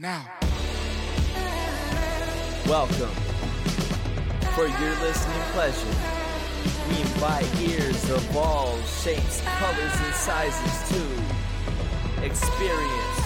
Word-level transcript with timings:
Now. 0.00 0.24
Welcome. 2.68 3.10
For 4.54 4.68
your 4.68 4.94
listening 5.00 5.42
pleasure, 5.50 5.96
we 6.88 7.00
invite 7.00 7.60
ears 7.60 8.08
of 8.08 8.36
all 8.36 8.80
shapes, 8.82 9.40
colors, 9.40 9.92
and 9.96 10.14
sizes 10.14 10.88
to 10.90 12.24
experience 12.24 13.18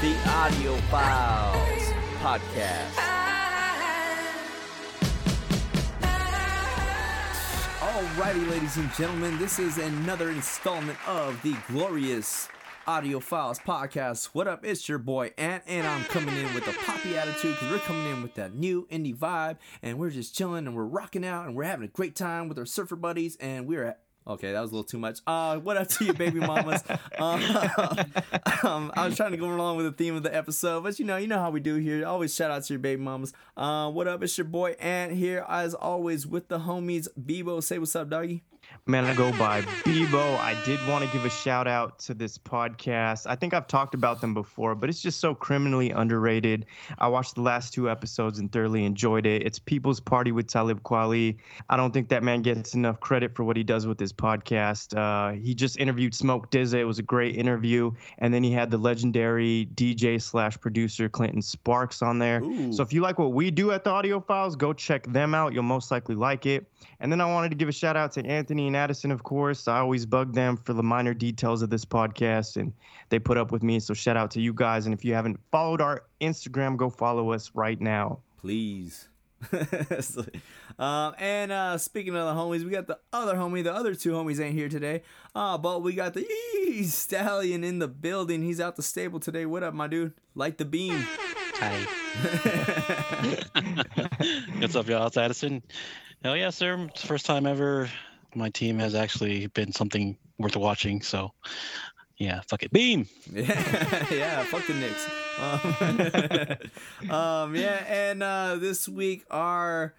the 0.00 0.16
Audio 0.28 0.76
Files 0.92 1.92
podcast. 2.20 2.94
Alrighty, 7.80 8.48
ladies 8.48 8.76
and 8.76 8.94
gentlemen, 8.94 9.36
this 9.40 9.58
is 9.58 9.78
another 9.78 10.30
installment 10.30 10.98
of 11.08 11.42
the 11.42 11.56
glorious 11.66 12.48
Audio 12.88 13.20
Files 13.20 13.58
podcast. 13.58 14.30
What 14.32 14.48
up? 14.48 14.64
It's 14.64 14.88
your 14.88 14.96
boy 14.96 15.32
Ant, 15.36 15.62
and 15.66 15.86
I'm 15.86 16.04
coming 16.04 16.34
in 16.34 16.54
with 16.54 16.66
a 16.68 16.72
poppy 16.86 17.18
attitude 17.18 17.54
because 17.54 17.70
we're 17.70 17.80
coming 17.80 18.10
in 18.10 18.22
with 18.22 18.32
that 18.36 18.54
new 18.54 18.88
indie 18.90 19.14
vibe, 19.14 19.58
and 19.82 19.98
we're 19.98 20.08
just 20.08 20.34
chilling 20.34 20.66
and 20.66 20.74
we're 20.74 20.86
rocking 20.86 21.22
out 21.22 21.44
and 21.44 21.54
we're 21.54 21.64
having 21.64 21.84
a 21.84 21.88
great 21.88 22.16
time 22.16 22.48
with 22.48 22.58
our 22.58 22.64
surfer 22.64 22.96
buddies, 22.96 23.36
and 23.42 23.66
we're 23.66 23.84
at 23.84 24.00
Okay, 24.26 24.52
that 24.52 24.60
was 24.62 24.70
a 24.70 24.74
little 24.74 24.88
too 24.88 24.98
much. 24.98 25.20
Uh, 25.26 25.58
what 25.58 25.76
up 25.76 25.88
to 25.88 26.04
you, 26.06 26.14
baby 26.14 26.40
mamas? 26.40 26.82
um, 27.18 27.42
um, 28.62 28.90
I 28.94 29.06
was 29.06 29.16
trying 29.16 29.32
to 29.32 29.36
go 29.36 29.52
along 29.52 29.76
with 29.76 29.84
the 29.84 29.92
theme 29.92 30.16
of 30.16 30.22
the 30.22 30.34
episode, 30.34 30.82
but 30.82 30.98
you 30.98 31.04
know, 31.04 31.18
you 31.18 31.26
know 31.26 31.38
how 31.38 31.50
we 31.50 31.60
do 31.60 31.74
here. 31.74 32.06
Always 32.06 32.34
shout 32.34 32.50
out 32.50 32.64
to 32.64 32.72
your 32.72 32.80
baby 32.80 33.02
mamas. 33.02 33.34
Uh, 33.54 33.90
what 33.90 34.08
up? 34.08 34.22
It's 34.22 34.38
your 34.38 34.46
boy 34.46 34.70
Ant 34.80 35.12
here, 35.12 35.44
as 35.46 35.74
always, 35.74 36.26
with 36.26 36.48
the 36.48 36.60
homies. 36.60 37.06
Bebo, 37.20 37.62
say 37.62 37.78
what's 37.78 37.94
up, 37.94 38.08
doggy. 38.08 38.44
Man, 38.88 39.04
I 39.04 39.14
go 39.14 39.30
by 39.32 39.60
Bebo. 39.84 40.38
I 40.38 40.56
did 40.64 40.80
want 40.88 41.04
to 41.04 41.12
give 41.12 41.26
a 41.26 41.28
shout 41.28 41.68
out 41.68 41.98
to 42.00 42.14
this 42.14 42.38
podcast. 42.38 43.26
I 43.26 43.36
think 43.36 43.52
I've 43.52 43.66
talked 43.66 43.94
about 43.94 44.22
them 44.22 44.32
before, 44.32 44.74
but 44.74 44.88
it's 44.88 45.02
just 45.02 45.20
so 45.20 45.34
criminally 45.34 45.90
underrated. 45.90 46.64
I 46.98 47.08
watched 47.08 47.34
the 47.34 47.42
last 47.42 47.74
two 47.74 47.90
episodes 47.90 48.38
and 48.38 48.50
thoroughly 48.50 48.86
enjoyed 48.86 49.26
it. 49.26 49.42
It's 49.42 49.58
People's 49.58 50.00
Party 50.00 50.32
with 50.32 50.46
Talib 50.46 50.82
Kweli. 50.84 51.36
I 51.68 51.76
don't 51.76 51.92
think 51.92 52.08
that 52.08 52.22
man 52.22 52.40
gets 52.40 52.72
enough 52.72 52.98
credit 53.00 53.34
for 53.34 53.44
what 53.44 53.58
he 53.58 53.62
does 53.62 53.86
with 53.86 54.00
his 54.00 54.10
podcast. 54.10 54.96
Uh, 54.96 55.34
he 55.38 55.54
just 55.54 55.76
interviewed 55.78 56.14
Smoke 56.14 56.50
DZA. 56.50 56.78
It 56.78 56.84
was 56.84 56.98
a 56.98 57.02
great 57.02 57.36
interview. 57.36 57.92
And 58.20 58.32
then 58.32 58.42
he 58.42 58.52
had 58.52 58.70
the 58.70 58.78
legendary 58.78 59.68
DJ 59.74 60.20
slash 60.20 60.58
producer 60.58 61.10
Clinton 61.10 61.42
Sparks 61.42 62.00
on 62.00 62.18
there. 62.18 62.42
Ooh. 62.42 62.72
So 62.72 62.82
if 62.82 62.94
you 62.94 63.02
like 63.02 63.18
what 63.18 63.34
we 63.34 63.50
do 63.50 63.70
at 63.70 63.84
the 63.84 63.90
Audio 63.90 64.18
Files, 64.18 64.56
go 64.56 64.72
check 64.72 65.06
them 65.12 65.34
out. 65.34 65.52
You'll 65.52 65.62
most 65.62 65.90
likely 65.90 66.14
like 66.14 66.46
it. 66.46 66.66
And 67.00 67.12
then 67.12 67.20
I 67.20 67.26
wanted 67.26 67.50
to 67.50 67.54
give 67.54 67.68
a 67.68 67.72
shout 67.72 67.94
out 67.94 68.12
to 68.12 68.24
Anthony 68.24 68.57
and 68.66 68.76
Addison, 68.76 69.10
of 69.10 69.22
course. 69.22 69.68
I 69.68 69.78
always 69.78 70.04
bug 70.04 70.34
them 70.34 70.56
for 70.56 70.72
the 70.72 70.82
minor 70.82 71.14
details 71.14 71.62
of 71.62 71.70
this 71.70 71.84
podcast, 71.84 72.56
and 72.56 72.72
they 73.08 73.18
put 73.18 73.38
up 73.38 73.52
with 73.52 73.62
me. 73.62 73.78
So 73.80 73.94
shout 73.94 74.16
out 74.16 74.30
to 74.32 74.40
you 74.40 74.52
guys. 74.52 74.86
And 74.86 74.94
if 74.94 75.04
you 75.04 75.14
haven't 75.14 75.38
followed 75.52 75.80
our 75.80 76.02
Instagram, 76.20 76.76
go 76.76 76.90
follow 76.90 77.32
us 77.32 77.52
right 77.54 77.80
now. 77.80 78.20
please. 78.40 79.08
um, 80.80 81.14
and 81.18 81.52
uh, 81.52 81.78
speaking 81.78 82.16
of 82.16 82.26
the 82.26 82.34
homies, 82.42 82.64
we 82.64 82.70
got 82.70 82.88
the 82.88 82.98
other 83.12 83.36
homie. 83.36 83.62
The 83.62 83.72
other 83.72 83.94
two 83.94 84.10
homies 84.12 84.40
ain't 84.40 84.54
here 84.54 84.68
today. 84.68 85.02
Uh, 85.32 85.56
but 85.56 85.82
we 85.82 85.92
got 85.92 86.14
the 86.14 86.26
Yee 86.28 86.82
stallion 86.84 87.62
in 87.62 87.78
the 87.78 87.86
building. 87.86 88.42
He's 88.42 88.60
out 88.60 88.74
the 88.74 88.82
stable 88.82 89.20
today. 89.20 89.46
What 89.46 89.62
up, 89.62 89.74
my 89.74 89.86
dude? 89.86 90.12
Light 90.34 90.58
the 90.58 90.64
beam. 90.64 91.06
Hi. 91.60 91.86
What's 94.58 94.74
up, 94.74 94.88
y'all? 94.88 95.06
It's 95.06 95.16
Addison. 95.16 95.62
Hell 96.24 96.36
yeah, 96.36 96.50
sir. 96.50 96.88
It's 96.90 97.02
the 97.02 97.06
first 97.06 97.26
time 97.26 97.46
ever 97.46 97.88
my 98.34 98.50
team 98.50 98.78
has 98.78 98.94
actually 98.94 99.46
been 99.48 99.72
something 99.72 100.16
worth 100.38 100.56
watching. 100.56 101.02
So, 101.02 101.32
yeah, 102.18 102.40
fuck 102.48 102.62
it. 102.62 102.72
Beam! 102.72 103.06
yeah, 103.32 104.06
yeah, 104.10 104.42
fuck 104.44 104.66
the 104.66 104.74
Knicks. 104.74 105.08
Um, 107.08 107.10
um, 107.10 107.54
yeah, 107.54 107.84
and 107.86 108.22
uh, 108.22 108.56
this 108.56 108.88
week 108.88 109.24
our 109.30 109.94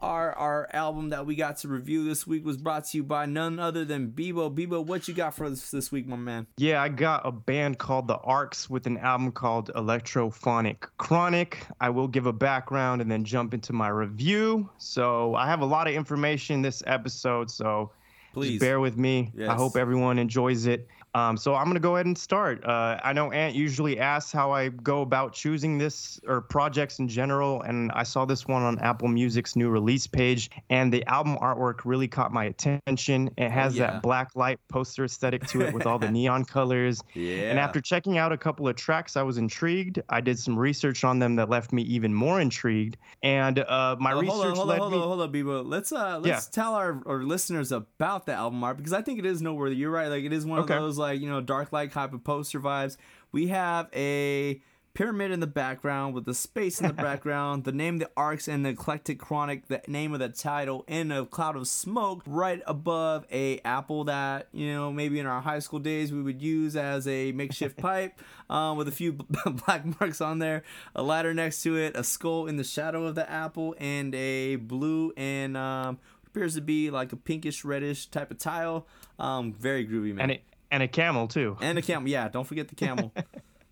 our 0.00 0.32
our 0.32 0.68
album 0.72 1.10
that 1.10 1.26
we 1.26 1.34
got 1.34 1.58
to 1.58 1.68
review 1.68 2.04
this 2.04 2.26
week 2.26 2.44
was 2.44 2.56
brought 2.56 2.84
to 2.86 2.96
you 2.96 3.04
by 3.04 3.26
none 3.26 3.58
other 3.58 3.84
than 3.84 4.10
Bebo. 4.10 4.54
Bebo, 4.54 4.84
what 4.84 5.08
you 5.08 5.14
got 5.14 5.34
for 5.34 5.44
us 5.46 5.70
this 5.70 5.90
week, 5.90 6.06
my 6.06 6.16
man? 6.16 6.46
Yeah, 6.56 6.82
I 6.82 6.88
got 6.88 7.26
a 7.26 7.32
band 7.32 7.78
called 7.78 8.08
The 8.08 8.16
Arcs 8.16 8.68
with 8.68 8.86
an 8.86 8.98
album 8.98 9.32
called 9.32 9.70
Electrophonic 9.74 10.86
Chronic. 10.98 11.66
I 11.80 11.90
will 11.90 12.08
give 12.08 12.26
a 12.26 12.32
background 12.32 13.00
and 13.00 13.10
then 13.10 13.24
jump 13.24 13.54
into 13.54 13.72
my 13.72 13.88
review. 13.88 14.70
So 14.78 15.34
I 15.34 15.46
have 15.46 15.60
a 15.60 15.66
lot 15.66 15.88
of 15.88 15.94
information 15.94 16.62
this 16.62 16.82
episode, 16.86 17.50
so 17.50 17.90
Please. 18.32 18.60
Bear 18.60 18.80
with 18.80 18.96
me. 18.96 19.32
Yes. 19.34 19.48
I 19.48 19.54
hope 19.54 19.76
everyone 19.76 20.18
enjoys 20.18 20.66
it. 20.66 20.86
Um, 21.14 21.36
so 21.36 21.54
I'm 21.54 21.66
gonna 21.66 21.80
go 21.80 21.96
ahead 21.96 22.06
and 22.06 22.16
start. 22.16 22.64
Uh, 22.64 22.98
I 23.02 23.12
know 23.12 23.32
Ant 23.32 23.54
usually 23.54 23.98
asks 23.98 24.30
how 24.32 24.52
I 24.52 24.68
go 24.68 25.02
about 25.02 25.32
choosing 25.32 25.76
this 25.78 26.20
or 26.26 26.40
projects 26.40 26.98
in 27.00 27.08
general, 27.08 27.62
and 27.62 27.90
I 27.92 28.02
saw 28.04 28.24
this 28.24 28.46
one 28.46 28.62
on 28.62 28.78
Apple 28.78 29.08
Music's 29.08 29.56
new 29.56 29.70
release 29.70 30.06
page, 30.06 30.50
and 30.70 30.92
the 30.92 31.04
album 31.06 31.36
artwork 31.38 31.80
really 31.84 32.06
caught 32.08 32.32
my 32.32 32.44
attention. 32.44 33.30
It 33.36 33.50
has 33.50 33.76
yeah. 33.76 33.86
that 33.92 34.02
black 34.02 34.36
light 34.36 34.58
poster 34.68 35.04
aesthetic 35.04 35.46
to 35.48 35.62
it 35.62 35.74
with 35.74 35.86
all 35.86 35.98
the 35.98 36.10
neon 36.12 36.44
colors. 36.44 37.02
Yeah. 37.14 37.50
And 37.50 37.58
after 37.58 37.80
checking 37.80 38.16
out 38.18 38.30
a 38.32 38.38
couple 38.38 38.68
of 38.68 38.76
tracks, 38.76 39.16
I 39.16 39.22
was 39.22 39.36
intrigued. 39.38 40.00
I 40.08 40.20
did 40.20 40.38
some 40.38 40.58
research 40.58 41.02
on 41.04 41.18
them 41.18 41.36
that 41.36 41.48
left 41.50 41.72
me 41.72 41.82
even 41.82 42.14
more 42.14 42.40
intrigued. 42.40 42.96
And 43.22 43.58
uh, 43.58 43.96
my 43.98 44.12
Oh, 44.12 44.20
research 44.20 44.34
hold 44.34 44.44
on, 44.46 44.56
hold 44.56 44.68
led 44.68 44.74
on, 44.74 44.80
hold 44.80 44.92
me. 44.92 44.98
on, 44.98 45.08
hold 45.08 45.20
on, 45.22 45.32
Bebo. 45.32 45.66
Let's 45.66 45.92
uh, 45.92 46.18
let's 46.20 46.46
tell 46.46 46.74
our, 46.74 47.02
our 47.06 47.22
listeners 47.22 47.72
about 47.72 48.26
the 48.26 48.32
album 48.34 48.62
art 48.62 48.76
because 48.76 48.92
I 48.92 49.02
think 49.02 49.18
it 49.18 49.26
is 49.26 49.40
noteworthy. 49.42 49.76
You're 49.76 49.90
right, 49.90 50.08
like 50.08 50.24
it 50.24 50.32
is 50.32 50.44
one 50.46 50.60
Okay. 50.60 50.74
of 50.74 50.82
those 50.82 50.98
like 51.00 51.20
you 51.20 51.28
know 51.28 51.40
dark 51.40 51.72
light 51.72 51.92
type 51.92 52.12
of 52.12 52.22
poster 52.22 52.60
vibes. 52.60 52.96
We 53.32 53.48
have 53.48 53.88
a 53.94 54.60
pyramid 54.92 55.30
in 55.30 55.40
the 55.40 55.46
background 55.46 56.14
with 56.14 56.24
the 56.24 56.34
space 56.34 56.80
in 56.80 56.86
the 56.88 56.92
background, 57.08 57.64
the 57.64 57.72
name, 57.72 57.98
the 57.98 58.10
arcs, 58.16 58.48
and 58.48 58.64
the 58.64 58.70
eclectic 58.70 59.18
chronic, 59.18 59.68
the 59.68 59.80
name 59.86 60.12
of 60.12 60.18
the 60.18 60.28
title, 60.28 60.84
in 60.88 61.12
a 61.12 61.24
cloud 61.24 61.56
of 61.56 61.68
smoke 61.68 62.22
right 62.26 62.60
above 62.66 63.24
a 63.30 63.60
apple 63.60 64.04
that 64.04 64.48
you 64.52 64.72
know 64.72 64.92
maybe 64.92 65.18
in 65.18 65.26
our 65.26 65.40
high 65.40 65.58
school 65.58 65.78
days 65.78 66.12
we 66.12 66.22
would 66.22 66.42
use 66.42 66.76
as 66.76 67.06
a 67.06 67.32
makeshift 67.32 67.76
pipe 67.78 68.20
um, 68.48 68.76
with 68.76 68.88
a 68.88 68.92
few 68.92 69.12
black 69.66 69.84
marks 70.00 70.20
on 70.20 70.38
there, 70.38 70.62
a 70.94 71.02
ladder 71.02 71.32
next 71.34 71.62
to 71.62 71.76
it, 71.76 71.96
a 71.96 72.04
skull 72.04 72.46
in 72.46 72.56
the 72.56 72.64
shadow 72.64 73.06
of 73.06 73.14
the 73.14 73.28
apple, 73.30 73.74
and 73.78 74.14
a 74.14 74.56
blue 74.56 75.12
and 75.16 75.56
um, 75.56 75.98
appears 76.26 76.54
to 76.54 76.60
be 76.60 76.90
like 76.90 77.12
a 77.12 77.16
pinkish 77.16 77.64
reddish 77.64 78.06
type 78.06 78.30
of 78.30 78.38
tile. 78.38 78.86
Um, 79.18 79.52
very 79.52 79.86
groovy, 79.86 80.14
man. 80.14 80.22
and 80.22 80.32
it 80.32 80.44
and 80.70 80.82
a 80.82 80.88
camel 80.88 81.28
too. 81.28 81.56
And 81.60 81.78
a 81.78 81.82
camel, 81.82 82.08
yeah. 82.08 82.28
Don't 82.28 82.46
forget 82.46 82.68
the 82.68 82.74
camel. 82.74 83.12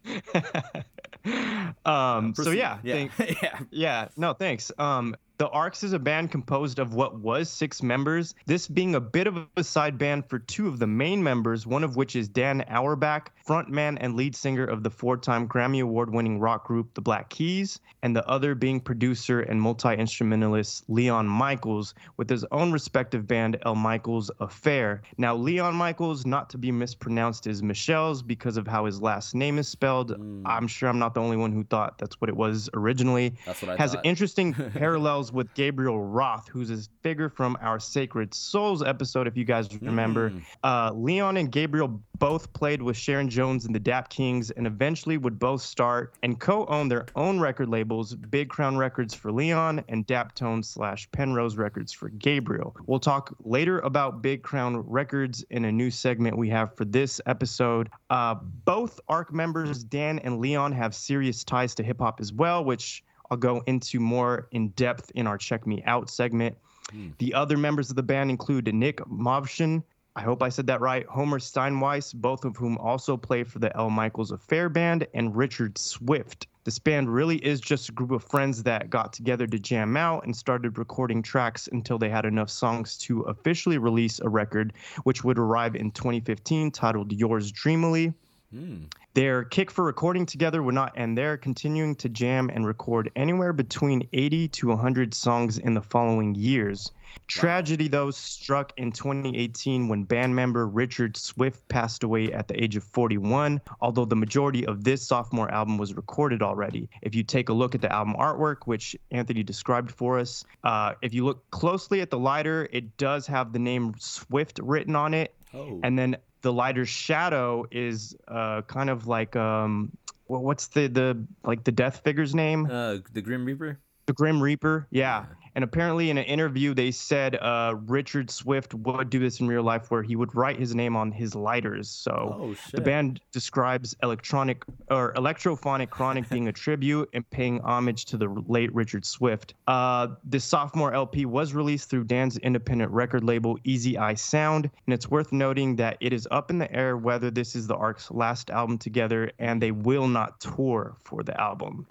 um, 1.85 2.35
so 2.35 2.51
yeah, 2.51 2.79
yeah, 2.83 3.09
thank- 3.09 3.43
yeah. 3.43 3.59
yeah, 3.71 4.09
no, 4.17 4.33
thanks. 4.33 4.73
Um, 4.79 5.17
the 5.39 5.49
Arcs 5.51 5.85
is 5.85 5.93
a 5.93 6.01
band 6.01 6.33
composed 6.33 6.81
of 6.81 6.95
what 6.95 7.21
was 7.21 7.49
six 7.49 7.81
members, 7.81 8.35
this 8.47 8.67
being 8.67 8.97
a 8.97 9.01
bit 9.01 9.29
of 9.29 9.47
a 9.57 9.63
side 9.63 9.97
band 9.97 10.29
for 10.29 10.41
two 10.41 10.67
of 10.67 10.81
the 10.81 10.87
main 10.87 11.23
members, 11.23 11.65
one 11.65 11.85
of 11.85 11.95
which 11.95 12.17
is 12.17 12.29
Dan 12.29 12.63
Auerbach, 12.69 13.31
frontman 13.47 13.97
and 14.01 14.17
lead 14.17 14.35
singer 14.35 14.65
of 14.65 14.83
the 14.83 14.91
four 14.91 15.17
time 15.17 15.49
Grammy 15.49 15.81
Award 15.81 16.13
winning 16.13 16.41
rock 16.41 16.67
group 16.67 16.93
The 16.95 17.01
Black 17.01 17.31
Keys, 17.31 17.79
and 18.03 18.17
the 18.17 18.27
other 18.29 18.57
being 18.57 18.81
producer 18.81 19.41
and 19.43 19.63
multi 19.63 19.95
instrumentalist 19.95 20.83
Leon 20.89 21.29
Michels, 21.29 21.95
with 22.17 22.29
his 22.29 22.45
own 22.51 22.73
respective 22.73 23.29
band 23.29 23.59
El 23.65 23.77
Michels 23.77 24.33
Affair. 24.41 25.03
Now, 25.19 25.37
Leon 25.37 25.77
Michels, 25.77 26.27
not 26.27 26.51
to 26.51 26.59
be 26.59 26.73
mispronounced, 26.73 27.47
is 27.47 27.63
Michelle's 27.63 28.23
because 28.23 28.57
of 28.57 28.67
how 28.67 28.87
his 28.87 29.01
last 29.01 29.37
name 29.37 29.59
is 29.59 29.69
spelled. 29.69 30.17
Hmm. 30.17 30.45
I'm 30.45 30.67
sure 30.67 30.89
I'm 30.89 30.99
not 30.99 31.15
the 31.15 31.21
only 31.21 31.37
one 31.37 31.53
who 31.53 31.63
thought 31.63 31.97
that's 31.99 32.21
what 32.21 32.29
it 32.29 32.37
was 32.37 32.69
originally 32.75 33.37
That's 33.47 33.63
what 33.63 33.71
I 33.71 33.77
has 33.77 33.95
thought. 33.95 34.05
interesting 34.05 34.53
parallels 34.73 35.28
with 35.33 35.53
Gabriel 35.55 36.01
Roth, 36.01 36.49
who's 36.49 36.71
a 36.71 36.79
figure 37.03 37.29
from 37.29 37.57
our 37.61 37.79
Sacred 37.81 38.35
Souls 38.35 38.83
episode, 38.83 39.27
if 39.27 39.37
you 39.37 39.45
guys 39.45 39.69
remember. 39.81 40.31
Mm. 40.31 40.43
Uh, 40.65 40.93
Leon 40.95 41.37
and 41.37 41.51
Gabriel 41.51 42.01
both 42.19 42.53
played 42.53 42.83
with 42.83 42.97
Sharon 42.97 43.29
Jones 43.29 43.65
and 43.65 43.75
the 43.75 43.81
Dap 43.81 44.09
Kings 44.09 44.51
and 44.51 44.67
eventually 44.67 45.17
would 45.17 45.39
both 45.39 45.63
start 45.63 46.15
and 46.23 46.39
co 46.39 46.67
own 46.67 46.89
their 46.89 47.07
own 47.17 47.39
record 47.39 47.69
labels 47.69 48.15
Big 48.15 48.49
Crown 48.49 48.77
Records 48.77 49.15
for 49.15 49.31
Leon 49.31 49.85
and 49.89 50.07
Daptone 50.07 50.65
slash 50.65 51.11
Penrose 51.13 51.57
Records 51.57 51.93
for 51.93 52.09
Gabriel. 52.11 52.77
We'll 52.87 52.99
talk 52.99 53.35
later 53.45 53.79
about 53.81 54.23
Big 54.23 54.43
Crown 54.43 54.77
Records 54.77 55.45
in 55.51 55.65
a 55.65 55.73
new 55.73 55.91
segment 55.91 56.37
we 56.37 56.49
have 56.51 56.77
for 56.77 56.85
this 56.85 57.21
episode. 57.27 57.89
Uh, 58.11 58.35
both 58.65 59.01
ARC 59.09 59.33
members, 59.33 59.85
Dan 59.85 60.19
and 60.21 60.39
Leon, 60.39 60.73
have 60.73 60.95
serious 60.95 61.45
ties 61.45 61.75
to 61.77 61.83
hip 61.83 62.01
hop 62.01 62.21
as 62.21 62.33
well, 62.33 62.65
which 62.65 63.03
I'll 63.31 63.37
go 63.37 63.63
into 63.67 64.01
more 64.01 64.49
in 64.53 64.69
depth 64.71 65.11
in 65.15 65.27
our 65.27 65.39
Check 65.39 65.67
Me 65.67 65.83
Out 65.87 66.11
segment. 66.11 66.57
Hmm. 66.91 67.09
The 67.19 67.35
other 67.35 67.57
members 67.57 67.91
of 67.91 67.97
the 67.97 68.03
band 68.03 68.31
include 68.31 68.73
Nick 68.75 68.99
Movshon. 69.07 69.83
I 70.17 70.23
hope 70.23 70.43
I 70.43 70.49
said 70.49 70.67
that 70.67 70.81
right. 70.81 71.07
Homer 71.07 71.39
Steinweiss, 71.39 72.13
both 72.13 72.45
of 72.45 72.57
whom 72.57 72.77
also 72.79 73.17
play 73.17 73.45
for 73.45 73.61
the 73.61 73.75
El 73.77 73.91
Michels 73.91 74.33
Affair 74.33 74.69
Band, 74.69 75.07
and 75.15 75.37
Richard 75.37 75.79
Swift. 75.79 76.49
This 76.65 76.79
band 76.79 77.09
really 77.15 77.37
is 77.37 77.61
just 77.61 77.89
a 77.89 77.93
group 77.93 78.11
of 78.11 78.25
friends 78.25 78.63
that 78.65 78.91
got 78.91 79.13
together 79.13 79.47
to 79.47 79.59
jam 79.59 79.97
out 79.97 80.25
and 80.25 80.37
started 80.37 80.77
recording 80.77 81.23
tracks 81.23 81.69
until 81.71 81.99
they 81.99 82.09
had 82.11 82.25
enough 82.25 82.51
songs 82.51 82.99
to 82.99 83.23
officially 83.23 83.79
release 83.79 84.19
a 84.19 84.29
record, 84.29 84.73
which 85.05 85.23
would 85.23 85.39
arrive 85.39 85.77
in 85.77 85.93
2015 85.93 86.73
titled 86.73 87.13
Yours 87.13 87.53
Dreamily. 87.53 88.13
Hmm. 88.53 88.85
Their 89.19 89.43
kick 89.43 89.73
for 89.73 89.85
recording 89.85 90.27
together 90.27 90.63
would 90.63 90.77
not 90.77 90.97
end 90.97 91.19
there, 91.19 91.37
continuing 91.37 91.97
to 91.97 92.09
jam 92.09 92.53
and 92.55 92.65
record 92.65 93.11
anywhere 93.17 93.53
between 93.53 94.07
80 94.13 94.47
to 94.47 94.69
100 94.69 95.13
songs 95.13 95.59
in 95.59 95.75
the 95.75 95.83
following 95.83 96.37
years. 96.37 96.93
Tragedy, 97.27 97.89
though, 97.89 98.13
struck 98.13 98.73
in 98.77 98.93
2018 98.93 99.89
when 99.89 100.05
band 100.05 100.37
member 100.37 100.69
Richard 100.69 101.17
Swift 101.17 101.67
passed 101.67 102.05
away 102.05 102.33
at 102.33 102.47
the 102.47 102.63
age 102.63 102.77
of 102.77 102.85
41, 102.85 103.61
although 103.81 104.05
the 104.05 104.15
majority 104.15 104.65
of 104.65 104.85
this 104.85 105.05
sophomore 105.05 105.51
album 105.51 105.79
was 105.79 105.95
recorded 105.95 106.41
already. 106.41 106.89
If 107.03 107.17
you 107.17 107.25
take 107.25 107.49
a 107.49 107.53
look 107.53 107.75
at 107.75 107.81
the 107.81 107.93
album 107.93 108.15
artwork, 108.15 108.67
which 108.67 108.95
Anthony 109.11 109.43
described 109.43 109.91
for 109.91 110.21
us, 110.21 110.45
uh, 110.63 110.93
if 111.03 111.13
you 111.13 111.25
look 111.25 111.51
closely 111.51 112.03
at 112.03 112.11
the 112.11 112.21
lighter, 112.21 112.69
it 112.71 112.97
does 112.99 113.27
have 113.27 113.53
the 113.53 113.59
name 113.59 113.97
Swift 113.99 114.61
written 114.63 114.95
on 114.95 115.13
it. 115.13 115.35
Oh. 115.55 115.81
And 115.83 115.99
then 115.99 116.19
the 116.43 116.53
lighter's 116.53 116.89
shadow 116.89 117.67
is 117.71 118.17
uh, 118.29 118.63
kind 118.63 118.91
of 118.91 119.07
like 119.07 119.37
um, 119.37 119.93
what's 120.27 120.69
the 120.69 120.87
the 120.87 121.25
like 121.45 121.65
the 121.65 121.73
death 121.73 122.01
figure's 122.05 122.35
name? 122.35 122.67
Uh, 122.71 122.99
the 123.13 123.23
Grim 123.23 123.45
Reaper. 123.45 123.79
The 124.09 124.15
Grim 124.15 124.43
Reaper. 124.43 124.87
Yeah. 124.91 125.27
And 125.55 125.63
apparently, 125.63 126.09
in 126.09 126.17
an 126.17 126.25
interview, 126.25 126.73
they 126.73 126.91
said 126.91 127.35
uh, 127.35 127.75
Richard 127.87 128.31
Swift 128.31 128.73
would 128.73 129.11
do 129.11 129.19
this 129.19 129.41
in 129.41 129.49
real 129.49 129.63
life, 129.63 129.91
where 129.91 130.03
he 130.03 130.17
would 130.17 130.35
write 130.35 130.59
his 130.59 130.75
name 130.75 130.97
on 130.97 131.13
his 131.13 131.35
lighters. 131.35 131.91
So 131.91 132.39
Oh 132.41 132.55
the 132.73 132.81
band 132.81 133.21
describes 133.33 133.95
electronic 134.03 134.65
or 134.91 135.13
electrophonic 135.15 135.91
chronic 135.91 136.27
being 136.31 136.49
a 136.49 136.53
tribute 136.53 137.11
and 137.13 137.29
paying 137.29 137.61
homage 137.61 138.07
to 138.07 138.17
the 138.17 138.29
late 138.47 138.75
Richard 138.75 139.05
Swift. 139.05 139.53
Uh, 139.67 140.09
the 140.25 140.41
sophomore 140.41 140.95
LP 140.95 141.27
was 141.27 141.53
released 141.53 141.91
through 141.91 142.05
Dan's 142.05 142.39
independent 142.39 142.91
record 142.93 143.25
label 143.25 143.59
Easy 143.65 143.99
Eye 143.99 144.15
Sound, 144.15 144.71
and 144.87 144.95
it's 144.95 145.11
worth 145.11 145.33
noting 145.33 145.77
that 145.77 145.99
it 146.01 146.15
is 146.15 146.27
up 146.31 146.51
in 146.51 146.59
the 146.59 146.73
air 146.73 146.97
whether 146.97 147.31
this 147.31 147.55
is 147.55 147.67
the 147.67 147.77
Ark's 147.77 148.11
last 148.11 148.49
album 148.51 148.79
together, 148.79 149.33
and 149.39 149.61
they 149.61 149.73
will 149.73 150.09
not 150.09 150.41
tour 150.41 150.97
for 151.03 151.23
the 151.23 151.39
album. 151.39 151.87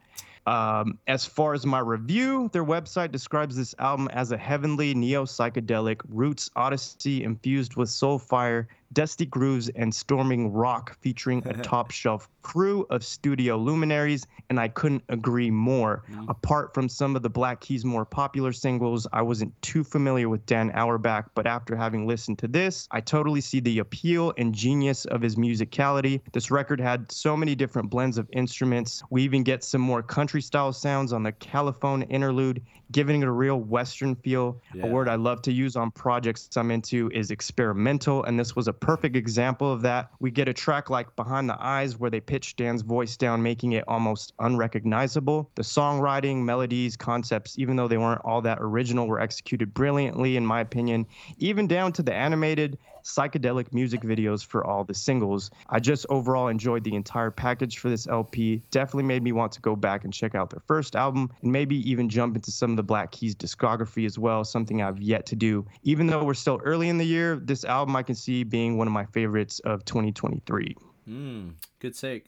Um, 0.48 0.98
as 1.08 1.26
far 1.26 1.54
as 1.54 1.66
my 1.66 1.80
review, 1.80 2.50
their 2.54 2.64
website 2.64 3.12
describes 3.12 3.58
this 3.58 3.76
album 3.80 4.08
as 4.14 4.32
a 4.32 4.38
heavenly 4.38 4.94
neo 4.94 5.26
psychedelic 5.26 6.00
roots 6.08 6.50
odyssey 6.56 7.26
infused 7.26 7.76
with 7.76 7.90
soul 7.90 8.18
fire, 8.18 8.70
dusty 8.94 9.26
grooves, 9.26 9.70
and 9.70 9.94
storming 9.94 10.52
rock, 10.52 10.98
featuring 11.02 11.46
a 11.46 11.54
top 11.64 11.92
shelf 11.92 12.30
crew 12.42 12.86
of 12.90 13.04
studio 13.04 13.58
luminaries. 13.58 14.26
And 14.50 14.60
I 14.60 14.70
couldn't 14.70 15.04
agree 15.10 15.52
more. 15.52 16.04
Mm-hmm. 16.10 16.30
Apart 16.30 16.74
from 16.74 16.88
some 16.88 17.16
of 17.16 17.22
the 17.22 17.30
Black 17.30 17.60
Keys' 17.60 17.84
more 17.84 18.06
popular 18.06 18.54
singles, 18.54 19.08
I 19.12 19.22
wasn't 19.22 19.60
too 19.62 19.84
familiar 19.84 20.30
with 20.30 20.46
Dan 20.46 20.72
Auerbach, 20.72 21.32
but 21.36 21.46
after 21.46 21.76
having 21.76 22.08
listened 22.08 22.40
to 22.40 22.48
this, 22.48 22.88
I 22.92 23.02
totally 23.02 23.42
see 23.42 23.60
the 23.60 23.80
appeal 23.80 24.34
and 24.38 24.54
genius 24.54 25.06
of 25.06 25.22
his 25.22 25.36
musicality. 25.36 26.22
This 26.32 26.50
record 26.50 26.80
had 26.80 27.12
so 27.12 27.36
many 27.36 27.56
different 27.56 27.90
blends 27.90 28.18
of 28.18 28.30
instruments. 28.32 29.04
We 29.10 29.24
even 29.24 29.44
get 29.44 29.64
some 29.64 29.82
more 29.82 30.02
country 30.02 30.42
style 30.42 30.72
sounds 30.74 31.12
on 31.14 31.24
the 31.24 31.34
Califone 31.34 32.10
interlude, 32.10 32.62
giving 32.92 33.22
it 33.22 33.28
a 33.28 33.32
real 33.32 33.60
Western 33.60 34.16
feel. 34.16 34.62
Yeah. 34.74 34.86
A 34.86 34.88
word 34.88 35.10
I 35.10 35.16
love 35.16 35.42
to 35.44 35.52
use 35.52 35.76
on 35.76 35.92
projects 35.92 36.56
I'm 36.56 36.72
into 36.72 37.12
is 37.14 37.32
experimental, 37.32 38.24
and 38.24 38.40
this 38.40 38.56
was 38.56 38.68
a 38.68 38.74
perfect 38.80 39.16
example 39.16 39.72
of 39.72 39.82
that. 39.82 40.10
We 40.20 40.32
get 40.32 40.48
a 40.48 40.54
track 40.54 40.90
like 40.90 41.16
Behind 41.16 41.50
the 41.50 41.58
Eyes 41.60 41.98
where 41.98 42.10
they 42.10 42.20
pitch 42.20 42.56
Dan's 42.56 42.82
voice 42.82 43.18
down, 43.18 43.44
making 43.44 43.74
it 43.74 43.84
almost 43.88 44.34
unrecognizable. 44.40 45.52
The 45.56 45.64
songwriting, 45.64 46.44
melodies, 46.44 46.96
concepts, 46.96 47.58
even 47.60 47.76
though 47.76 47.88
they 47.88 47.98
weren't 47.98 48.22
all 48.24 48.42
that 48.42 48.60
original, 48.62 49.08
were 49.08 49.20
executed 49.20 49.74
brilliantly, 49.74 50.38
in 50.38 50.46
my 50.46 50.62
opinion, 50.62 51.06
even 51.38 51.68
down 51.68 51.92
to 51.94 52.04
the 52.04 52.14
animated 52.14 52.78
psychedelic 53.08 53.74
music 53.74 54.02
videos 54.02 54.46
for 54.46 54.66
all 54.66 54.84
the 54.84 54.94
singles. 54.94 55.50
I 55.70 55.80
just 55.80 56.06
overall 56.10 56.50
enjoyed 56.50 56.84
the 56.84 56.94
entire 56.94 57.32
package 57.32 57.78
for 57.78 57.90
this 57.90 58.06
LP. 58.08 58.62
Definitely 58.70 59.04
made 59.04 59.24
me 59.24 59.32
want 59.32 59.54
to 59.54 59.62
go 59.62 59.76
back 59.76 60.04
and 60.04 60.14
check 60.14 60.36
out 60.36 60.50
their 60.50 60.62
first 60.68 60.96
album 60.96 61.32
and 61.42 61.52
maybe 61.52 61.78
even 61.90 62.10
jump 62.10 62.36
into 62.36 62.52
some 62.52 62.72
of 62.72 62.78
the 62.78 62.84
Black 62.84 63.12
Keys 63.12 63.34
discography 63.34 64.06
as 64.06 64.20
well, 64.20 64.44
something 64.44 64.82
I've 64.82 65.02
yet 65.02 65.26
to 65.28 65.36
do. 65.36 65.66
Even 65.84 66.08
though 66.08 66.24
we're 66.24 66.34
still 66.34 66.60
early 66.66 66.90
in 66.90 66.98
the 66.98 67.06
year, 67.06 67.38
this 67.38 67.64
album 67.64 67.96
I 67.96 68.04
can 68.04 68.16
see 68.16 68.44
being 68.44 68.78
one 68.78 68.88
of 68.88 68.94
my 68.94 69.06
favorites 69.06 69.60
of 69.60 69.86
2023. 69.86 70.76
Mm, 71.08 71.54
good 71.80 71.98
take. 71.98 72.28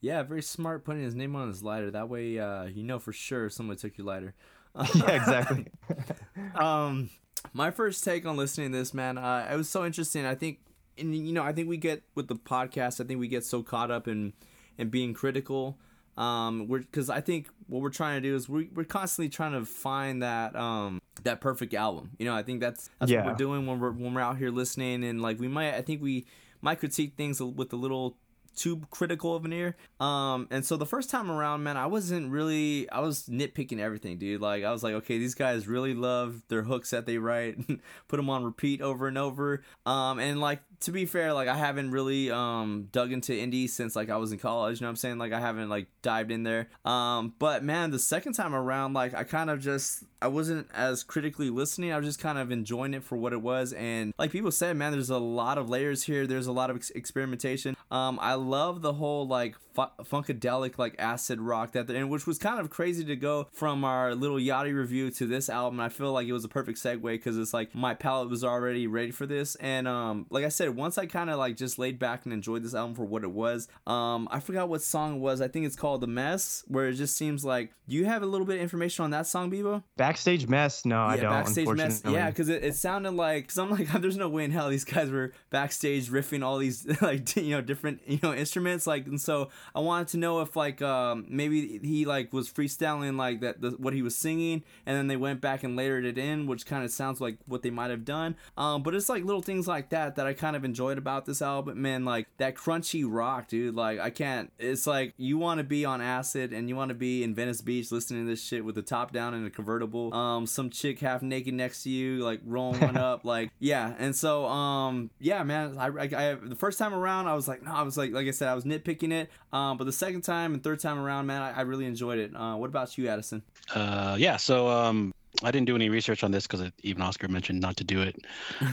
Yeah, 0.00 0.22
very 0.22 0.42
smart 0.42 0.84
putting 0.84 1.02
his 1.02 1.14
name 1.14 1.34
on 1.34 1.48
his 1.48 1.62
lighter. 1.62 1.90
That 1.90 2.08
way, 2.08 2.38
uh, 2.38 2.64
you 2.64 2.84
know 2.84 2.98
for 2.98 3.12
sure 3.12 3.50
someone 3.50 3.76
took 3.76 3.98
your 3.98 4.06
lighter. 4.06 4.34
yeah, 4.94 5.10
exactly. 5.10 5.66
um, 6.54 7.10
my 7.52 7.70
first 7.70 8.04
take 8.04 8.26
on 8.26 8.36
listening 8.36 8.72
to 8.72 8.78
this, 8.78 8.92
man, 8.94 9.18
uh, 9.18 9.48
it 9.52 9.56
was 9.56 9.68
so 9.68 9.84
interesting. 9.84 10.24
I 10.26 10.34
think, 10.34 10.58
and 10.98 11.14
you 11.14 11.32
know, 11.32 11.42
I 11.42 11.52
think 11.52 11.68
we 11.68 11.76
get 11.76 12.02
with 12.14 12.28
the 12.28 12.36
podcast. 12.36 13.00
I 13.00 13.06
think 13.06 13.20
we 13.20 13.28
get 13.28 13.44
so 13.44 13.62
caught 13.62 13.90
up 13.90 14.08
in 14.08 14.32
in 14.78 14.88
being 14.88 15.14
critical. 15.14 15.78
Um, 16.16 16.66
we're 16.68 16.80
because 16.80 17.08
I 17.08 17.20
think 17.20 17.48
what 17.66 17.80
we're 17.82 17.88
trying 17.90 18.20
to 18.22 18.28
do 18.28 18.34
is 18.34 18.48
we 18.48 18.68
we're 18.74 18.84
constantly 18.84 19.28
trying 19.30 19.52
to 19.52 19.64
find 19.64 20.22
that 20.22 20.54
um 20.56 21.00
that 21.22 21.40
perfect 21.40 21.72
album. 21.74 22.10
You 22.18 22.26
know, 22.26 22.34
I 22.34 22.42
think 22.42 22.60
that's 22.60 22.90
that's 22.98 23.10
Yeah. 23.10 23.18
what 23.24 23.32
we're 23.32 23.36
doing 23.38 23.66
when 23.66 23.80
we're 23.80 23.92
when 23.92 24.12
we're 24.14 24.20
out 24.20 24.36
here 24.38 24.50
listening 24.50 25.04
and 25.04 25.22
like 25.22 25.38
we 25.40 25.48
might 25.48 25.74
I 25.74 25.82
think 25.82 26.02
we 26.02 26.26
might 26.60 26.78
critique 26.78 27.14
things 27.16 27.40
with 27.40 27.72
a 27.72 27.76
little 27.76 28.16
too 28.60 28.82
critical 28.90 29.34
of 29.34 29.46
an 29.46 29.52
ear. 29.54 29.74
Um, 30.00 30.46
and 30.50 30.64
so 30.64 30.76
the 30.76 30.84
first 30.84 31.08
time 31.08 31.30
around, 31.30 31.62
man, 31.62 31.78
I 31.78 31.86
wasn't 31.86 32.30
really, 32.30 32.88
I 32.90 33.00
was 33.00 33.24
nitpicking 33.26 33.78
everything, 33.78 34.18
dude. 34.18 34.42
Like, 34.42 34.64
I 34.64 34.70
was 34.70 34.82
like, 34.82 34.92
okay, 34.94 35.16
these 35.16 35.34
guys 35.34 35.66
really 35.66 35.94
love 35.94 36.42
their 36.48 36.62
hooks 36.62 36.90
that 36.90 37.06
they 37.06 37.16
write, 37.16 37.56
put 38.08 38.18
them 38.18 38.28
on 38.28 38.44
repeat 38.44 38.82
over 38.82 39.08
and 39.08 39.16
over. 39.16 39.62
Um, 39.86 40.18
and 40.18 40.40
like, 40.40 40.60
to 40.80 40.92
be 40.92 41.06
fair, 41.06 41.32
like, 41.32 41.48
I 41.48 41.56
haven't 41.56 41.90
really, 41.90 42.30
um, 42.30 42.88
dug 42.92 43.12
into 43.12 43.32
indie 43.32 43.68
since 43.68 43.94
like 43.94 44.10
I 44.10 44.16
was 44.16 44.32
in 44.32 44.38
college, 44.38 44.80
you 44.80 44.84
know 44.84 44.88
what 44.88 44.92
I'm 44.92 44.96
saying? 44.96 45.18
Like, 45.18 45.32
I 45.32 45.40
haven't 45.40 45.68
like 45.68 45.88
dived 46.02 46.30
in 46.30 46.42
there. 46.42 46.68
Um, 46.84 47.34
but 47.38 47.62
man, 47.62 47.90
the 47.90 47.98
second 47.98 48.32
time 48.32 48.54
around, 48.54 48.94
like, 48.94 49.14
I 49.14 49.24
kind 49.24 49.50
of 49.50 49.60
just, 49.60 50.04
I 50.22 50.28
wasn't 50.28 50.68
as 50.74 51.02
critically 51.02 51.50
listening. 51.50 51.92
I 51.92 51.96
was 51.96 52.06
just 52.06 52.20
kind 52.20 52.38
of 52.38 52.50
enjoying 52.50 52.94
it 52.94 53.04
for 53.04 53.16
what 53.16 53.32
it 53.32 53.42
was. 53.42 53.72
And 53.72 54.12
like 54.18 54.30
people 54.32 54.50
said, 54.50 54.76
man, 54.76 54.92
there's 54.92 55.10
a 55.10 55.18
lot 55.18 55.58
of 55.58 55.68
layers 55.68 56.04
here. 56.04 56.26
There's 56.26 56.46
a 56.46 56.52
lot 56.52 56.70
of 56.70 56.76
ex- 56.76 56.90
experimentation. 56.90 57.76
Um, 57.90 58.18
I 58.20 58.34
love 58.34 58.82
the 58.82 58.94
whole 58.94 59.26
like 59.26 59.56
fu- 59.88 60.04
funkadelic 60.04 60.78
like 60.78 60.94
acid 60.98 61.40
rock 61.40 61.72
that, 61.72 61.88
and 61.90 62.10
which 62.10 62.26
was 62.26 62.38
kind 62.38 62.60
of 62.60 62.70
crazy 62.70 63.04
to 63.04 63.16
go 63.16 63.48
from 63.52 63.84
our 63.84 64.14
Lil 64.14 64.34
Yachty 64.34 64.74
review 64.74 65.10
to 65.12 65.26
this 65.26 65.48
album. 65.48 65.80
I 65.80 65.88
feel 65.88 66.12
like 66.12 66.26
it 66.26 66.32
was 66.32 66.44
a 66.44 66.48
perfect 66.48 66.78
segue 66.78 67.02
because 67.02 67.38
it's 67.38 67.54
like 67.54 67.74
my 67.74 67.94
palate 67.94 68.28
was 68.28 68.44
already 68.44 68.86
ready 68.86 69.10
for 69.10 69.26
this. 69.26 69.54
And 69.56 69.86
um, 69.88 70.26
like 70.30 70.44
I 70.44 70.48
said, 70.48 70.76
once 70.76 70.98
I 70.98 71.06
kind 71.06 71.30
of 71.30 71.38
like 71.38 71.56
just 71.56 71.78
laid 71.78 71.98
back 71.98 72.24
and 72.24 72.32
enjoyed 72.32 72.62
this 72.62 72.74
album 72.74 72.94
for 72.94 73.04
what 73.04 73.24
it 73.24 73.30
was. 73.30 73.68
Um, 73.86 74.28
I 74.30 74.40
forgot 74.40 74.68
what 74.68 74.82
song 74.82 75.16
it 75.16 75.18
was. 75.18 75.40
I 75.40 75.48
think 75.48 75.66
it's 75.66 75.76
called 75.76 76.00
The 76.00 76.06
Mess, 76.06 76.64
where 76.68 76.88
it 76.88 76.94
just 76.94 77.16
seems 77.16 77.44
like. 77.44 77.72
Do 77.88 77.96
you 77.96 78.04
have 78.04 78.22
a 78.22 78.26
little 78.26 78.46
bit 78.46 78.56
of 78.56 78.62
information 78.62 79.04
on 79.04 79.10
that 79.10 79.26
song, 79.26 79.50
Bebo? 79.50 79.82
Backstage 79.96 80.46
mess? 80.46 80.84
No, 80.84 81.02
I 81.02 81.16
don't. 81.16 81.30
backstage 81.30 81.68
mess. 81.68 82.02
Yeah, 82.08 82.30
because 82.30 82.48
it, 82.48 82.62
it 82.62 82.76
sounded 82.76 83.12
like 83.12 83.44
because 83.44 83.58
I'm 83.58 83.70
like, 83.70 83.90
there's 84.00 84.16
no 84.16 84.28
way 84.28 84.44
in 84.44 84.52
hell 84.52 84.68
these 84.68 84.84
guys 84.84 85.10
were 85.10 85.32
backstage 85.50 86.08
riffing 86.08 86.44
all 86.44 86.58
these 86.58 86.86
like 87.02 87.34
you 87.36 87.50
know 87.50 87.60
different 87.60 88.00
you 88.06 88.20
know 88.22 88.32
instruments 88.32 88.86
like, 88.86 89.06
and 89.06 89.20
so 89.20 89.48
I 89.74 89.80
wanted 89.80 90.08
to 90.08 90.16
know 90.18 90.40
if 90.40 90.56
like 90.56 90.82
um 90.82 91.26
maybe 91.28 91.78
he 91.82 92.04
like 92.04 92.32
was 92.32 92.50
freestyling 92.50 93.16
like 93.16 93.40
that 93.40 93.60
the, 93.60 93.70
what 93.70 93.92
he 93.92 94.02
was 94.02 94.16
singing, 94.16 94.64
and 94.86 94.96
then 94.96 95.06
they 95.06 95.16
went 95.16 95.40
back 95.40 95.62
and 95.62 95.76
layered 95.76 96.04
it 96.04 96.18
in, 96.18 96.46
which 96.46 96.66
kind 96.66 96.84
of 96.84 96.90
sounds 96.90 97.20
like 97.20 97.38
what 97.46 97.62
they 97.62 97.70
might 97.70 97.90
have 97.90 98.04
done. 98.04 98.36
Um, 98.56 98.82
but 98.82 98.94
it's 98.94 99.08
like 99.08 99.24
little 99.24 99.42
things 99.42 99.66
like 99.66 99.90
that 99.90 100.16
that 100.16 100.26
I 100.26 100.32
kind 100.32 100.56
of 100.56 100.64
enjoyed 100.64 100.98
about 100.98 101.26
this 101.26 101.42
album, 101.42 101.80
man. 101.80 102.04
Like 102.04 102.26
that 102.38 102.54
crunchy 102.54 103.04
rock, 103.06 103.48
dude. 103.48 103.74
Like 103.74 103.98
I 104.00 104.10
can't. 104.10 104.52
It's 104.58 104.86
like 104.86 105.14
you 105.16 105.38
want 105.38 105.58
to 105.58 105.64
be 105.64 105.84
on 105.84 106.00
acid 106.00 106.52
and 106.52 106.68
you 106.68 106.76
want 106.76 106.90
to 106.90 106.94
be 106.94 107.22
in 107.22 107.34
Venice 107.34 107.60
Beach 107.60 107.92
listening 107.92 108.24
to 108.24 108.30
this 108.30 108.42
shit 108.42 108.64
with 108.64 108.74
the 108.74 108.82
top 108.82 109.12
down 109.12 109.34
in 109.34 109.44
a 109.46 109.50
convertible. 109.50 110.12
Um, 110.14 110.46
some 110.46 110.70
chick 110.70 111.00
half 111.00 111.22
naked 111.22 111.54
next 111.54 111.82
to 111.84 111.90
you, 111.90 112.18
like 112.18 112.40
rolling 112.44 112.80
one 112.80 112.96
up, 113.10 113.24
like 113.24 113.50
yeah. 113.58 113.94
And 113.98 114.14
so 114.14 114.46
um, 114.46 115.10
yeah, 115.18 115.42
man. 115.42 115.76
I, 115.78 115.86
I, 115.86 116.30
I 116.30 116.34
the 116.34 116.56
first 116.56 116.78
time 116.78 116.94
around, 116.94 117.26
I 117.26 117.34
was 117.34 117.48
like, 117.48 117.62
no, 117.62 117.72
I 117.72 117.82
was 117.82 117.96
like, 117.96 118.12
like 118.12 118.26
I 118.26 118.30
said, 118.32 118.48
I 118.48 118.54
was 118.54 118.64
nitpicking 118.64 119.12
it. 119.12 119.30
Um, 119.52 119.76
but 119.76 119.84
the 119.84 119.92
second 119.92 120.22
time 120.22 120.54
and 120.54 120.62
third 120.62 120.80
time 120.80 120.98
around, 120.98 121.26
man, 121.26 121.42
I, 121.42 121.50
I 121.52 121.60
really 121.62 121.86
enjoyed 121.86 122.18
it. 122.18 122.34
Uh, 122.34 122.56
what 122.56 122.68
about 122.68 122.96
you, 122.96 123.08
Addison? 123.08 123.42
Uh, 123.74 124.16
yeah. 124.18 124.36
So 124.36 124.68
um, 124.68 125.12
I 125.42 125.50
didn't 125.50 125.66
do 125.66 125.74
any 125.74 125.88
research 125.88 126.24
on 126.24 126.30
this 126.30 126.46
because 126.46 126.70
even 126.82 127.02
Oscar 127.02 127.28
mentioned 127.28 127.60
not 127.60 127.76
to 127.78 127.84
do 127.84 128.02
it. 128.02 128.16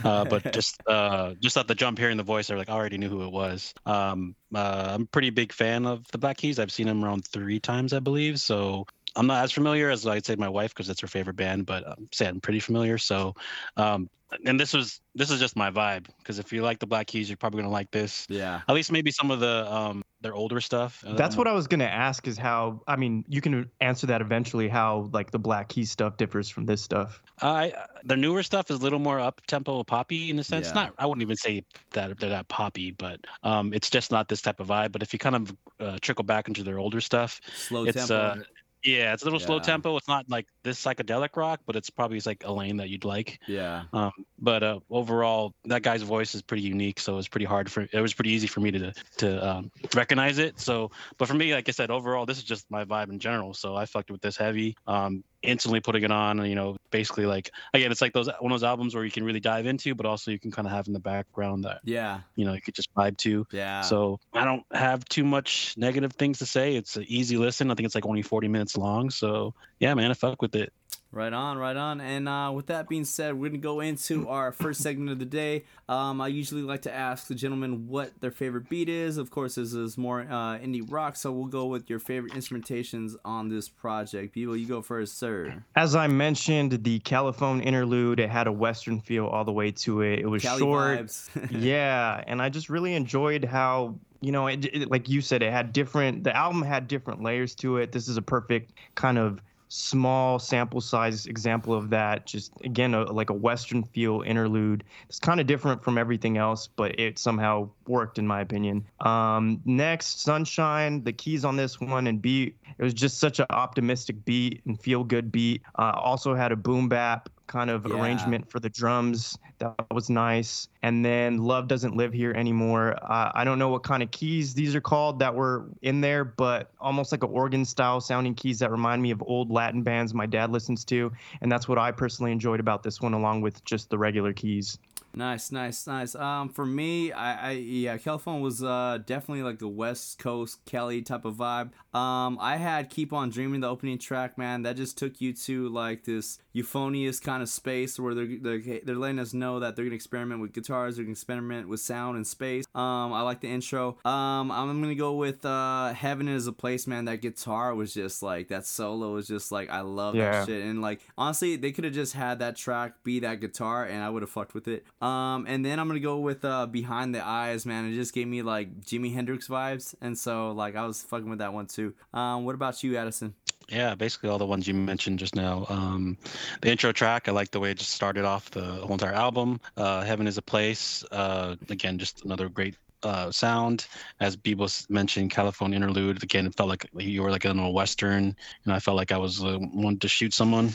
Uh, 0.04 0.24
but 0.24 0.52
just 0.52 0.80
uh, 0.86 1.34
just 1.40 1.56
at 1.56 1.68
the 1.68 1.74
jump 1.74 1.98
hearing 1.98 2.16
the 2.16 2.22
voice, 2.22 2.50
I 2.50 2.56
like 2.56 2.68
I 2.68 2.74
already 2.74 2.98
knew 2.98 3.08
who 3.08 3.24
it 3.24 3.32
was. 3.32 3.74
Um, 3.86 4.34
uh, 4.54 4.92
I'm 4.94 5.02
a 5.02 5.06
pretty 5.06 5.30
big 5.30 5.52
fan 5.52 5.86
of 5.86 6.06
the 6.12 6.18
Black 6.18 6.36
Keys. 6.38 6.58
I've 6.58 6.72
seen 6.72 6.86
them 6.86 7.04
around 7.04 7.26
three 7.26 7.60
times, 7.60 7.92
I 7.92 8.00
believe. 8.00 8.40
So 8.40 8.86
I'm 9.16 9.26
not 9.26 9.44
as 9.44 9.52
familiar 9.52 9.90
as 9.90 10.06
I'd 10.06 10.26
say 10.26 10.36
my 10.36 10.48
wife 10.48 10.74
because 10.74 10.88
it's 10.88 11.00
her 11.00 11.06
favorite 11.06 11.36
band, 11.36 11.66
but 11.66 11.86
I'm 11.86 12.08
saying 12.12 12.30
I'm 12.32 12.40
pretty 12.40 12.60
familiar. 12.60 12.98
So, 12.98 13.34
um, 13.76 14.08
and 14.44 14.60
this 14.60 14.72
was 14.74 15.00
this 15.14 15.30
is 15.30 15.40
just 15.40 15.56
my 15.56 15.70
vibe 15.70 16.06
because 16.18 16.38
if 16.38 16.52
you 16.52 16.62
like 16.62 16.78
the 16.78 16.86
Black 16.86 17.06
Keys, 17.06 17.28
you're 17.28 17.36
probably 17.36 17.62
gonna 17.62 17.72
like 17.72 17.90
this. 17.90 18.26
yeah. 18.28 18.60
At 18.68 18.74
least 18.74 18.92
maybe 18.92 19.10
some 19.10 19.30
of 19.30 19.40
the 19.40 19.66
um, 19.72 20.04
their 20.20 20.34
older 20.34 20.60
stuff. 20.60 21.04
Uh, 21.06 21.14
That's 21.14 21.36
what 21.36 21.46
I 21.46 21.52
was 21.52 21.66
gonna 21.66 21.84
ask. 21.84 22.26
Is 22.26 22.36
how 22.36 22.82
I 22.86 22.96
mean, 22.96 23.24
you 23.28 23.40
can 23.40 23.70
answer 23.80 24.06
that 24.08 24.20
eventually. 24.20 24.68
How 24.68 25.08
like 25.12 25.30
the 25.30 25.38
Black 25.38 25.68
Keys 25.68 25.90
stuff 25.90 26.16
differs 26.16 26.48
from 26.48 26.66
this 26.66 26.82
stuff. 26.82 27.22
I 27.40 27.72
their 28.04 28.16
newer 28.16 28.42
stuff 28.42 28.70
is 28.70 28.80
a 28.80 28.82
little 28.82 28.98
more 28.98 29.20
up 29.20 29.40
tempo 29.46 29.82
poppy 29.84 30.30
in 30.30 30.38
a 30.38 30.44
sense. 30.44 30.68
Yeah. 30.68 30.74
Not 30.74 30.94
I 30.98 31.06
wouldn't 31.06 31.22
even 31.22 31.36
say 31.36 31.64
that 31.92 32.18
they're 32.18 32.30
that 32.30 32.48
poppy, 32.48 32.90
but 32.90 33.20
um, 33.42 33.72
it's 33.72 33.90
just 33.90 34.10
not 34.10 34.28
this 34.28 34.42
type 34.42 34.60
of 34.60 34.68
vibe. 34.68 34.92
But 34.92 35.02
if 35.02 35.12
you 35.12 35.18
kind 35.18 35.36
of 35.36 35.56
uh, 35.80 35.98
trickle 36.00 36.24
back 36.24 36.48
into 36.48 36.62
their 36.62 36.78
older 36.78 37.00
stuff, 37.00 37.40
Slow 37.54 37.84
it's 37.84 37.96
tempo. 37.96 38.14
uh 38.14 38.36
yeah, 38.84 39.12
it's 39.12 39.22
a 39.22 39.26
little 39.26 39.40
slow 39.40 39.58
tempo. 39.58 39.96
It's 39.96 40.06
not 40.06 40.30
like 40.30 40.46
this 40.62 40.80
psychedelic 40.80 41.36
rock, 41.36 41.60
but 41.66 41.74
it's 41.74 41.90
probably 41.90 42.20
like 42.24 42.44
a 42.44 42.52
lane 42.52 42.76
that 42.76 42.88
you'd 42.88 43.04
like. 43.04 43.40
yeah. 43.48 43.84
Um, 43.92 44.12
but 44.38 44.62
uh, 44.62 44.80
overall, 44.90 45.52
that 45.64 45.82
guy's 45.82 46.02
voice 46.02 46.34
is 46.34 46.42
pretty 46.42 46.62
unique, 46.62 47.00
so 47.00 47.14
it 47.14 47.16
was 47.16 47.28
pretty 47.28 47.46
hard 47.46 47.70
for 47.70 47.88
it 47.92 48.00
was 48.00 48.14
pretty 48.14 48.30
easy 48.30 48.46
for 48.46 48.60
me 48.60 48.70
to 48.72 48.92
to 49.18 49.48
um, 49.48 49.70
recognize 49.94 50.38
it. 50.38 50.58
So, 50.60 50.90
but 51.16 51.28
for 51.28 51.34
me, 51.34 51.54
like 51.54 51.68
I 51.68 51.72
said, 51.72 51.90
overall, 51.90 52.26
this 52.26 52.38
is 52.38 52.44
just 52.44 52.70
my 52.70 52.84
vibe 52.84 53.10
in 53.10 53.18
general. 53.18 53.54
So 53.54 53.76
I 53.76 53.86
fucked 53.86 54.10
with 54.10 54.20
this 54.20 54.36
heavy. 54.36 54.76
Um, 54.86 55.24
instantly 55.42 55.78
putting 55.78 56.02
it 56.02 56.10
on, 56.10 56.44
you 56.44 56.56
know, 56.56 56.76
basically 56.90 57.24
like 57.24 57.52
again, 57.72 57.92
it's 57.92 58.00
like 58.00 58.12
those 58.12 58.28
one 58.40 58.50
of 58.52 58.58
those 58.60 58.64
albums 58.64 58.94
where 58.94 59.04
you 59.04 59.10
can 59.10 59.24
really 59.24 59.40
dive 59.40 59.66
into, 59.66 59.94
but 59.94 60.06
also 60.06 60.30
you 60.30 60.38
can 60.38 60.50
kind 60.50 60.66
of 60.66 60.72
have 60.72 60.86
in 60.88 60.92
the 60.92 60.98
background 61.00 61.64
that 61.64 61.80
Yeah. 61.84 62.20
you 62.34 62.44
know 62.44 62.54
you 62.54 62.60
could 62.60 62.74
just 62.74 62.92
vibe 62.94 63.16
to. 63.18 63.46
Yeah. 63.52 63.82
So 63.82 64.18
I 64.32 64.44
don't 64.44 64.64
have 64.72 65.04
too 65.04 65.24
much 65.24 65.74
negative 65.76 66.12
things 66.14 66.38
to 66.38 66.46
say. 66.46 66.74
It's 66.76 66.96
an 66.96 67.04
easy 67.06 67.36
listen. 67.36 67.70
I 67.70 67.74
think 67.74 67.86
it's 67.86 67.94
like 67.94 68.06
only 68.06 68.22
40 68.22 68.48
minutes 68.48 68.76
long. 68.76 69.10
So 69.10 69.54
yeah, 69.78 69.94
man, 69.94 70.10
I 70.10 70.14
fuck 70.14 70.42
with 70.42 70.56
it. 70.56 70.72
Right 71.10 71.32
on, 71.32 71.56
right 71.56 71.76
on. 71.76 72.02
And 72.02 72.28
uh, 72.28 72.52
with 72.54 72.66
that 72.66 72.86
being 72.86 73.06
said, 73.06 73.34
we're 73.34 73.48
gonna 73.48 73.58
go 73.58 73.80
into 73.80 74.28
our 74.28 74.52
first 74.52 74.82
segment 74.82 75.10
of 75.10 75.18
the 75.18 75.24
day. 75.24 75.64
Um, 75.88 76.20
I 76.20 76.28
usually 76.28 76.60
like 76.60 76.82
to 76.82 76.92
ask 76.94 77.28
the 77.28 77.34
gentlemen 77.34 77.88
what 77.88 78.12
their 78.20 78.30
favorite 78.30 78.68
beat 78.68 78.90
is. 78.90 79.16
Of 79.16 79.30
course, 79.30 79.54
this 79.54 79.72
is 79.72 79.96
more 79.96 80.20
uh, 80.20 80.58
indie 80.58 80.84
rock, 80.86 81.16
so 81.16 81.32
we'll 81.32 81.46
go 81.46 81.64
with 81.64 81.88
your 81.88 81.98
favorite 81.98 82.34
instrumentations 82.34 83.14
on 83.24 83.48
this 83.48 83.70
project. 83.70 84.34
People, 84.34 84.54
you 84.54 84.66
go 84.66 84.82
first, 84.82 85.18
sir. 85.18 85.64
As 85.76 85.96
I 85.96 86.08
mentioned, 86.08 86.72
the 86.84 87.00
Califone 87.00 87.64
interlude 87.64 88.20
it 88.20 88.28
had 88.28 88.46
a 88.46 88.52
Western 88.52 89.00
feel 89.00 89.26
all 89.26 89.44
the 89.46 89.52
way 89.52 89.70
to 89.70 90.02
it. 90.02 90.18
It 90.18 90.26
was 90.26 90.42
Cali 90.42 90.58
short. 90.58 91.10
yeah, 91.50 92.22
and 92.26 92.42
I 92.42 92.50
just 92.50 92.68
really 92.68 92.94
enjoyed 92.94 93.44
how 93.46 93.94
you 94.20 94.32
know, 94.32 94.48
it, 94.48 94.64
it- 94.64 94.90
like 94.90 95.08
you 95.08 95.20
said, 95.20 95.42
it 95.42 95.52
had 95.52 95.72
different. 95.72 96.24
The 96.24 96.36
album 96.36 96.60
had 96.62 96.88
different 96.88 97.22
layers 97.22 97.54
to 97.56 97.78
it. 97.78 97.92
This 97.92 98.08
is 98.08 98.16
a 98.16 98.22
perfect 98.22 98.72
kind 98.94 99.16
of 99.16 99.40
small 99.68 100.38
sample 100.38 100.80
size 100.80 101.26
example 101.26 101.74
of 101.74 101.90
that. 101.90 102.26
Just 102.26 102.52
again, 102.64 102.94
a, 102.94 103.04
like 103.04 103.30
a 103.30 103.34
Western 103.34 103.82
feel 103.82 104.22
interlude. 104.22 104.84
It's 105.08 105.18
kind 105.18 105.40
of 105.40 105.46
different 105.46 105.82
from 105.82 105.98
everything 105.98 106.38
else, 106.38 106.66
but 106.66 106.98
it 106.98 107.18
somehow 107.18 107.68
worked 107.86 108.18
in 108.18 108.26
my 108.26 108.40
opinion. 108.40 108.84
Um, 109.00 109.60
next, 109.64 110.20
Sunshine. 110.20 111.04
The 111.04 111.12
keys 111.12 111.44
on 111.44 111.56
this 111.56 111.80
one 111.80 112.06
and 112.06 112.20
beat. 112.20 112.56
It 112.78 112.82
was 112.82 112.94
just 112.94 113.18
such 113.18 113.38
an 113.40 113.46
optimistic 113.50 114.24
beat 114.24 114.62
and 114.66 114.80
feel 114.80 115.04
good 115.04 115.30
beat. 115.30 115.62
Uh, 115.78 115.92
also 115.94 116.34
had 116.34 116.52
a 116.52 116.56
boom 116.56 116.88
bap 116.88 117.28
kind 117.48 117.70
of 117.70 117.84
Yeah. 117.84 118.00
arrangement 118.00 118.48
for 118.50 118.60
the 118.60 118.68
drums. 118.70 119.36
That 119.58 119.74
was 119.90 120.08
nice. 120.08 120.68
And 120.82 121.04
then 121.04 121.38
love 121.38 121.66
doesn't 121.66 121.96
live 121.96 122.12
here 122.12 122.32
anymore. 122.32 122.96
Uh, 123.02 123.32
i 123.34 123.42
don't 123.44 123.58
know 123.58 123.68
what 123.68 123.82
kind 123.82 124.02
of 124.02 124.10
keys 124.12 124.54
these 124.54 124.74
are 124.76 124.80
called 124.80 125.18
that 125.18 125.34
were 125.34 125.66
in 125.82 126.00
there 126.00 126.24
but 126.24 126.70
almost 126.80 127.10
like 127.12 127.22
an 127.24 127.30
organ 127.30 127.64
style 127.64 128.00
sounding 128.00 128.34
keys 128.34 128.58
that 128.60 128.70
remind 128.70 129.02
me 129.02 129.10
of 129.10 129.20
old 129.26 129.50
latin 129.50 129.82
bands 129.82 130.14
my 130.14 130.26
dad 130.26 130.50
listens 130.52 130.84
to. 130.84 131.10
And 131.40 131.50
that's 131.50 131.66
what 131.68 131.78
i 131.78 131.90
personally 131.90 132.30
enjoyed 132.32 132.60
about 132.60 132.82
this 132.84 133.00
one 133.00 133.14
along 133.14 133.40
with 133.42 133.64
just 133.64 133.90
the 133.90 133.98
regular 133.98 134.32
keys 134.32 134.78
Nice, 135.14 135.50
nice, 135.50 135.86
nice. 135.86 136.14
Um, 136.14 136.48
for 136.48 136.64
me, 136.64 137.10
I, 137.12 137.48
I 137.48 137.50
yeah, 137.52 137.96
California 137.98 138.42
was 138.42 138.62
uh 138.62 138.98
definitely 139.04 139.42
like 139.42 139.58
the 139.58 139.68
West 139.68 140.18
Coast 140.18 140.64
Kelly 140.64 141.02
type 141.02 141.24
of 141.24 141.34
vibe. 141.36 141.70
Um, 141.92 142.38
I 142.40 142.56
had 142.56 142.90
"Keep 142.90 143.12
on 143.12 143.30
Dreaming" 143.30 143.60
the 143.60 143.68
opening 143.68 143.98
track, 143.98 144.38
man. 144.38 144.62
That 144.62 144.76
just 144.76 144.96
took 144.98 145.20
you 145.20 145.32
to 145.32 145.68
like 145.70 146.04
this 146.04 146.38
euphonious 146.52 147.18
kind 147.20 147.42
of 147.42 147.48
space 147.48 147.98
where 147.98 148.14
they're 148.14 148.38
they're, 148.40 148.80
they're 148.84 148.94
letting 148.94 149.18
us 149.18 149.32
know 149.34 149.58
that 149.60 149.74
they're 149.74 149.86
gonna 149.86 149.94
experiment 149.96 150.40
with 150.40 150.52
guitars, 150.52 150.96
they're 150.96 151.04
gonna 151.04 151.12
experiment 151.12 151.68
with 151.68 151.80
sound 151.80 152.16
and 152.16 152.26
space. 152.26 152.64
Um, 152.74 153.12
I 153.12 153.22
like 153.22 153.40
the 153.40 153.48
intro. 153.48 153.96
Um, 154.04 154.52
I'm 154.52 154.80
gonna 154.80 154.94
go 154.94 155.14
with 155.14 155.44
uh, 155.44 155.94
"Heaven 155.94 156.28
Is 156.28 156.46
a 156.46 156.52
Place," 156.52 156.86
man. 156.86 157.06
That 157.06 157.22
guitar 157.22 157.74
was 157.74 157.92
just 157.92 158.22
like 158.22 158.48
that 158.48 158.66
solo 158.66 159.14
was 159.14 159.26
just 159.26 159.50
like 159.50 159.68
I 159.70 159.80
love 159.80 160.14
Yeah. 160.14 160.30
that 160.40 160.46
shit. 160.46 160.62
And 160.64 160.80
like 160.80 161.00
honestly, 161.16 161.56
they 161.56 161.72
could 161.72 161.84
have 161.84 161.94
just 161.94 162.12
had 162.12 162.38
that 162.38 162.54
track 162.56 163.02
be 163.02 163.20
that 163.20 163.40
guitar, 163.40 163.84
and 163.84 164.02
I 164.04 164.10
would 164.10 164.22
have 164.22 164.30
fucked 164.30 164.54
with 164.54 164.68
it. 164.68 164.84
Um, 165.00 165.07
and 165.46 165.64
then 165.64 165.78
I'm 165.78 165.88
gonna 165.88 166.00
go 166.00 166.18
with 166.18 166.44
uh, 166.44 166.66
"Behind 166.66 167.14
the 167.14 167.24
Eyes," 167.24 167.66
man. 167.66 167.86
It 167.90 167.94
just 167.94 168.14
gave 168.14 168.26
me 168.26 168.42
like 168.42 168.80
Jimi 168.80 169.12
Hendrix 169.12 169.48
vibes, 169.48 169.94
and 170.00 170.16
so 170.16 170.52
like 170.52 170.76
I 170.76 170.86
was 170.86 171.02
fucking 171.02 171.28
with 171.28 171.38
that 171.40 171.52
one 171.52 171.66
too. 171.66 171.94
Um, 172.12 172.44
what 172.44 172.54
about 172.54 172.82
you, 172.82 172.96
Addison? 172.96 173.34
Yeah, 173.68 173.94
basically 173.94 174.30
all 174.30 174.38
the 174.38 174.46
ones 174.46 174.66
you 174.66 174.72
mentioned 174.72 175.18
just 175.18 175.34
now. 175.34 175.66
Um, 175.68 176.16
the 176.62 176.70
intro 176.70 176.90
track, 176.90 177.28
I 177.28 177.32
like 177.32 177.50
the 177.50 177.60
way 177.60 177.70
it 177.70 177.76
just 177.76 177.92
started 177.92 178.24
off 178.24 178.50
the 178.50 178.62
whole 178.62 178.92
entire 178.92 179.12
album. 179.12 179.60
Uh, 179.76 180.02
Heaven 180.02 180.26
is 180.26 180.38
a 180.38 180.42
Place. 180.42 181.04
Uh, 181.12 181.56
again, 181.68 181.98
just 181.98 182.24
another 182.24 182.48
great 182.48 182.76
uh, 183.02 183.30
sound. 183.30 183.86
As 184.20 184.36
Bebos 184.36 184.88
mentioned, 184.90 185.30
California 185.30 185.76
interlude. 185.76 186.22
Again, 186.22 186.46
it 186.46 186.56
felt 186.56 186.68
like 186.68 186.86
you 186.96 187.22
were 187.22 187.30
like 187.30 187.44
in 187.44 187.58
a 187.58 187.70
western, 187.70 188.36
and 188.64 188.74
I 188.74 188.78
felt 188.78 188.96
like 188.96 189.12
I 189.12 189.18
was 189.18 189.42
uh, 189.42 189.58
wanting 189.60 190.00
to 190.00 190.08
shoot 190.08 190.34
someone. 190.34 190.70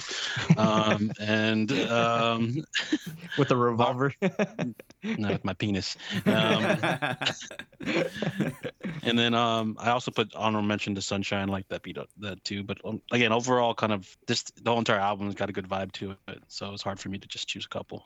Um, 0.58 1.12
and 1.20 1.72
um, 1.90 2.64
with 3.38 3.52
a 3.52 3.56
revolver 3.56 4.14
not 5.04 5.32
with 5.32 5.46
my 5.46 5.54
penis. 5.54 5.96
Um, 6.26 6.78
and 9.04 9.18
then 9.18 9.34
um, 9.34 9.76
I 9.80 9.90
also 9.90 10.12
put 10.12 10.34
honorable 10.36 10.68
mention 10.68 10.96
to 10.96 11.02
Sunshine, 11.02 11.48
like 11.48 11.68
that 11.70 11.84
beat 11.84 11.98
up 11.98 12.10
that 12.20 12.44
too. 12.44 12.64
But 12.64 12.78
um, 12.86 13.02
again, 13.12 13.32
overall, 13.32 13.74
kind 13.74 13.92
of 13.92 14.16
this 14.28 14.44
the 14.44 14.70
whole 14.70 14.80
entire 14.80 15.00
album's 15.00 15.36
got 15.36 15.50
a 15.50 15.54
good 15.54 15.68
vibe 15.68 15.92
to 15.94 16.16
it, 16.28 16.44
so 16.48 16.74
it's 16.74 16.84
hard 16.84 17.00
for 17.00 17.10
me 17.10 17.18
to 17.18 17.28
just 17.28 17.48
choose 17.48 17.66
a 17.66 17.70
couple. 17.70 18.06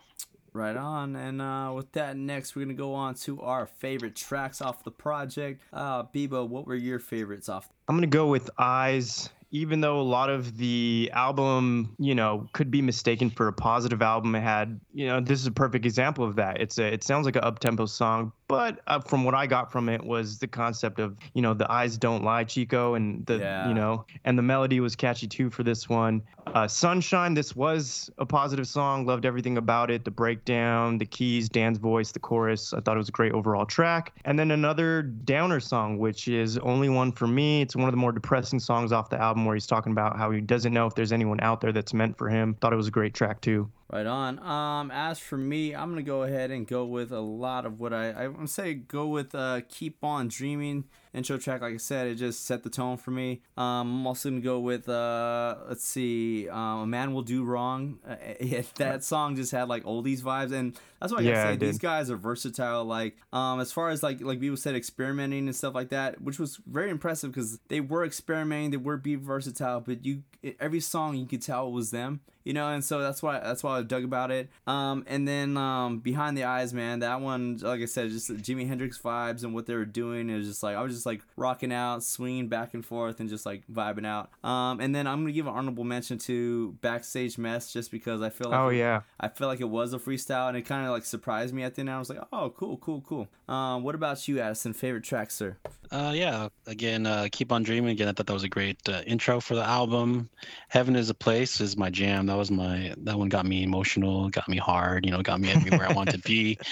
Right 0.58 0.76
on. 0.76 1.16
And 1.16 1.40
uh, 1.40 1.72
with 1.76 1.92
that, 1.92 2.18
next 2.18 2.56
we're 2.56 2.66
gonna 2.66 2.74
go 2.74 2.96
on 2.96 3.14
to 3.14 3.42
our 3.42 3.68
favorite 3.68 4.16
tracks 4.16 4.60
off 4.60 4.84
the 4.84 4.90
project. 4.90 5.62
Uh, 5.72 6.02
Bebo, 6.04 6.50
what 6.50 6.66
were 6.66 6.74
your 6.76 6.98
favorites 6.98 7.48
off? 7.48 7.70
I'm 7.88 7.96
gonna 7.96 8.08
go 8.08 8.26
with 8.28 8.50
Eyes. 8.58 9.30
Even 9.52 9.80
though 9.80 10.02
a 10.02 10.04
lot 10.04 10.30
of 10.30 10.58
the 10.58 11.12
album, 11.14 11.96
you 12.00 12.16
know, 12.16 12.50
could 12.54 12.70
be 12.70 12.82
mistaken 12.82 13.30
for 13.30 13.48
a 13.48 13.54
positive 13.54 14.02
album, 14.02 14.36
it 14.36 14.42
had, 14.42 14.78
you 14.94 15.08
know, 15.08 15.22
this 15.22 15.40
is 15.40 15.46
a 15.46 15.52
perfect 15.52 15.86
example 15.86 16.26
of 16.26 16.36
that. 16.36 16.60
It's 16.60 16.78
a, 16.80 16.92
it 16.92 17.04
sounds 17.04 17.26
like 17.26 17.38
an 17.38 17.44
up-tempo 17.44 17.86
song, 17.86 18.34
but 18.48 18.80
uh, 18.88 19.00
from 19.00 19.24
what 19.24 19.34
I 19.36 19.46
got 19.46 19.72
from 19.72 19.90
it 19.90 20.04
was 20.04 20.40
the 20.40 20.48
concept 20.48 21.00
of, 21.00 21.18
you 21.34 21.42
know, 21.42 21.54
the 21.54 21.70
eyes 21.72 21.98
don't 21.98 22.24
lie, 22.24 22.44
Chico, 22.44 22.94
and 22.96 23.26
the, 23.26 23.38
Yeah. 23.40 23.68
you 23.68 23.74
know, 23.74 24.06
and 24.26 24.38
the 24.38 24.42
melody 24.42 24.80
was 24.80 24.96
catchy 24.96 25.28
too 25.28 25.50
for 25.50 25.64
this 25.64 25.90
one. 25.90 26.22
Uh, 26.48 26.66
Sunshine, 26.68 27.34
this 27.34 27.56
was 27.58 28.10
a 28.20 28.26
positive 28.26 28.68
song. 28.68 29.06
Loved 29.06 29.26
everything 29.26 29.58
about 29.58 29.92
it. 29.92 30.06
The 30.06 30.12
breakdown, 30.12 30.98
the 30.98 31.06
keys, 31.06 31.50
Dan's 31.50 31.78
voice, 31.78 32.14
the 32.14 32.20
chorus. 32.20 32.74
I 32.74 32.80
thought 32.80 32.96
it 32.96 33.00
was 33.00 33.10
a 33.10 33.12
great 33.12 33.34
overall 33.34 33.66
track. 33.66 34.14
And 34.24 34.40
then 34.40 34.52
another 34.52 35.02
downer 35.02 35.60
song, 35.60 35.98
which 35.98 36.30
is 36.30 36.58
only 36.60 36.88
one 36.88 37.12
for 37.12 37.28
me. 37.28 37.62
It's 37.62 37.76
one 37.76 37.86
of 37.86 37.92
the 37.92 37.98
more 37.98 38.14
depressing 38.14 38.60
songs 38.60 38.94
off 38.94 39.10
the 39.10 39.22
album 39.22 39.44
where 39.44 39.56
he's 39.56 39.68
talking 39.68 39.92
about 39.92 40.18
how 40.18 40.32
he 40.32 40.40
doesn't 40.40 40.74
know 40.74 40.88
if 40.88 40.96
there's 40.96 41.12
anyone 41.12 41.42
out 41.42 41.60
there 41.60 41.74
that's 41.74 41.94
meant 41.94 42.18
for 42.18 42.30
him. 42.30 42.54
Thought 42.62 42.72
it 42.72 42.78
was 42.78 42.88
a 42.88 42.92
great 42.92 43.14
track 43.14 43.42
too. 43.42 43.70
Right 43.90 44.06
on. 44.06 44.38
Um, 44.40 44.92
as 44.92 45.18
for 45.18 45.38
me, 45.38 45.74
I'm 45.74 45.90
gonna 45.92 46.02
go 46.04 46.24
ahead 46.24 46.52
and 46.52 46.68
go 46.68 46.84
with 46.84 47.14
a 47.14 47.22
lot 47.22 47.66
of 47.66 47.80
what 47.80 47.94
I 47.94 48.10
I'm 48.10 48.34
gonna 48.34 48.48
say 48.48 48.74
go 48.74 49.08
with 49.08 49.34
uh 49.34 49.62
"Keep 49.70 50.04
On 50.04 50.28
Dreaming" 50.28 50.84
intro 51.14 51.38
track. 51.38 51.62
Like 51.62 51.76
I 51.76 51.78
said, 51.78 52.08
it 52.08 52.16
just 52.16 52.46
set 52.46 52.64
the 52.64 52.70
tone 52.70 52.98
for 52.98 53.12
me. 53.12 53.44
Um, 53.56 54.00
I'm 54.00 54.08
also 54.08 54.30
gonna 54.30 54.42
go 54.42 54.60
with 54.60 54.90
uh 54.90 55.56
let's 55.70 55.86
see, 55.86 56.50
um, 56.50 56.80
"A 56.80 56.86
Man 56.86 57.14
Will 57.14 57.22
Do 57.22 57.46
Wrong." 57.46 58.00
Uh, 58.06 58.18
yeah, 58.42 58.64
that 58.76 59.06
song 59.06 59.38
just 59.38 59.54
had 59.54 59.70
like 59.70 59.86
oldies 59.86 60.22
vibes, 60.22 60.52
and 60.52 60.78
that's 61.00 61.14
why 61.14 61.20
I 61.20 61.24
gotta 61.24 61.36
Yeah, 61.36 61.38
say 61.38 61.56
these 61.56 61.78
guys 61.78 62.10
are 62.12 62.18
versatile. 62.18 62.84
Like 62.84 63.16
um, 63.32 63.62
as 63.62 63.72
far 63.72 63.90
as 63.90 64.04
like 64.04 64.20
like 64.20 64.42
people 64.42 64.58
said, 64.58 64.76
experimenting 64.76 65.48
and 65.48 65.56
stuff 65.56 65.74
like 65.74 65.90
that, 65.90 66.20
which 66.22 66.40
was 66.40 66.58
very 66.68 66.90
impressive 66.90 67.32
because 67.32 67.58
they 67.70 67.80
were 67.80 68.04
experimenting, 68.04 68.72
they 68.72 68.78
were 68.78 68.98
being 68.98 69.22
versatile, 69.22 69.80
but 69.80 70.04
you 70.04 70.24
every 70.60 70.82
song 70.82 71.16
you 71.16 71.26
could 71.26 71.42
tell 71.42 71.68
it 71.68 71.72
was 71.72 71.92
them 71.92 72.20
you 72.48 72.54
know 72.54 72.70
and 72.70 72.84
so 72.84 73.00
that's 73.02 73.22
why 73.22 73.40
that's 73.40 73.62
why 73.64 73.78
i 73.78 73.84
dug 73.84 74.04
about 74.04 74.32
it 74.32 74.50
um 74.68 75.04
and 75.08 75.28
then 75.28 75.58
um 75.58 76.00
behind 76.00 76.38
the 76.38 76.44
eyes 76.46 76.74
man 76.74 77.00
that 77.00 77.20
one 77.22 77.58
like 77.62 77.82
i 77.82 77.86
said 77.86 78.10
just 78.10 78.32
jimi 78.38 78.66
hendrix 78.68 78.98
vibes 78.98 79.44
and 79.44 79.54
what 79.54 79.66
they 79.66 79.76
were 79.76 79.86
doing 79.86 80.30
is 80.30 80.48
just 80.48 80.64
like 80.64 80.76
i 80.76 80.82
was 80.82 80.94
just 80.94 81.06
like 81.06 81.22
rocking 81.36 81.74
out 81.74 82.02
swinging 82.04 82.48
back 82.48 82.74
and 82.74 82.86
forth 82.86 83.20
and 83.20 83.30
just 83.30 83.46
like 83.46 83.64
vibing 83.72 84.06
out 84.06 84.30
um 84.44 84.80
and 84.80 84.96
then 84.96 85.06
i'm 85.08 85.22
gonna 85.22 85.32
give 85.34 85.46
an 85.48 85.54
honorable 85.54 85.84
mention 85.84 86.18
to 86.18 86.72
backstage 86.82 87.38
mess 87.38 87.72
just 87.74 87.92
because 87.92 88.22
i 88.22 88.30
feel 88.30 88.50
like 88.50 88.60
Oh 88.60 88.70
it- 88.70 88.78
yeah. 88.78 89.02
I 89.20 89.28
feel 89.30 89.48
like 89.48 89.60
it 89.62 89.70
was 89.70 89.94
a 89.94 90.00
freestyle 90.00 90.48
and 90.48 90.56
it 90.56 90.62
kind 90.62 90.86
of 90.86 90.92
like 90.92 91.04
surprised 91.04 91.54
me 91.54 91.64
at 91.64 91.74
the 91.76 91.82
end. 91.82 91.90
I 91.90 91.98
was 92.00 92.08
like, 92.10 92.20
oh, 92.32 92.52
cool, 92.52 92.78
cool, 92.78 93.02
cool. 93.02 93.28
Um, 93.54 93.82
what 93.84 93.96
about 93.96 94.28
you, 94.28 94.40
Addison? 94.40 94.74
Favorite 94.74 95.04
track, 95.04 95.32
sir? 95.32 95.58
Uh, 95.92 96.12
yeah, 96.16 96.50
again, 96.68 97.06
uh, 97.08 97.28
keep 97.32 97.52
on 97.52 97.64
dreaming. 97.64 97.90
Again, 97.92 98.08
I 98.08 98.12
thought 98.12 98.28
that 98.28 98.34
was 98.34 98.44
a 98.44 98.50
great 98.50 98.78
uh, 98.88 99.02
intro 99.08 99.40
for 99.40 99.56
the 99.56 99.64
album. 99.64 100.30
Heaven 100.70 100.96
is 100.96 101.10
a 101.10 101.16
place 101.16 101.60
is 101.62 101.76
my 101.78 101.90
jam. 101.90 102.28
That 102.28 102.37
was 102.38 102.50
my 102.50 102.94
that 102.98 103.18
one 103.18 103.30
got 103.30 103.46
me 103.46 103.64
emotional, 103.64 104.30
got 104.30 104.48
me 104.48 104.58
hard. 104.58 105.06
You 105.06 105.12
know, 105.12 105.22
got 105.22 105.42
me 105.42 105.52
everywhere 105.52 105.90
I 105.90 105.94
wanted 105.94 106.14
to 106.14 106.20
be. 106.20 106.58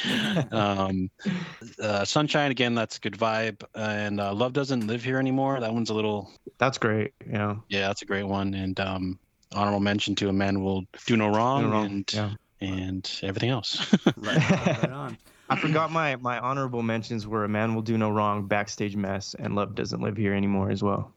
Um, 0.52 1.10
uh, 1.82 2.06
Sunshine 2.06 2.52
again, 2.52 2.76
that's 2.76 2.98
a 2.98 3.00
good 3.00 3.14
vibe. 3.14 3.64
And 3.74 4.06
and 4.06 4.22
uh, 4.22 4.34
Love 4.34 4.54
Doesn't 4.54 4.88
Live 4.88 5.04
Here 5.04 5.20
Anymore. 5.20 5.60
That 5.60 5.74
one's 5.74 5.90
a 5.90 5.94
little. 5.94 6.32
That's 6.58 6.78
great. 6.78 7.14
Yeah. 7.30 7.58
Yeah, 7.68 7.88
that's 7.88 8.02
a 8.02 8.06
great 8.06 8.24
one. 8.24 8.54
And 8.54 8.80
um, 8.80 9.20
honorable 9.54 9.80
mention 9.80 10.16
to 10.16 10.30
A 10.30 10.34
Man 10.34 10.64
Will 10.64 10.86
Do 11.06 11.18
No 11.18 11.30
Wrong, 11.30 11.64
No 11.64 11.70
wrong, 11.70 11.86
and 11.86 12.14
yeah. 12.14 12.32
and 12.62 13.20
everything 13.24 13.50
else. 13.50 13.94
Right 14.16 14.52
on, 14.52 14.68
right 14.68 14.92
on. 14.92 15.18
I 15.50 15.56
forgot 15.58 15.92
my 15.92 16.16
my 16.16 16.40
honorable 16.40 16.82
mentions 16.82 17.28
were 17.28 17.44
a 17.44 17.50
man 17.50 17.76
will 17.76 17.82
do 17.82 17.98
no 17.98 18.10
wrong, 18.10 18.48
backstage 18.48 18.96
mess, 18.96 19.36
and 19.38 19.56
love 19.56 19.76
doesn't 19.76 20.02
live 20.02 20.18
here 20.18 20.34
anymore 20.34 20.72
as 20.72 20.82
well. 20.82 21.12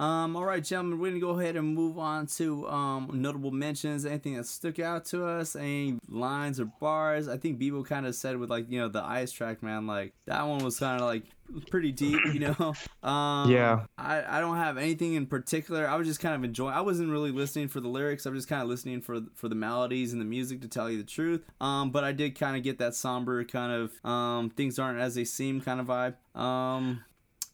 Um, 0.00 0.34
all 0.34 0.46
right, 0.46 0.64
gentlemen, 0.64 0.98
we're 0.98 1.10
gonna 1.10 1.20
go 1.20 1.38
ahead 1.38 1.56
and 1.56 1.74
move 1.74 1.98
on 1.98 2.26
to 2.38 2.66
um 2.68 3.10
notable 3.12 3.50
mentions. 3.50 4.06
Anything 4.06 4.34
that 4.36 4.46
stuck 4.46 4.78
out 4.78 5.04
to 5.06 5.26
us, 5.26 5.54
any 5.54 5.98
lines 6.08 6.58
or 6.58 6.64
bars. 6.64 7.28
I 7.28 7.36
think 7.36 7.60
Bebo 7.60 7.84
kind 7.84 8.06
of 8.06 8.14
said 8.14 8.38
with 8.38 8.48
like 8.48 8.70
you 8.70 8.80
know 8.80 8.88
the 8.88 9.04
ice 9.04 9.30
track, 9.30 9.62
man. 9.62 9.86
Like 9.86 10.14
that 10.24 10.42
one 10.46 10.64
was 10.64 10.78
kind 10.78 11.02
of 11.02 11.06
like 11.06 11.24
pretty 11.70 11.92
deep, 11.92 12.18
you 12.32 12.40
know. 12.40 12.72
Um, 13.02 13.50
Yeah. 13.50 13.84
I 13.98 14.38
I 14.38 14.40
don't 14.40 14.56
have 14.56 14.78
anything 14.78 15.14
in 15.14 15.26
particular. 15.26 15.86
I 15.88 15.96
was 15.96 16.06
just 16.06 16.20
kind 16.20 16.34
of 16.34 16.44
enjoying. 16.44 16.74
I 16.74 16.80
wasn't 16.80 17.10
really 17.10 17.30
listening 17.32 17.68
for 17.68 17.80
the 17.80 17.88
lyrics. 17.88 18.26
I 18.26 18.30
was 18.30 18.38
just 18.38 18.48
kind 18.48 18.62
of 18.62 18.68
listening 18.68 19.02
for 19.02 19.20
for 19.34 19.48
the 19.48 19.54
melodies 19.54 20.12
and 20.12 20.20
the 20.20 20.26
music 20.26 20.62
to 20.62 20.68
tell 20.68 20.90
you 20.90 20.96
the 20.98 21.04
truth. 21.04 21.44
Um, 21.60 21.90
but 21.90 22.04
I 22.04 22.12
did 22.12 22.38
kind 22.38 22.56
of 22.56 22.62
get 22.62 22.78
that 22.78 22.94
somber 22.94 23.44
kind 23.44 23.72
of 23.72 24.10
um 24.10 24.50
things 24.50 24.78
aren't 24.78 24.98
as 24.98 25.14
they 25.14 25.24
seem 25.24 25.60
kind 25.60 25.80
of 25.80 25.86
vibe. 25.86 26.14
Um, 26.40 27.04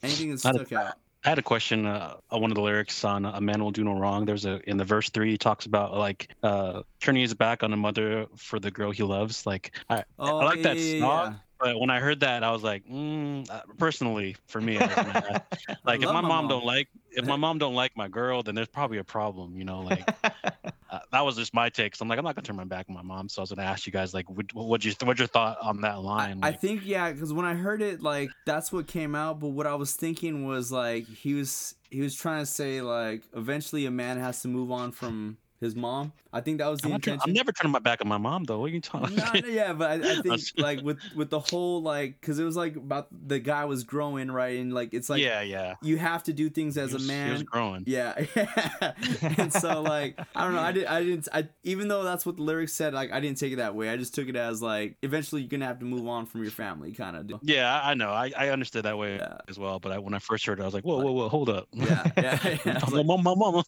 anything 0.03 0.31
that 0.31 0.39
stuck 0.41 0.73
out. 0.73 0.95
I 1.27 1.31
had 1.31 1.39
a 1.39 1.43
question 1.43 1.87
uh, 1.87 2.19
on 2.31 2.41
one 2.41 2.53
of 2.53 2.55
the 2.55 2.63
lyrics 2.63 3.05
on 3.05 3.25
"A 3.25 3.41
Man 3.41 3.63
Will 3.63 3.73
Do 3.73 3.83
No 3.85 3.95
Wrong." 3.99 4.25
There's 4.27 4.45
a 4.45 4.61
in 4.71 4.77
the 4.77 4.85
verse 4.85 5.11
three 5.11 5.33
he 5.33 5.39
talks 5.39 5.67
about 5.67 5.93
like 5.95 6.35
uh, 6.43 6.83
turning 7.01 7.23
his 7.23 7.35
back 7.35 7.65
on 7.65 7.73
a 7.73 7.77
mother 7.77 8.27
for 8.37 8.61
the 8.61 8.71
girl 8.71 8.93
he 8.93 9.03
loves. 9.03 9.45
Like 9.45 9.77
I, 9.91 10.05
Oh, 10.19 10.39
I 10.39 10.45
like 10.45 10.63
that 10.63 10.79
yeah, 10.79 11.01
song, 11.01 11.33
yeah. 11.33 11.39
but 11.59 11.81
when 11.81 11.91
I 11.91 11.99
heard 12.01 12.21
that, 12.21 12.45
I 12.45 12.53
was 12.53 12.63
like, 12.63 12.87
mm, 12.87 13.51
uh, 13.51 13.63
personally, 13.77 14.37
for 14.47 14.61
me, 14.61 14.79
I, 14.79 14.85
I- 14.87 15.41
like 15.85 16.03
if 16.03 16.11
my 16.11 16.21
my 16.21 16.21
mom, 16.21 16.47
mom. 16.47 16.49
don't 16.49 16.65
like 16.65 16.89
if 17.11 17.25
my 17.25 17.37
mom 17.37 17.59
don't 17.59 17.75
like 17.75 17.97
my 17.97 18.09
girl, 18.09 18.43
then 18.45 18.55
there's 18.55 18.69
probably 18.69 18.99
a 18.99 19.05
problem. 19.05 19.57
You 19.59 19.65
know, 19.65 19.81
like 19.83 20.09
uh, 20.91 21.01
that 21.13 21.25
was 21.25 21.37
just 21.37 21.53
my 21.53 21.69
take. 21.69 21.97
So 21.97 22.05
I'm 22.05 22.09
like, 22.09 22.19
I'm 22.19 22.25
not 22.25 22.35
gonna 22.35 22.45
turn 22.45 22.57
my 22.57 22.65
back 22.65 22.87
on 22.89 22.95
my 22.95 23.03
mom. 23.03 23.29
So 23.29 23.41
I 23.41 23.43
was 23.43 23.51
gonna 23.51 23.69
ask 23.69 23.87
you 23.87 23.93
guys, 23.93 24.15
like, 24.15 24.29
what 24.31 24.47
what 24.55 24.85
you 24.85 24.93
what's 25.03 25.19
your 25.19 25.29
thought 25.29 25.59
on 25.61 25.81
that 25.81 26.01
line? 26.01 26.41
I 26.43 26.53
think 26.53 26.83
yeah, 26.85 27.11
because 27.11 27.33
when 27.33 27.45
I 27.45 27.55
heard 27.55 27.83
it, 27.83 28.03
like 28.03 28.31
that's 28.45 28.73
what 28.73 28.87
came 28.87 29.15
out. 29.15 29.41
But 29.41 29.49
what 29.49 29.67
I 29.67 29.75
was 29.75 29.95
thinking 29.95 30.47
was 30.47 30.71
like 30.71 31.07
he 31.07 31.35
was 31.35 31.75
he 31.91 32.01
was 32.01 32.15
trying 32.15 32.43
to 32.43 32.47
say 32.47 32.83
like 32.83 33.23
eventually 33.35 33.87
a 33.87 33.91
man 33.91 34.19
has 34.19 34.43
to 34.43 34.49
move 34.49 34.71
on 34.71 34.93
from 34.93 35.39
his 35.61 35.75
mom. 35.77 36.13
I 36.33 36.41
think 36.43 36.59
that 36.59 36.69
was 36.69 36.81
the 36.81 36.89
I'm, 36.89 36.93
not 36.93 37.03
turn- 37.03 37.15
intention. 37.15 37.31
I'm 37.31 37.35
never 37.35 37.51
turning 37.53 37.73
my 37.73 37.79
back 37.79 38.03
on 38.03 38.09
my 38.09 38.19
mom 38.19 38.45
though. 38.45 38.59
What 38.61 38.67
are 38.67 38.75
you 38.75 38.81
talking? 38.81 39.17
No, 39.17 39.25
no, 39.33 39.49
yeah, 39.49 39.73
but 39.73 39.91
I, 40.05 40.13
I 40.13 40.15
think 40.23 40.43
like 40.59 40.83
with 40.83 40.99
with 41.15 41.31
the 41.31 41.41
whole 41.41 41.81
like 41.83 42.21
because 42.21 42.39
it 42.39 42.45
was 42.45 42.57
like 42.57 42.77
about 42.77 43.09
the 43.27 43.39
guy 43.39 43.65
was 43.65 43.85
growing 43.85 44.31
right 44.31 44.59
and 44.59 44.73
like 44.75 44.93
it's 44.93 45.09
like 45.09 45.23
yeah, 45.23 45.41
yeah. 45.41 45.77
you 45.83 45.97
have 45.97 46.23
to 46.25 46.33
do 46.35 46.51
things 46.51 46.77
as 46.77 46.93
was- 46.93 47.05
a 47.05 47.09
man 47.09 47.27
he 47.29 47.33
was 47.33 47.43
growing. 47.43 47.85
yeah, 47.87 48.23
and 49.39 49.51
so 49.53 49.81
like 49.83 50.21
I 50.35 50.45
don't 50.45 50.55
know. 50.55 50.61
I 50.61 50.73
didn't, 50.73 50.89
I 50.89 51.03
didn't. 51.03 51.29
I 51.33 51.49
even 51.65 51.89
though 51.89 52.03
that's 52.03 52.27
what 52.27 52.37
the 52.37 52.43
lyrics 52.43 52.75
said, 52.75 52.93
like 52.93 53.13
I 53.13 53.21
didn't 53.21 53.39
take 53.39 53.53
it 53.55 53.57
that 53.57 53.75
way. 53.75 53.89
I 53.89 53.97
just 53.97 54.15
took 54.15 54.29
it 54.29 54.37
as 54.37 54.61
like 54.61 54.97
eventually 55.03 55.41
you're 55.43 55.49
gonna 55.49 55.67
have 55.67 55.79
to 55.79 55.87
move 55.87 56.07
on 56.07 56.27
from 56.27 56.43
your 56.43 56.53
family, 56.53 56.93
kind 56.93 57.17
of. 57.17 57.41
Yeah, 57.43 57.81
I 57.83 57.95
know. 57.95 58.11
I, 58.11 58.31
I 58.37 58.49
understood 58.51 58.85
that 58.85 58.99
way 58.99 59.17
Yeah. 59.17 59.39
as 59.49 59.59
well. 59.59 59.79
But 59.79 59.93
I, 59.93 59.99
when 59.99 60.13
I 60.13 60.19
first 60.19 60.45
heard 60.45 60.59
it, 60.59 60.63
I 60.63 60.67
was 60.67 60.75
like, 60.75 60.85
whoa, 60.85 60.99
whoa, 61.03 61.13
whoa, 61.13 61.29
hold 61.31 61.49
up. 61.49 61.67
Yeah, 61.73 62.11
yeah, 62.17 62.39
yeah. 62.65 62.79
I 62.83 62.85
was 62.85 62.93
like- 62.93 63.07
mama, 63.07 63.35
mama. 63.37 63.65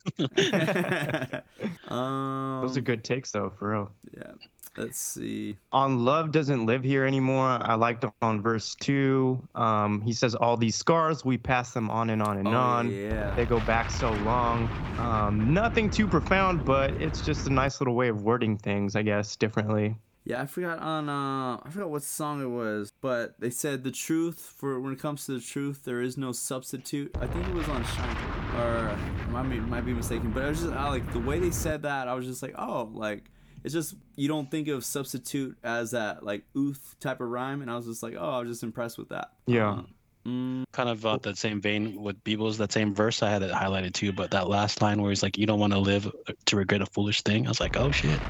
Um, 1.89 2.61
Those 2.63 2.77
are 2.77 2.81
good 2.83 3.05
takes 3.05 3.31
though, 3.33 3.51
for 3.59 3.71
real. 3.71 3.91
Yeah. 4.17 4.33
Let's 4.77 4.99
see. 5.01 5.57
On 5.73 6.05
Love 6.05 6.31
Doesn't 6.31 6.65
Live 6.65 6.85
Here 6.85 7.05
Anymore, 7.05 7.59
I 7.63 7.75
liked 7.75 8.05
on 8.23 8.41
verse 8.41 8.77
two. 8.77 9.43
Um, 9.57 10.01
he 10.03 10.13
says, 10.13 10.37
All 10.37 10.57
these 10.57 10.77
scars, 10.77 11.25
we 11.25 11.37
pass 11.37 11.73
them 11.73 11.91
on 11.91 12.11
and 12.11 12.23
on 12.23 12.37
and 12.39 12.47
Oh, 12.47 12.53
on. 12.53 12.91
yeah. 12.93 13.35
They 13.35 13.45
go 13.45 13.59
back 13.61 13.91
so 13.91 14.11
long. 14.11 14.69
Um, 15.01 15.53
nothing 15.53 15.91
too 15.91 16.07
profound, 16.07 16.65
but 16.65 16.93
it's 17.03 17.23
just 17.23 17.49
a 17.49 17.53
nice 17.53 17.81
little 17.81 17.95
way 17.95 18.07
of 18.09 18.23
wording 18.23 18.57
things, 18.57 18.95
I 18.95 19.03
guess, 19.03 19.35
differently. 19.35 19.97
Yeah, 20.29 20.43
I 20.43 20.47
forgot 20.47 20.79
on 20.81 21.09
uh 21.09 21.57
I 21.65 21.71
forgot 21.71 21.89
what 21.89 22.03
song 22.03 22.43
it 22.43 22.51
was, 22.51 22.93
but 23.01 23.41
they 23.41 23.49
said 23.49 23.83
the 23.83 23.91
truth 23.91 24.53
for 24.59 24.79
when 24.79 24.93
it 24.93 24.99
comes 24.99 25.25
to 25.25 25.33
the 25.33 25.41
truth, 25.41 25.87
there 25.87 26.03
is 26.03 26.19
no 26.19 26.33
substitute. 26.33 27.17
I 27.19 27.27
think 27.27 27.49
it 27.49 27.55
was 27.55 27.67
on 27.67 27.83
Shine 27.83 28.17
or 28.57 28.91
I 28.91 29.27
might 29.31 29.49
be, 29.49 29.59
might 29.59 29.87
be 29.87 29.95
mistaken, 29.95 30.31
but 30.31 30.45
I 30.45 30.51
was 30.51 30.61
just 30.61 30.75
I, 30.75 30.87
like 30.91 31.11
the 31.15 31.19
way 31.19 31.39
they 31.39 31.51
said 31.51 31.81
that, 31.85 32.09
I 32.09 32.15
was 32.15 32.27
just 32.27 32.43
like, 32.43 32.55
oh, 32.59 32.91
like 32.93 33.31
it's 33.65 33.73
just 33.73 33.95
you 34.17 34.29
don't 34.29 34.51
think 34.51 34.69
of 34.69 34.85
substitute 34.85 35.57
as 35.65 35.93
that 35.93 36.23
like 36.23 36.45
ooth 36.55 36.97
type 37.01 37.23
of 37.23 37.29
rhyme, 37.31 37.63
and 37.63 37.71
I 37.71 37.77
was 37.77 37.87
just 37.87 38.03
like, 38.03 38.15
oh, 38.19 38.31
I 38.31 38.41
was 38.41 38.51
just 38.51 38.63
impressed 38.63 38.99
with 38.99 39.09
that. 39.09 39.33
Yeah. 39.47 39.71
Uh, 39.71 39.83
mm, 40.27 40.65
kind 40.73 40.89
of 40.89 41.05
uh, 41.07 41.19
that 41.23 41.39
same 41.39 41.61
vein 41.61 42.01
with 42.03 42.23
Beebles, 42.25 42.59
that 42.59 42.73
same 42.73 42.95
verse 42.95 43.23
I 43.23 43.31
had 43.31 43.43
it 43.43 43.51
highlighted 43.53 43.95
too. 43.95 44.13
But 44.13 44.31
that 44.33 44.49
last 44.49 44.81
line 44.83 45.01
where 45.03 45.11
he's 45.11 45.23
like, 45.23 45.39
"You 45.39 45.47
don't 45.47 45.61
want 45.61 45.73
to 45.73 45.79
live 45.79 46.11
to 46.47 46.57
regret 46.57 46.83
a 46.83 46.87
foolish 46.87 47.23
thing," 47.23 47.47
I 47.47 47.51
was 47.51 47.61
like, 47.61 47.77
"Oh 47.77 47.91
shit!" 47.91 48.23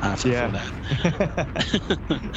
I 0.00 0.08
have 0.10 0.22
to 0.24 0.32
Yeah. 0.32 0.50
feel 0.50 0.52
that. 0.52 0.72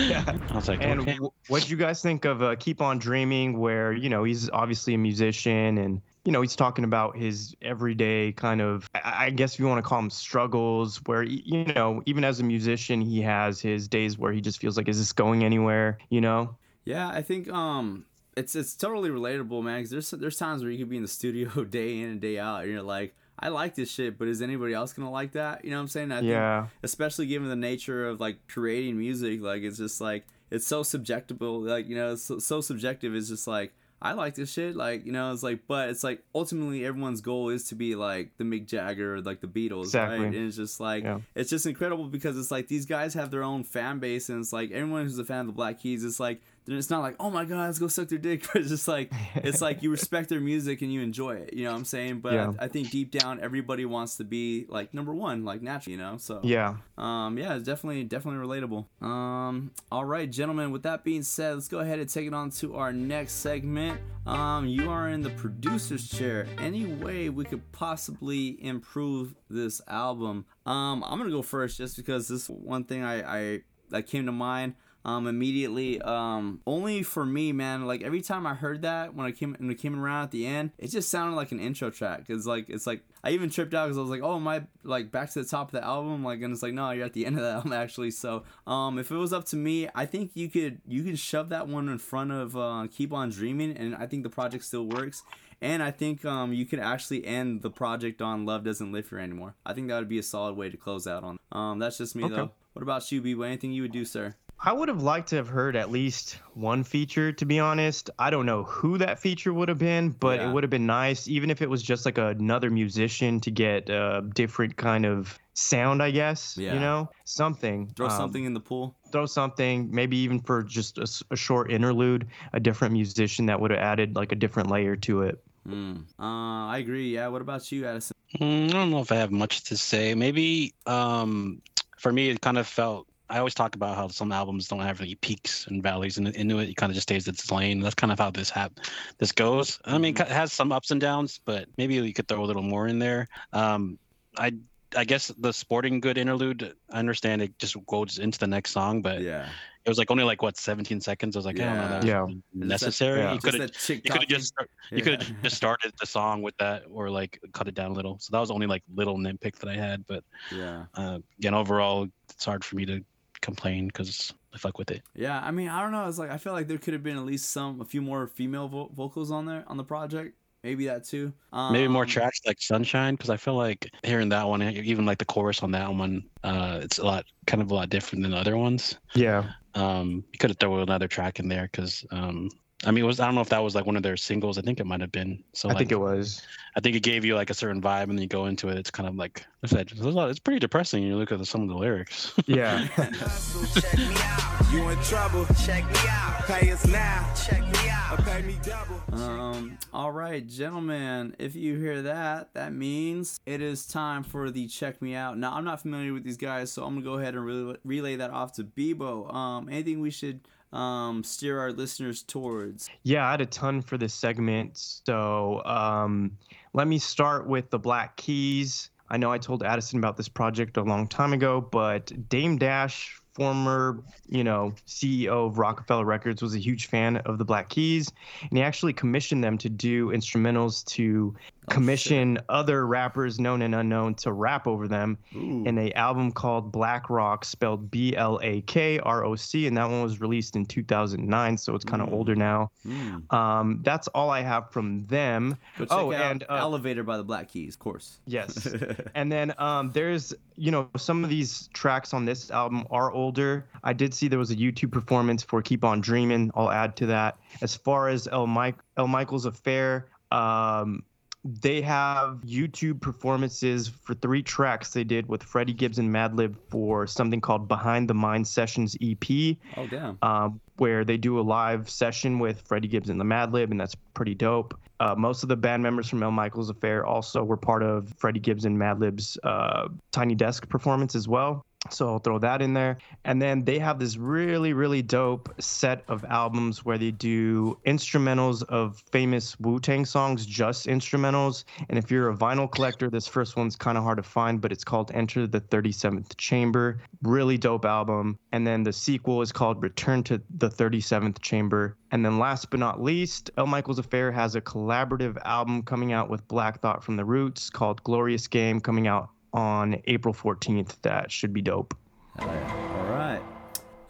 yeah. 0.07 0.23
I 0.51 0.55
was 0.55 0.67
like, 0.67 0.81
And 0.81 1.01
"Okay." 1.01 1.17
w- 1.17 1.31
what 1.47 1.63
do 1.63 1.69
you 1.71 1.77
guys 1.77 2.01
think 2.01 2.25
of 2.25 2.41
uh, 2.41 2.55
Keep 2.55 2.81
On 2.81 2.97
Dreaming, 2.97 3.59
where, 3.59 3.93
you 3.93 4.09
know, 4.09 4.23
he's 4.23 4.49
obviously 4.49 4.93
a 4.93 4.97
musician 4.97 5.77
and, 5.77 6.01
you 6.25 6.31
know, 6.31 6.41
he's 6.41 6.55
talking 6.55 6.83
about 6.83 7.15
his 7.17 7.55
everyday 7.61 8.31
kind 8.33 8.61
of, 8.61 8.87
I 8.95 9.27
I 9.27 9.29
guess 9.29 9.53
if 9.53 9.59
you 9.59 9.67
want 9.67 9.83
to 9.83 9.87
call 9.87 10.01
them 10.01 10.09
struggles, 10.09 10.97
where, 11.05 11.23
you 11.23 11.65
know, 11.65 12.01
even 12.05 12.23
as 12.23 12.39
a 12.39 12.43
musician, 12.43 13.01
he 13.01 13.21
has 13.21 13.61
his 13.61 13.87
days 13.87 14.17
where 14.17 14.33
he 14.33 14.41
just 14.41 14.59
feels 14.59 14.77
like, 14.77 14.87
is 14.87 14.97
this 14.97 15.13
going 15.13 15.43
anywhere, 15.43 15.99
you 16.09 16.21
know? 16.21 16.57
Yeah, 16.85 17.09
I 17.09 17.21
think 17.21 17.49
um 17.49 18.05
it's 18.35 18.55
it's 18.55 18.75
totally 18.75 19.09
relatable, 19.09 19.63
man. 19.63 19.81
Cause 19.81 19.89
there's 19.89 20.11
there's 20.11 20.37
times 20.37 20.63
where 20.63 20.71
you 20.71 20.79
could 20.79 20.89
be 20.89 20.97
in 20.97 21.01
the 21.03 21.07
studio 21.07 21.63
day 21.69 21.99
in 21.99 22.09
and 22.09 22.21
day 22.21 22.39
out, 22.39 22.63
and 22.63 22.71
you're 22.71 22.81
like, 22.81 23.15
I 23.39 23.49
like 23.49 23.75
this 23.75 23.91
shit, 23.91 24.17
but 24.17 24.27
is 24.27 24.41
anybody 24.41 24.73
else 24.73 24.93
gonna 24.93 25.11
like 25.11 25.33
that? 25.33 25.63
You 25.65 25.71
know 25.71 25.77
what 25.77 25.81
I'm 25.83 25.87
saying? 25.89 26.11
I 26.11 26.19
think 26.19 26.29
Yeah. 26.31 26.67
especially 26.83 27.25
given 27.27 27.49
the 27.49 27.55
nature 27.55 28.07
of 28.07 28.19
like 28.19 28.37
creating 28.47 28.97
music 28.97 29.41
like 29.41 29.63
it's 29.63 29.77
just 29.77 29.99
like 30.01 30.25
it's 30.51 30.67
so 30.67 30.83
subjective 30.83 31.41
like 31.41 31.87
you 31.87 31.95
know 31.95 32.13
it's 32.13 32.23
so, 32.23 32.37
so 32.39 32.61
subjective 32.61 33.15
it's 33.15 33.27
just 33.27 33.47
like 33.47 33.73
i 34.03 34.11
like 34.11 34.35
this 34.35 34.51
shit 34.51 34.75
like 34.75 35.03
you 35.05 35.11
know 35.11 35.31
it's 35.33 35.41
like 35.41 35.61
but 35.67 35.89
it's 35.89 36.03
like 36.03 36.21
ultimately 36.35 36.85
everyone's 36.85 37.21
goal 37.21 37.49
is 37.49 37.63
to 37.63 37.73
be 37.75 37.95
like 37.95 38.29
the 38.37 38.43
mick 38.43 38.67
jagger 38.67 39.15
or 39.15 39.21
like 39.21 39.39
the 39.41 39.47
beatles 39.47 39.85
Exactly. 39.85 40.19
right 40.19 40.27
and 40.35 40.47
it's 40.47 40.55
just 40.57 40.79
like 40.79 41.03
Yeah. 41.05 41.21
it's 41.33 41.49
just 41.49 41.65
incredible 41.65 42.05
because 42.05 42.37
it's 42.37 42.51
like 42.51 42.67
these 42.67 42.85
guys 42.85 43.13
have 43.15 43.31
their 43.31 43.43
own 43.43 43.63
fan 43.63 43.97
base 43.99 44.29
and 44.29 44.41
it's 44.41 44.53
like 44.53 44.69
everyone 44.71 45.03
who's 45.03 45.17
a 45.17 45.25
fan 45.25 45.39
of 45.41 45.47
the 45.47 45.53
black 45.53 45.79
keys 45.79 46.03
it's 46.03 46.19
like 46.19 46.41
it's 46.67 46.89
not 46.89 47.01
like 47.01 47.15
oh 47.19 47.29
my 47.29 47.43
god 47.45 47.65
let's 47.65 47.79
go 47.79 47.87
suck 47.87 48.07
their 48.07 48.17
dick 48.17 48.43
but 48.53 48.61
it's 48.61 48.69
just 48.69 48.87
like 48.87 49.11
it's 49.35 49.61
like 49.61 49.83
you 49.83 49.91
respect 49.91 50.29
their 50.29 50.39
music 50.39 50.81
and 50.81 50.93
you 50.93 51.01
enjoy 51.01 51.35
it 51.35 51.53
you 51.53 51.65
know 51.65 51.71
what 51.71 51.77
i'm 51.77 51.85
saying 51.85 52.19
but 52.19 52.33
Yeah. 52.33 52.53
I, 52.59 52.65
I 52.65 52.67
think 52.69 52.89
deep 52.89 53.11
down 53.11 53.39
everybody 53.41 53.85
wants 53.85 54.17
to 54.17 54.23
be 54.23 54.65
like 54.69 54.93
number 54.93 55.13
one 55.13 55.43
like 55.43 55.61
naturally 55.61 55.97
you 55.97 56.01
know 56.01 56.17
so 56.17 56.39
Yeah. 56.43 56.75
um, 56.97 57.37
yeah, 57.37 57.55
it's 57.55 57.65
definitely 57.65 58.03
definitely 58.03 58.45
relatable. 58.45 58.85
Um, 59.01 59.71
all 59.91 60.05
right, 60.05 60.29
gentlemen. 60.29 60.71
With 60.71 60.83
that 60.83 61.03
being 61.03 61.23
said, 61.23 61.55
let's 61.55 61.67
go 61.67 61.79
ahead 61.79 61.99
and 61.99 62.07
take 62.09 62.27
it 62.27 62.33
on 62.33 62.49
to 62.51 62.75
our 62.75 62.93
next 62.93 63.33
segment. 63.33 63.99
Um, 64.25 64.67
you 64.67 64.89
are 64.89 65.09
in 65.09 65.21
the 65.21 65.29
producer's 65.31 66.07
chair. 66.07 66.47
Any 66.59 66.85
way 66.85 67.29
we 67.29 67.45
could 67.45 67.69
possibly 67.71 68.63
improve 68.63 69.33
this 69.49 69.81
album? 69.87 70.45
Um, 70.65 71.03
I'm 71.03 71.17
gonna 71.17 71.29
go 71.31 71.41
first 71.41 71.77
just 71.77 71.97
because 71.97 72.27
this 72.27 72.47
one 72.49 72.83
thing 72.83 73.03
I, 73.03 73.23
I 73.55 73.61
that 73.89 74.07
came 74.07 74.25
to 74.25 74.31
mind 74.31 74.75
um 75.05 75.27
immediately 75.27 76.01
um 76.01 76.61
only 76.65 77.03
for 77.03 77.25
me 77.25 77.51
man 77.51 77.85
like 77.85 78.01
every 78.01 78.21
time 78.21 78.45
i 78.47 78.53
heard 78.53 78.81
that 78.83 79.13
when 79.13 79.25
i 79.25 79.31
came 79.31 79.55
when 79.59 79.69
it 79.69 79.75
came 79.75 79.99
around 79.99 80.23
at 80.23 80.31
the 80.31 80.45
end 80.45 80.71
it 80.77 80.87
just 80.89 81.09
sounded 81.09 81.35
like 81.35 81.51
an 81.51 81.59
intro 81.59 81.89
track 81.89 82.25
it's 82.29 82.45
like 82.45 82.69
it's 82.69 82.87
like 82.87 83.01
i 83.23 83.31
even 83.31 83.49
tripped 83.49 83.73
out 83.73 83.85
because 83.85 83.97
i 83.97 84.01
was 84.01 84.09
like 84.09 84.21
oh 84.23 84.35
am 84.35 84.47
i 84.47 84.63
like 84.83 85.11
back 85.11 85.29
to 85.29 85.41
the 85.41 85.47
top 85.47 85.67
of 85.67 85.71
the 85.79 85.83
album 85.85 86.23
like 86.23 86.41
and 86.41 86.53
it's 86.53 86.63
like 86.63 86.73
no 86.73 86.91
you're 86.91 87.05
at 87.05 87.13
the 87.13 87.25
end 87.25 87.35
of 87.37 87.43
the 87.43 87.51
album 87.53 87.73
actually 87.73 88.11
so 88.11 88.43
um 88.67 88.97
if 88.97 89.11
it 89.11 89.15
was 89.15 89.33
up 89.33 89.45
to 89.45 89.55
me 89.55 89.87
i 89.95 90.05
think 90.05 90.31
you 90.33 90.49
could 90.49 90.81
you 90.87 91.03
could 91.03 91.19
shove 91.19 91.49
that 91.49 91.67
one 91.67 91.89
in 91.89 91.97
front 91.97 92.31
of 92.31 92.55
uh 92.55 92.87
keep 92.91 93.11
on 93.11 93.29
dreaming 93.29 93.75
and 93.75 93.95
i 93.95 94.05
think 94.05 94.23
the 94.23 94.29
project 94.29 94.63
still 94.63 94.85
works 94.85 95.23
and 95.61 95.81
I 95.81 95.91
think 95.91 96.25
um, 96.25 96.51
you 96.51 96.65
could 96.65 96.79
actually 96.79 97.25
end 97.25 97.61
the 97.61 97.69
project 97.69 98.21
on 98.21 98.45
"Love 98.45 98.65
Doesn't 98.65 98.91
Live 98.91 99.09
Here 99.09 99.19
Anymore." 99.19 99.55
I 99.65 99.73
think 99.73 99.87
that 99.87 99.97
would 99.97 100.09
be 100.09 100.19
a 100.19 100.23
solid 100.23 100.57
way 100.57 100.69
to 100.69 100.75
close 100.75 101.07
out 101.07 101.23
on. 101.23 101.39
Um, 101.53 101.79
that's 101.79 101.97
just 101.97 102.17
me 102.17 102.25
Okay. 102.25 102.35
though. 102.35 102.51
What 102.73 102.81
about 102.83 103.09
you, 103.13 103.21
B? 103.21 103.33
Anything 103.41 103.71
you 103.71 103.83
would 103.83 103.93
do, 103.93 104.03
sir? 104.03 104.35
I 104.65 104.71
would 104.71 104.87
have 104.87 105.03
liked 105.03 105.27
to 105.29 105.35
have 105.35 105.49
heard 105.49 105.75
at 105.75 105.91
least 105.91 106.37
one 106.53 106.85
feature, 106.85 107.33
to 107.33 107.45
be 107.45 107.59
honest. 107.59 108.09
I 108.17 108.29
don't 108.29 108.45
know 108.45 108.63
who 108.63 108.97
that 108.99 109.19
feature 109.19 109.53
would 109.53 109.67
have 109.67 109.77
been, 109.77 110.11
but 110.11 110.39
Yeah. 110.39 110.49
it 110.49 110.53
would 110.53 110.63
have 110.63 110.69
been 110.69 110.85
nice, 110.85 111.27
even 111.27 111.49
if 111.49 111.61
it 111.61 111.69
was 111.69 111.83
just 111.83 112.05
like 112.05 112.17
another 112.17 112.69
musician 112.69 113.41
to 113.41 113.51
get 113.51 113.89
a 113.89 114.23
different 114.33 114.77
kind 114.77 115.05
of 115.05 115.37
sound, 115.53 116.01
I 116.01 116.11
guess. 116.11 116.57
Yeah. 116.57 116.75
You 116.75 116.79
know, 116.79 117.09
something. 117.25 117.91
Throw 117.97 118.05
Um, 118.05 118.11
something 118.11 118.45
in 118.45 118.53
the 118.53 118.61
pool. 118.61 118.95
Throw 119.11 119.25
something, 119.25 119.89
maybe 119.91 120.15
even 120.17 120.39
for 120.39 120.63
just 120.63 120.97
a 121.29 121.35
short 121.35 121.69
interlude, 121.69 122.27
a 122.53 122.59
different 122.61 122.93
musician 122.93 123.47
that 123.47 123.59
would 123.59 123.71
have 123.71 123.81
added 123.81 124.15
like 124.15 124.31
a 124.31 124.35
different 124.35 124.69
layer 124.69 124.95
to 124.95 125.23
it. 125.23 125.43
Mm. 125.67 126.05
Uh, 126.17 126.67
I 126.67 126.77
agree. 126.77 127.13
Yeah. 127.13 127.27
What 127.27 127.41
about 127.41 127.69
you, 127.69 127.85
Addison? 127.85 128.15
Mm, 128.39 128.69
I 128.69 128.71
don't 128.71 128.91
know 128.91 128.99
if 128.99 129.11
I 129.11 129.15
have 129.15 129.31
much 129.31 129.65
to 129.65 129.77
say. 129.77 130.15
Maybe 130.15 130.73
um, 130.85 131.61
for 131.97 132.13
me, 132.13 132.29
it 132.29 132.39
kind 132.39 132.57
of 132.57 132.65
felt 132.65 133.07
I 133.29 133.39
always 133.39 133.53
talk 133.53 133.75
about 133.75 133.95
how 133.95 134.07
some 134.09 134.31
albums 134.31 134.67
don't 134.67 134.79
have 134.81 135.01
any 135.01 135.15
peaks 135.15 135.65
and 135.67 135.81
valleys, 135.81 136.17
and 136.17 136.27
into 136.29 136.59
it, 136.59 136.69
it 136.69 136.75
kind 136.75 136.91
of 136.91 136.95
just 136.95 137.07
stays 137.09 137.27
its 137.27 137.49
lane. 137.51 137.79
That's 137.79 137.95
kind 137.95 138.11
of 138.11 138.19
how 138.19 138.29
this 138.31 138.49
hap- 138.49 138.79
this 139.17 139.31
goes. 139.31 139.79
I 139.85 139.97
mean, 139.97 140.13
Mm-hmm. 140.13 140.23
it 140.23 140.35
has 140.35 140.51
some 140.53 140.71
ups 140.71 140.91
and 140.91 140.99
downs, 141.01 141.39
but 141.45 141.67
maybe 141.77 141.95
you 141.95 142.13
could 142.13 142.27
throw 142.27 142.43
a 142.43 142.45
little 142.45 142.61
more 142.61 142.87
in 142.87 142.99
there. 142.99 143.27
Um, 143.53 143.97
I 144.37 144.53
I 144.95 145.05
guess 145.05 145.29
the 145.39 145.51
sporting 145.51 145.99
good 145.99 146.17
interlude. 146.19 146.75
I 146.91 146.99
understand 146.99 147.41
it 147.41 147.57
just 147.57 147.75
goes 147.87 148.19
into 148.19 148.37
the 148.37 148.45
next 148.45 148.71
song, 148.71 149.01
but 149.01 149.21
Yeah. 149.21 149.49
it 149.85 149.89
was 149.89 149.97
like 149.97 150.11
only 150.11 150.23
like 150.23 150.43
what 150.43 150.55
17 150.55 151.01
seconds. 151.01 151.35
I 151.35 151.39
was 151.39 151.47
like, 151.47 151.59
I 151.59 151.63
don't 151.65 151.77
know, 151.77 151.87
that 151.89 152.03
Yeah. 152.05 152.25
necessary. 152.53 153.21
yeah. 153.21 153.33
You 153.33 153.39
could 153.39 153.55
have 153.55 153.71
you 153.89 154.01
could 154.01 154.21
have 154.21 154.27
just 154.27 154.53
you 154.91 155.01
could 155.01 155.23
have 155.23 155.41
just 155.41 155.55
started 155.55 155.93
the 155.99 156.05
song 156.05 156.43
with 156.43 156.55
that 156.57 156.83
or 156.91 157.09
like 157.09 157.39
cut 157.53 157.67
it 157.67 157.73
down 157.73 157.89
a 157.89 157.93
little. 157.95 158.19
So 158.19 158.29
that 158.33 158.39
was 158.39 158.51
only 158.51 158.67
like 158.67 158.83
little 158.93 159.17
nitpick 159.17 159.55
that 159.57 159.69
I 159.69 159.75
had, 159.77 160.05
but 160.05 160.23
Yeah. 160.51 160.85
uh, 160.93 161.17
again, 161.39 161.55
overall, 161.55 162.07
it's 162.29 162.45
hard 162.45 162.63
for 162.63 162.75
me 162.75 162.85
to 162.85 163.03
complain 163.43 163.87
because 163.87 164.33
I 164.53 164.57
fuck 164.57 164.79
with 164.79 164.89
it. 164.89 165.03
Yeah, 165.13 165.39
I 165.39 165.51
mean, 165.51 165.69
I 165.69 165.81
don't 165.81 165.91
know. 165.91 166.07
It's 166.07 166.17
like 166.17 166.31
I 166.31 166.37
feel 166.37 166.53
like 166.53 166.67
there 166.67 166.79
could 166.79 166.93
have 166.93 167.03
been 167.03 167.17
at 167.17 167.25
least 167.25 167.51
some, 167.51 167.81
a 167.81 167.85
few 167.85 168.01
more 168.01 168.27
female 168.27 168.67
vo- 168.67 168.91
vocals 168.95 169.29
on 169.29 169.45
there 169.45 169.63
on 169.67 169.77
the 169.77 169.83
project. 169.83 170.35
Maybe 170.63 170.85
that 170.85 171.03
too. 171.03 171.33
Um, 171.51 171.73
Maybe 171.73 171.89
more 171.89 172.05
tracks 172.05 172.39
like 172.47 172.61
Sunshine 172.61 173.15
because 173.15 173.29
I 173.29 173.35
feel 173.35 173.55
like 173.55 173.89
hearing 174.03 174.29
that 174.29 174.47
one, 174.47 174.61
even 174.63 175.05
like 175.05 175.17
the 175.17 175.25
chorus 175.25 175.61
on 175.61 175.71
that 175.71 175.93
one, 175.93 176.23
uh, 176.45 176.79
it's 176.81 176.99
a 176.99 177.05
lot 177.05 177.25
kind 177.47 177.61
of 177.61 177.69
a 177.69 177.73
lot 177.73 177.89
different 177.89 178.23
than 178.23 178.31
the 178.31 178.37
other 178.37 178.57
ones. 178.57 178.97
Yeah. 179.13 179.51
Um, 179.75 180.23
you 180.31 180.39
could 180.39 180.51
have 180.51 180.59
thrown 180.59 180.79
another 180.79 181.09
track 181.09 181.39
in 181.39 181.49
there 181.49 181.67
because 181.69 182.05
um, 182.11 182.49
I 182.85 182.91
mean, 182.91 183.03
it 183.03 183.07
was 183.07 183.19
I 183.19 183.25
don't 183.25 183.35
know 183.35 183.41
if 183.41 183.49
that 183.49 183.63
was 183.63 183.75
like 183.75 183.85
one 183.85 183.95
of 183.95 184.03
their 184.03 184.17
singles. 184.17 184.57
I 184.57 184.61
think 184.61 184.79
it 184.79 184.85
might 184.85 185.01
have 185.01 185.11
been. 185.11 185.43
So 185.53 185.69
I 185.69 185.71
like, 185.71 185.79
think 185.79 185.91
it 185.91 185.99
was. 185.99 186.41
I 186.75 186.79
think 186.79 186.95
it 186.95 187.01
gave 187.01 187.23
you 187.23 187.35
like 187.35 187.49
a 187.49 187.53
certain 187.53 187.81
vibe, 187.81 188.03
and 188.03 188.13
then 188.13 188.21
you 188.21 188.27
go 188.27 188.47
into 188.47 188.69
it. 188.69 188.77
It's 188.77 188.91
kind 188.91 189.07
of 189.07 189.15
like 189.15 189.45
I 189.63 189.67
said, 189.67 189.91
it's, 189.91 190.01
a 190.01 190.09
lot, 190.09 190.29
it's 190.29 190.39
pretty 190.39 190.59
depressing. 190.59 191.03
You 191.03 191.15
look 191.15 191.31
at 191.31 191.39
the, 191.39 191.45
some 191.45 191.61
of 191.61 191.69
the 191.69 191.75
lyrics. 191.75 192.33
Yeah. 192.45 192.79
Hustle, 192.95 193.81
check. 193.81 194.73
You 194.73 194.89
in 194.89 194.99
trouble? 194.99 195.45
Check 195.65 195.85
me 195.85 195.99
out. 196.09 196.43
Pay 196.45 196.71
us 196.71 196.85
now. 196.87 197.31
Check 197.47 197.61
me 197.61 197.89
out. 197.89 198.23
Pay 198.25 198.41
me 198.41 198.57
double. 198.63 199.01
Um, 199.11 199.77
all 199.93 200.11
right, 200.11 200.45
gentlemen, 200.45 201.35
if 201.39 201.55
you 201.55 201.77
hear 201.77 202.01
that, 202.01 202.53
that 202.53 202.73
means 202.73 203.39
it 203.45 203.61
is 203.61 203.87
time 203.87 204.23
for 204.23 204.51
the 204.51 204.67
check 204.67 205.01
me 205.01 205.15
out. 205.15 205.37
Now, 205.37 205.53
I'm 205.53 205.63
not 205.63 205.81
familiar 205.81 206.13
with 206.13 206.23
these 206.23 206.37
guys, 206.37 206.71
so 206.71 206.83
I'm 206.83 206.95
gonna 206.95 207.05
go 207.05 207.13
ahead 207.13 207.35
and 207.35 207.45
relay, 207.45 207.77
relay 207.85 208.15
that 208.17 208.31
off 208.31 208.53
to 208.53 208.63
Bebo. 208.63 209.33
Um, 209.33 209.69
anything 209.69 210.01
we 210.01 210.11
should 210.11 210.41
um 210.73 211.23
steer 211.23 211.59
our 211.59 211.71
listeners 211.71 212.23
towards? 212.23 212.89
Yeah, 213.03 213.27
I 213.27 213.31
had 213.31 213.41
a 213.41 213.45
ton 213.45 213.81
for 213.81 213.97
this 213.97 214.13
segment. 214.13 214.77
So 214.77 215.63
um, 215.65 216.37
let 216.73 216.87
me 216.87 216.97
start 216.97 217.47
with 217.47 217.69
the 217.69 217.79
Black 217.79 218.17
Keys. 218.17 218.89
I 219.09 219.17
know 219.17 219.31
I 219.31 219.37
told 219.37 219.63
Addison 219.63 219.99
about 219.99 220.17
this 220.17 220.27
project 220.27 220.77
a 220.77 220.81
long 220.81 221.07
time 221.07 221.33
ago, 221.33 221.61
but 221.61 222.11
Dame 222.29 222.57
Dash, 222.57 223.21
former, 223.33 224.03
you 224.27 224.43
know, 224.43 224.73
CEO 224.87 225.47
of 225.47 225.59
Roc-A-Fella 225.59 226.03
Records, 226.03 226.41
was 226.41 226.55
a 226.55 226.59
huge 226.59 226.87
fan 226.87 227.17
of 227.17 227.37
the 227.37 227.45
Black 227.45 227.69
Keys, 227.69 228.11
and 228.41 228.57
he 228.57 228.63
actually 228.63 228.93
commissioned 228.93 229.43
them 229.43 229.57
to 229.59 229.69
do 229.69 230.07
instrumentals 230.07 230.83
to 230.85 231.35
commission 231.69 232.37
other 232.49 232.85
rappers, 232.87 233.39
known 233.39 233.61
and 233.61 233.73
unknown, 233.75 234.15
to 234.15 234.31
rap 234.31 234.67
over 234.67 234.87
them 234.87 235.17
Ooh. 235.35 235.63
in 235.65 235.77
a 235.77 235.91
album 235.93 236.31
called 236.31 236.71
Blakroc, 236.71 237.43
spelled 237.45 237.89
B 237.91 238.15
L 238.15 238.39
A 238.43 238.61
K 238.61 238.99
R 238.99 239.23
O 239.23 239.35
C, 239.35 239.67
and 239.67 239.77
that 239.77 239.89
one 239.89 240.01
was 240.03 240.19
released 240.21 240.55
in 240.55 240.65
2009, 240.65 241.57
so 241.57 241.75
it's 241.75 241.85
kind 241.85 242.01
of 242.01 242.09
Mm. 242.09 242.13
older 242.13 242.35
now. 242.35 242.71
Mm. 242.85 243.33
Um, 243.33 243.79
that's 243.83 244.07
all 244.09 244.29
I 244.29 244.41
have 244.41 244.71
from 244.71 245.05
them. 245.07 245.57
Oh, 245.89 246.11
and 246.11 246.43
uh, 246.49 246.55
Elevator 246.55 247.03
by 247.03 247.17
the 247.17 247.23
Black 247.23 247.49
Keys, 247.49 247.75
of 247.75 247.79
course. 247.79 248.19
yes, 248.25 248.67
and 249.15 249.31
then 249.31 249.53
um, 249.57 249.91
there's 249.91 250.33
you 250.55 250.69
know 250.69 250.87
some 250.97 251.23
of 251.23 251.29
these 251.29 251.69
tracks 251.73 252.13
on 252.13 252.25
this 252.25 252.51
album 252.51 252.85
are 252.91 253.11
older. 253.11 253.65
I 253.83 253.93
did 253.93 254.13
see 254.13 254.27
there 254.27 254.39
was 254.39 254.51
a 254.51 254.55
YouTube 254.55 254.91
performance 254.91 255.41
for 255.43 255.61
"Keep 255.61 255.83
On 255.83 256.01
Dreaming." 256.01 256.51
I'll 256.55 256.71
add 256.71 256.95
to 256.97 257.05
that. 257.07 257.37
As 257.61 257.75
far 257.75 258.09
as 258.09 258.27
El 258.27 258.47
Mike 258.47 258.75
El 258.97 259.07
Michael's 259.07 259.45
affair. 259.45 260.07
Um, 260.31 261.03
they 261.43 261.81
have 261.81 262.39
YouTube 262.45 263.01
performances 263.01 263.87
for 263.87 264.13
three 264.13 264.41
tracks 264.41 264.91
they 264.91 265.03
did 265.03 265.27
with 265.27 265.43
Freddie 265.43 265.73
Gibbs 265.73 265.99
and 265.99 266.09
Madlib 266.09 266.55
for 266.69 267.05
something 267.05 267.41
called 267.41 267.67
Behind 267.67 268.09
the 268.09 268.13
Mind 268.13 268.47
Sessions 268.47 268.95
EP 269.01 269.57
oh 269.77 269.87
damn. 269.87 270.17
um, 270.21 270.61
where 270.77 271.03
they 271.03 271.17
do 271.17 271.39
a 271.39 271.41
live 271.41 271.89
session 271.89 272.39
with 272.39 272.61
Freddie 272.61 272.87
Gibbs 272.87 273.09
and 273.09 273.19
the 273.19 273.25
Madlib, 273.25 273.71
and 273.71 273.79
that's 273.79 273.95
pretty 274.13 274.35
dope. 274.35 274.79
Uh, 274.99 275.15
most 275.15 275.43
of 275.43 275.49
the 275.49 275.57
band 275.57 275.83
members 275.83 276.07
from 276.07 276.23
El 276.23 276.31
Michels 276.31 276.69
Affair 276.69 277.05
also 277.05 277.43
were 277.43 277.57
part 277.57 277.83
of 277.83 278.13
Freddie 278.17 278.39
Gibbs 278.39 278.63
and 278.63 278.77
Madlib's 278.77 279.37
uh, 279.43 279.89
Tiny 280.11 280.35
Desk 280.35 280.67
performance 280.69 281.13
as 281.13 281.27
well. 281.27 281.65
So 281.89 282.07
I'll 282.07 282.19
throw 282.19 282.39
that 282.39 282.61
in 282.61 282.73
there. 282.73 282.97
And 283.25 283.41
then 283.41 283.65
they 283.65 283.77
have 283.79 283.99
this 283.99 284.15
really, 284.17 284.73
really 284.73 285.01
dope 285.01 285.53
set 285.59 286.03
of 286.07 286.23
albums 286.25 286.85
where 286.85 286.97
they 286.97 287.11
do 287.11 287.77
instrumentals 287.85 288.63
of 288.63 289.03
famous 289.11 289.59
Wu 289.59 289.79
Tang 289.79 290.05
songs, 290.05 290.45
just 290.45 290.87
instrumentals. 290.87 291.65
And 291.89 291.97
if 291.97 292.09
you're 292.09 292.29
a 292.29 292.35
vinyl 292.35 292.71
collector, 292.71 293.09
this 293.09 293.27
first 293.27 293.57
one's 293.57 293.75
kind 293.75 293.97
of 293.97 294.03
hard 294.03 294.17
to 294.17 294.23
find, 294.23 294.61
but 294.61 294.71
it's 294.71 294.83
called 294.83 295.11
Enter 295.13 295.45
the 295.45 295.61
37th 295.61 296.37
Chamber. 296.37 296.99
Really 297.21 297.57
dope 297.57 297.85
album. 297.85 298.39
And 298.51 298.65
then 298.65 298.83
the 298.83 298.93
sequel 298.93 299.41
is 299.41 299.51
called 299.51 299.83
Return 299.83 300.23
to 300.23 300.41
the 300.57 300.69
37th 300.69 301.41
Chamber. 301.41 301.97
And 302.11 302.23
then 302.23 302.39
last 302.39 302.69
but 302.69 302.79
not 302.79 303.01
least, 303.01 303.51
El 303.57 303.67
Michels 303.67 303.99
Affair 303.99 304.31
has 304.31 304.55
a 304.55 304.61
collaborative 304.61 305.37
album 305.43 305.83
coming 305.83 306.13
out 306.13 306.29
with 306.29 306.47
Black 306.47 306.79
Thought 306.79 307.03
from 307.03 307.17
the 307.17 307.25
Roots 307.25 307.69
called 307.69 308.03
Glorious 308.03 308.47
Game 308.47 308.79
coming 308.79 309.07
out 309.07 309.29
on 309.53 310.01
April 310.05 310.33
14th. 310.33 310.95
That 311.03 311.31
should 311.31 311.53
be 311.53 311.61
dope. 311.61 311.95
All 312.39 312.47
right. 312.47 313.41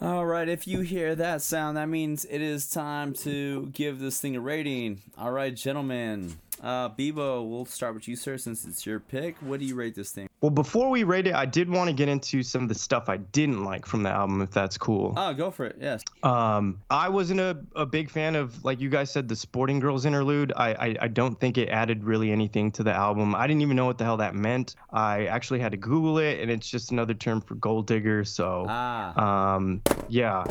All 0.01 0.25
right, 0.25 0.49
if 0.49 0.67
you 0.67 0.82
hear 0.82 1.15
that 1.15 1.41
sound, 1.41 1.77
that 1.77 1.88
means 1.88 2.25
it 2.25 2.41
is 2.41 2.69
time 2.69 3.13
to 3.13 3.67
give 3.67 3.99
this 3.99 4.19
thing 4.19 4.36
a 4.36 4.41
rating. 4.41 5.01
All 5.17 5.32
right, 5.32 5.56
gentlemen. 5.56 6.39
Uh, 6.63 6.88
Bebo, 6.89 7.47
we'll 7.49 7.65
start 7.65 7.93
with 7.93 8.08
you, 8.08 8.15
sir, 8.15 8.38
since 8.38 8.63
it's 8.63 8.86
your 8.86 9.02
pick. 9.02 9.36
What 9.41 9.60
do 9.60 9.65
you 9.65 9.76
rate 9.76 9.95
this 9.95 10.12
thing? 10.12 10.30
Well, 10.39 10.49
before 10.49 10.89
we 10.89 11.04
rate 11.04 11.28
it, 11.28 11.36
I 11.36 11.45
did 11.45 11.69
want 11.69 11.89
to 11.89 11.93
get 11.93 12.08
into 12.08 12.41
some 12.41 12.63
of 12.63 12.69
the 12.69 12.76
stuff 12.76 13.10
I 13.10 13.17
didn't 13.17 13.65
like 13.65 13.86
from 13.86 14.02
the 14.04 14.10
album, 14.10 14.41
if 14.41 14.52
that's 14.52 14.78
cool. 14.78 15.13
Oh, 15.17 15.34
go 15.34 15.52
for 15.52 15.65
it. 15.65 15.78
Yes. 15.82 16.04
Um, 16.23 16.80
I 16.89 17.10
wasn't 17.10 17.41
a, 17.41 17.58
a 17.76 17.86
big 17.86 18.10
fan 18.10 18.36
of, 18.36 18.63
like 18.63 18.80
you 18.80 18.89
guys 18.89 19.12
said, 19.12 19.28
the 19.28 19.36
Sporting 19.36 19.80
Girls 19.80 20.06
interlude. 20.06 20.54
I, 20.56 20.73
I 20.73 20.95
I 21.02 21.08
don't 21.10 21.38
think 21.39 21.58
it 21.58 21.67
added 21.67 22.04
really 22.06 22.32
anything 22.32 22.71
to 22.73 22.84
the 22.84 22.93
album. 22.93 23.36
I 23.36 23.45
didn't 23.45 23.62
even 23.62 23.76
know 23.76 23.86
what 23.86 23.97
the 23.97 24.06
hell 24.06 24.17
that 24.17 24.34
meant. 24.34 24.76
I 24.91 25.26
actually 25.26 25.60
had 25.60 25.71
to 25.73 25.78
Google 25.78 26.17
it, 26.19 26.39
and 26.39 26.49
it's 26.49 26.69
just 26.69 26.91
another 26.91 27.13
term 27.13 27.41
for 27.41 27.56
gold 27.56 27.88
digger. 27.88 28.23
So, 28.23 28.65
Ah. 28.69 29.56
um, 29.56 29.82
yeah. 30.08 30.45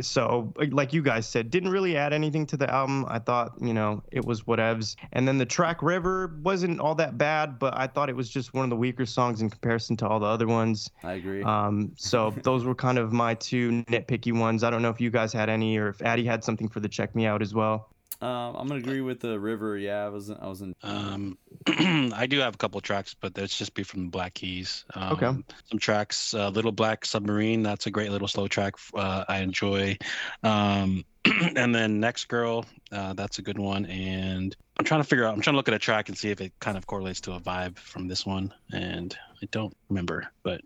So, 0.00 0.52
like 0.70 0.92
you 0.92 1.02
guys 1.02 1.26
said, 1.26 1.50
didn't 1.50 1.70
really 1.70 1.96
add 1.96 2.12
anything 2.12 2.46
to 2.46 2.56
the 2.56 2.72
album. 2.72 3.06
I 3.08 3.18
thought, 3.18 3.52
you 3.60 3.72
know, 3.72 4.02
it 4.10 4.24
was 4.24 4.42
whatevs. 4.42 4.96
And 5.12 5.26
then 5.26 5.38
the 5.38 5.46
track 5.46 5.82
River 5.82 6.38
wasn't 6.42 6.80
all 6.80 6.94
that 6.96 7.16
bad, 7.16 7.58
but 7.58 7.78
I 7.78 7.86
thought 7.86 8.08
it 8.08 8.16
was 8.16 8.28
just 8.28 8.54
one 8.54 8.64
of 8.64 8.70
the 8.70 8.76
weaker 8.76 9.06
songs 9.06 9.40
in 9.40 9.50
comparison 9.50 9.96
to 9.98 10.08
all 10.08 10.18
the 10.18 10.26
other 10.26 10.46
ones. 10.46 10.90
I 11.02 11.14
agree. 11.14 11.42
Um, 11.42 11.92
so 11.96 12.34
those 12.42 12.64
were 12.64 12.74
kind 12.74 12.98
of 12.98 13.12
my 13.12 13.34
two 13.34 13.84
nitpicky 13.84 14.36
ones. 14.36 14.64
I 14.64 14.70
don't 14.70 14.82
know 14.82 14.90
if 14.90 15.00
you 15.00 15.10
guys 15.10 15.32
had 15.32 15.48
any 15.48 15.76
or 15.78 15.88
if 15.88 16.02
Addie 16.02 16.24
had 16.24 16.42
something 16.42 16.68
for 16.68 16.80
the 16.80 16.88
check 16.88 17.14
me 17.14 17.26
out 17.26 17.42
as 17.42 17.54
well. 17.54 17.93
Um, 18.20 18.56
I'm 18.56 18.68
gonna 18.68 18.80
agree 18.80 19.00
with 19.00 19.20
the 19.20 19.38
river. 19.38 19.76
Yeah, 19.76 20.06
I 20.06 20.08
wasn't. 20.08 20.42
I 20.42 20.46
wasn't. 20.46 20.76
Um, 20.82 21.38
I 21.66 22.26
do 22.28 22.38
have 22.38 22.54
a 22.54 22.58
couple 22.58 22.80
tracks, 22.80 23.14
but 23.14 23.34
that's 23.34 23.56
just 23.56 23.74
be 23.74 23.82
from 23.82 24.04
the 24.04 24.10
Black 24.10 24.34
Keys. 24.34 24.84
Um, 24.94 25.12
Okay. 25.12 25.42
Some 25.70 25.78
tracks, 25.78 26.34
uh, 26.34 26.48
Little 26.48 26.72
Black 26.72 27.04
Submarine. 27.04 27.62
That's 27.62 27.86
a 27.86 27.90
great 27.90 28.10
little 28.10 28.28
slow 28.28 28.48
track. 28.48 28.74
Uh, 28.94 29.24
I 29.28 29.38
enjoy. 29.38 29.96
Um, 30.42 31.04
and 31.56 31.74
then 31.74 32.00
Next 32.00 32.28
Girl. 32.28 32.66
Uh, 32.92 33.12
that's 33.14 33.38
a 33.38 33.42
good 33.42 33.58
one. 33.58 33.86
And 33.86 34.54
I'm 34.78 34.84
trying 34.84 35.00
to 35.00 35.08
figure 35.08 35.24
out. 35.24 35.34
I'm 35.34 35.40
trying 35.40 35.54
to 35.54 35.58
look 35.58 35.68
at 35.68 35.74
a 35.74 35.78
track 35.78 36.08
and 36.08 36.16
see 36.16 36.30
if 36.30 36.40
it 36.40 36.52
kind 36.60 36.76
of 36.76 36.86
correlates 36.86 37.20
to 37.22 37.32
a 37.32 37.40
vibe 37.40 37.78
from 37.78 38.08
this 38.08 38.24
one. 38.26 38.52
And 38.72 39.16
I 39.44 39.48
don't 39.52 39.76
remember. 39.90 40.26
But 40.42 40.62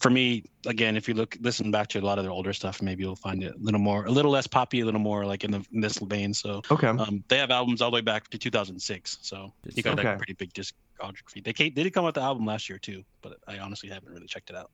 for 0.00 0.10
me, 0.10 0.42
again, 0.66 0.96
if 0.96 1.06
you 1.06 1.14
look, 1.14 1.36
listen 1.40 1.70
back 1.70 1.86
to 1.88 2.00
a 2.00 2.02
lot 2.02 2.18
of 2.18 2.24
their 2.24 2.32
older 2.32 2.52
stuff, 2.52 2.82
maybe 2.82 3.04
you'll 3.04 3.14
find 3.14 3.44
it 3.44 3.54
a 3.54 3.58
little 3.60 3.78
more, 3.78 4.04
a 4.06 4.10
little 4.10 4.32
less 4.32 4.48
poppy, 4.48 4.80
a 4.80 4.84
little 4.84 4.98
more 5.00 5.24
like 5.24 5.44
in, 5.44 5.52
the, 5.52 5.64
in 5.72 5.80
this 5.80 5.98
vein. 5.98 6.34
So 6.34 6.60
Okay. 6.72 6.88
um, 6.88 7.22
they 7.28 7.38
have 7.38 7.52
albums 7.52 7.80
all 7.80 7.90
the 7.92 7.94
way 7.94 8.00
back 8.00 8.28
to 8.30 8.38
2006, 8.38 9.18
so 9.22 9.54
you 9.72 9.82
got 9.84 9.96
like, 9.96 10.06
Okay. 10.06 10.14
a 10.14 10.16
pretty 10.16 10.32
big 10.32 10.52
discography. 10.52 11.44
They 11.44 11.52
came, 11.52 11.72
they 11.72 11.84
did 11.84 11.92
come 11.92 12.02
out 12.04 12.08
with 12.08 12.14
the 12.16 12.22
album 12.22 12.46
last 12.46 12.68
year 12.68 12.78
too, 12.80 13.04
but 13.22 13.36
I 13.46 13.58
honestly 13.58 13.88
haven't 13.88 14.10
really 14.10 14.26
checked 14.26 14.50
it 14.50 14.56
out. 14.56 14.72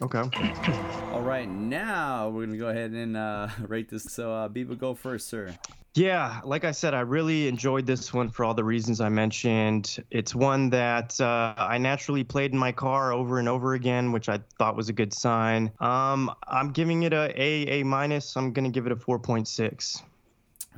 Okay. 0.00 0.22
All 1.12 1.20
right, 1.20 1.48
now 1.48 2.30
we're 2.30 2.46
gonna 2.46 2.56
go 2.56 2.68
ahead 2.68 2.92
and 2.92 3.18
uh, 3.18 3.48
rate 3.66 3.90
this. 3.90 4.04
So, 4.04 4.32
uh, 4.32 4.48
Bebo, 4.48 4.78
go 4.78 4.94
first, 4.94 5.28
sir. 5.28 5.54
Yeah, 5.94 6.40
like 6.44 6.64
I 6.64 6.70
said, 6.70 6.94
I 6.94 7.00
really 7.00 7.48
enjoyed 7.48 7.84
this 7.84 8.14
one 8.14 8.30
for 8.30 8.46
all 8.46 8.54
the 8.54 8.64
reasons 8.64 9.02
I 9.02 9.10
mentioned. 9.10 10.02
It's 10.10 10.34
one 10.34 10.70
that 10.70 11.20
uh, 11.20 11.54
I 11.58 11.76
naturally 11.76 12.24
played 12.24 12.52
in 12.52 12.58
my 12.58 12.72
car 12.72 13.12
over 13.12 13.38
and 13.38 13.46
over 13.46 13.74
again, 13.74 14.10
which 14.10 14.30
I 14.30 14.40
thought 14.58 14.74
was 14.74 14.88
a 14.88 14.94
good 14.94 15.12
sign. 15.12 15.70
Um, 15.80 16.34
I'm 16.48 16.72
giving 16.72 17.02
it 17.02 17.12
a 17.12 17.30
A 17.38 17.80
A 17.80 17.84
minus. 17.84 18.36
I'm 18.36 18.54
gonna 18.54 18.70
give 18.70 18.86
it 18.86 18.92
a 18.92 18.96
4.6. 18.96 20.02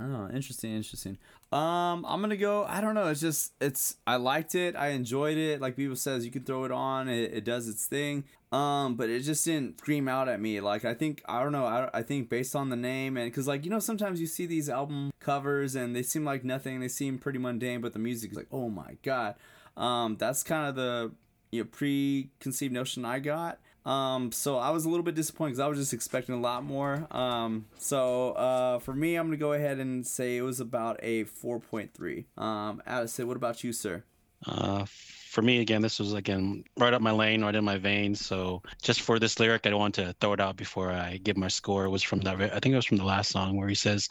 Oh, 0.00 0.29
interesting, 0.35 0.74
interesting. 0.74 1.16
Um, 1.52 2.04
I'm 2.09 2.20
gonna 2.20 2.37
go. 2.37 2.64
I 2.64 2.80
don't 2.80 2.94
know. 2.94 3.09
It's 3.09 3.20
just 3.20 3.52
it's. 3.61 3.96
I 4.07 4.16
liked 4.16 4.54
it. 4.54 4.74
I 4.74 4.88
enjoyed 4.88 5.37
it. 5.37 5.61
Like 5.61 5.76
people 5.76 5.96
says, 5.96 6.24
you 6.24 6.30
can 6.33 6.42
throw 6.42 6.64
it 6.64 6.72
on. 6.72 7.09
It, 7.09 7.33
it 7.33 7.44
does 7.44 7.68
its 7.68 7.87
thing. 7.87 8.24
Um, 8.50 8.94
but 8.94 9.09
it 9.09 9.20
just 9.20 9.44
didn't 9.44 9.80
scream 9.80 10.07
out 10.07 10.28
at 10.28 10.40
me. 10.40 10.61
Like 10.61 10.85
I 10.85 10.94
think 10.94 11.22
I 11.26 11.42
don't 11.42 11.52
know. 11.52 11.64
I, 11.64 11.90
I 11.92 12.02
think 12.02 12.28
based 12.28 12.54
on 12.54 12.70
the 12.70 12.76
name 12.76 13.16
and 13.16 13.30
because 13.30 13.48
like 13.48 13.64
you 13.64 13.70
know 13.70 13.80
sometimes 13.80 14.20
you 14.20 14.26
see 14.26 14.46
these 14.46 14.68
album 14.68 15.12
covers 15.18 15.74
and 15.74 15.94
they 15.94 16.02
seem 16.02 16.24
like 16.24 16.44
nothing. 16.44 16.80
They 16.80 16.88
seem 16.88 17.18
pretty 17.18 17.38
mundane, 17.38 17.80
but 17.80 17.92
the 17.92 17.98
music 17.98 18.30
is 18.30 18.37
like 18.37 18.48
oh 18.52 18.68
my 18.68 18.96
god. 19.02 19.35
Um, 19.76 20.16
that's 20.16 20.44
kind 20.44 20.68
of 20.68 20.76
the 20.76 21.12
you 21.50 21.62
know 21.62 21.68
preconceived 21.70 22.72
notion 22.72 23.04
I 23.04 23.18
got. 23.18 23.59
Um, 23.85 24.33
so 24.33 24.57
I 24.59 24.70
was 24.70 24.85
a 24.85 24.88
little 24.88 25.05
bit 25.05 25.14
disappointed 25.14 25.51
because 25.51 25.61
I 25.61 25.66
was 25.66 25.79
just 25.79 25.92
expecting 25.92 26.35
a 26.35 26.40
lot 26.40 26.64
more. 26.64 27.07
Um, 27.11 27.66
so 27.79 28.33
uh, 28.33 28.79
for 28.79 28.94
me, 28.94 29.16
I'm 29.16 29.27
gonna 29.27 29.37
go 29.37 29.53
ahead 29.53 29.79
and 29.79 30.07
say 30.07 30.37
it 30.37 30.42
was 30.42 30.61
about 30.61 30.99
a 31.03 31.25
4.3. 31.25 32.25
Um, 32.42 32.83
Addison, 32.87 33.27
what 33.27 33.37
about 33.37 33.62
you, 33.62 33.73
sir? 33.73 34.05
Uh, 34.47 34.85
for 34.87 35.42
me, 35.42 35.61
again, 35.61 35.83
this 35.83 35.99
was 35.99 36.12
again 36.12 36.64
right 36.79 36.94
up 36.94 37.03
my 37.03 37.11
lane, 37.11 37.42
right 37.42 37.55
in 37.55 37.64
my 37.64 37.77
veins. 37.77 38.25
So 38.25 38.62
just 38.83 39.01
for 39.01 39.18
this 39.18 39.40
lyric, 39.40 39.66
I 39.66 39.75
want 39.75 39.94
to 39.97 40.14
throw 40.20 40.33
it 40.33 40.40
out 40.40 40.57
before 40.57 40.90
I 40.92 41.18
give 41.18 41.37
my 41.37 41.49
score. 41.49 41.85
It 41.85 41.90
was 41.90 42.03
from 42.03 42.20
that. 42.20 42.40
I 42.40 42.61
think 42.61 42.73
it 42.73 42.77
was 42.77 42.87
from 42.87 42.99
the 42.99 43.05
last 43.05 43.31
song 43.31 43.57
where 43.57 43.68
he 43.68 43.75
says, 43.75 44.09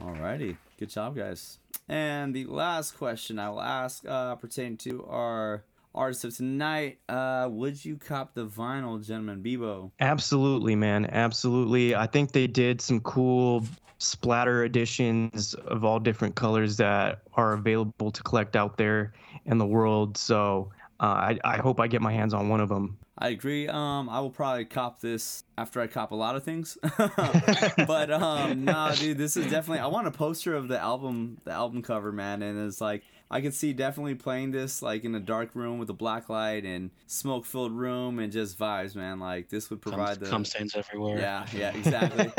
Alrighty. 0.00 0.56
Good 0.78 0.90
job, 0.90 1.16
guys. 1.16 1.58
And 1.88 2.34
the 2.34 2.46
last 2.46 2.98
question 2.98 3.38
I 3.38 3.50
will 3.50 3.60
ask 3.60 4.04
uh, 4.06 4.34
pertaining 4.36 4.78
to 4.78 5.04
our 5.06 5.64
artist 5.94 6.24
of 6.24 6.36
tonight. 6.36 6.98
Uh, 7.08 7.48
would 7.50 7.84
you 7.84 7.96
cop 7.96 8.34
the 8.34 8.46
vinyl, 8.46 9.04
gentlemen? 9.04 9.42
Bebo. 9.42 9.90
Absolutely, 10.00 10.74
man. 10.74 11.06
Absolutely. 11.06 11.94
I 11.94 12.06
think 12.06 12.32
they 12.32 12.46
did 12.46 12.80
some 12.80 13.00
cool 13.00 13.64
splatter 13.98 14.64
editions 14.64 15.54
of 15.54 15.84
all 15.84 16.00
different 16.00 16.34
colors 16.34 16.76
that 16.78 17.20
are 17.34 17.52
available 17.52 18.10
to 18.10 18.22
collect 18.22 18.56
out 18.56 18.76
there 18.76 19.12
in 19.46 19.58
the 19.58 19.66
world. 19.66 20.16
So 20.16 20.70
uh, 21.00 21.04
I, 21.04 21.38
I 21.44 21.56
hope 21.58 21.80
I 21.80 21.86
get 21.86 22.02
my 22.02 22.12
hands 22.12 22.34
on 22.34 22.48
one 22.48 22.60
of 22.60 22.68
them. 22.68 22.98
I 23.16 23.28
agree. 23.28 23.68
Um, 23.68 24.08
I 24.08 24.20
will 24.20 24.30
probably 24.30 24.64
cop 24.64 25.00
this 25.00 25.44
after 25.56 25.80
I 25.80 25.86
cop 25.86 26.10
a 26.10 26.16
lot 26.16 26.34
of 26.34 26.42
things. 26.42 26.76
but 27.86 28.10
um, 28.10 28.64
nah, 28.64 28.92
dude, 28.92 29.18
this 29.18 29.36
is 29.36 29.44
definitely. 29.44 29.78
I 29.78 29.86
want 29.86 30.08
a 30.08 30.10
poster 30.10 30.54
of 30.54 30.66
the 30.66 30.80
album, 30.80 31.38
the 31.44 31.52
album 31.52 31.82
cover, 31.82 32.10
man, 32.10 32.42
and 32.42 32.66
it's 32.66 32.80
like 32.80 33.04
I 33.30 33.40
could 33.40 33.54
see 33.54 33.72
definitely 33.72 34.16
playing 34.16 34.50
this 34.50 34.82
like 34.82 35.04
in 35.04 35.14
a 35.14 35.20
dark 35.20 35.54
room 35.54 35.78
with 35.78 35.90
a 35.90 35.94
black 35.94 36.28
light 36.28 36.64
and 36.64 36.90
smoke 37.06 37.46
filled 37.46 37.72
room 37.72 38.18
and 38.18 38.32
just 38.32 38.58
vibes, 38.58 38.96
man. 38.96 39.20
Like 39.20 39.48
this 39.48 39.70
would 39.70 39.80
provide 39.80 40.18
Cum, 40.18 40.24
the 40.24 40.30
cum 40.30 40.44
stains 40.44 40.74
everywhere. 40.74 41.18
yeah, 41.18 41.46
yeah, 41.54 41.70
exactly. 41.76 42.32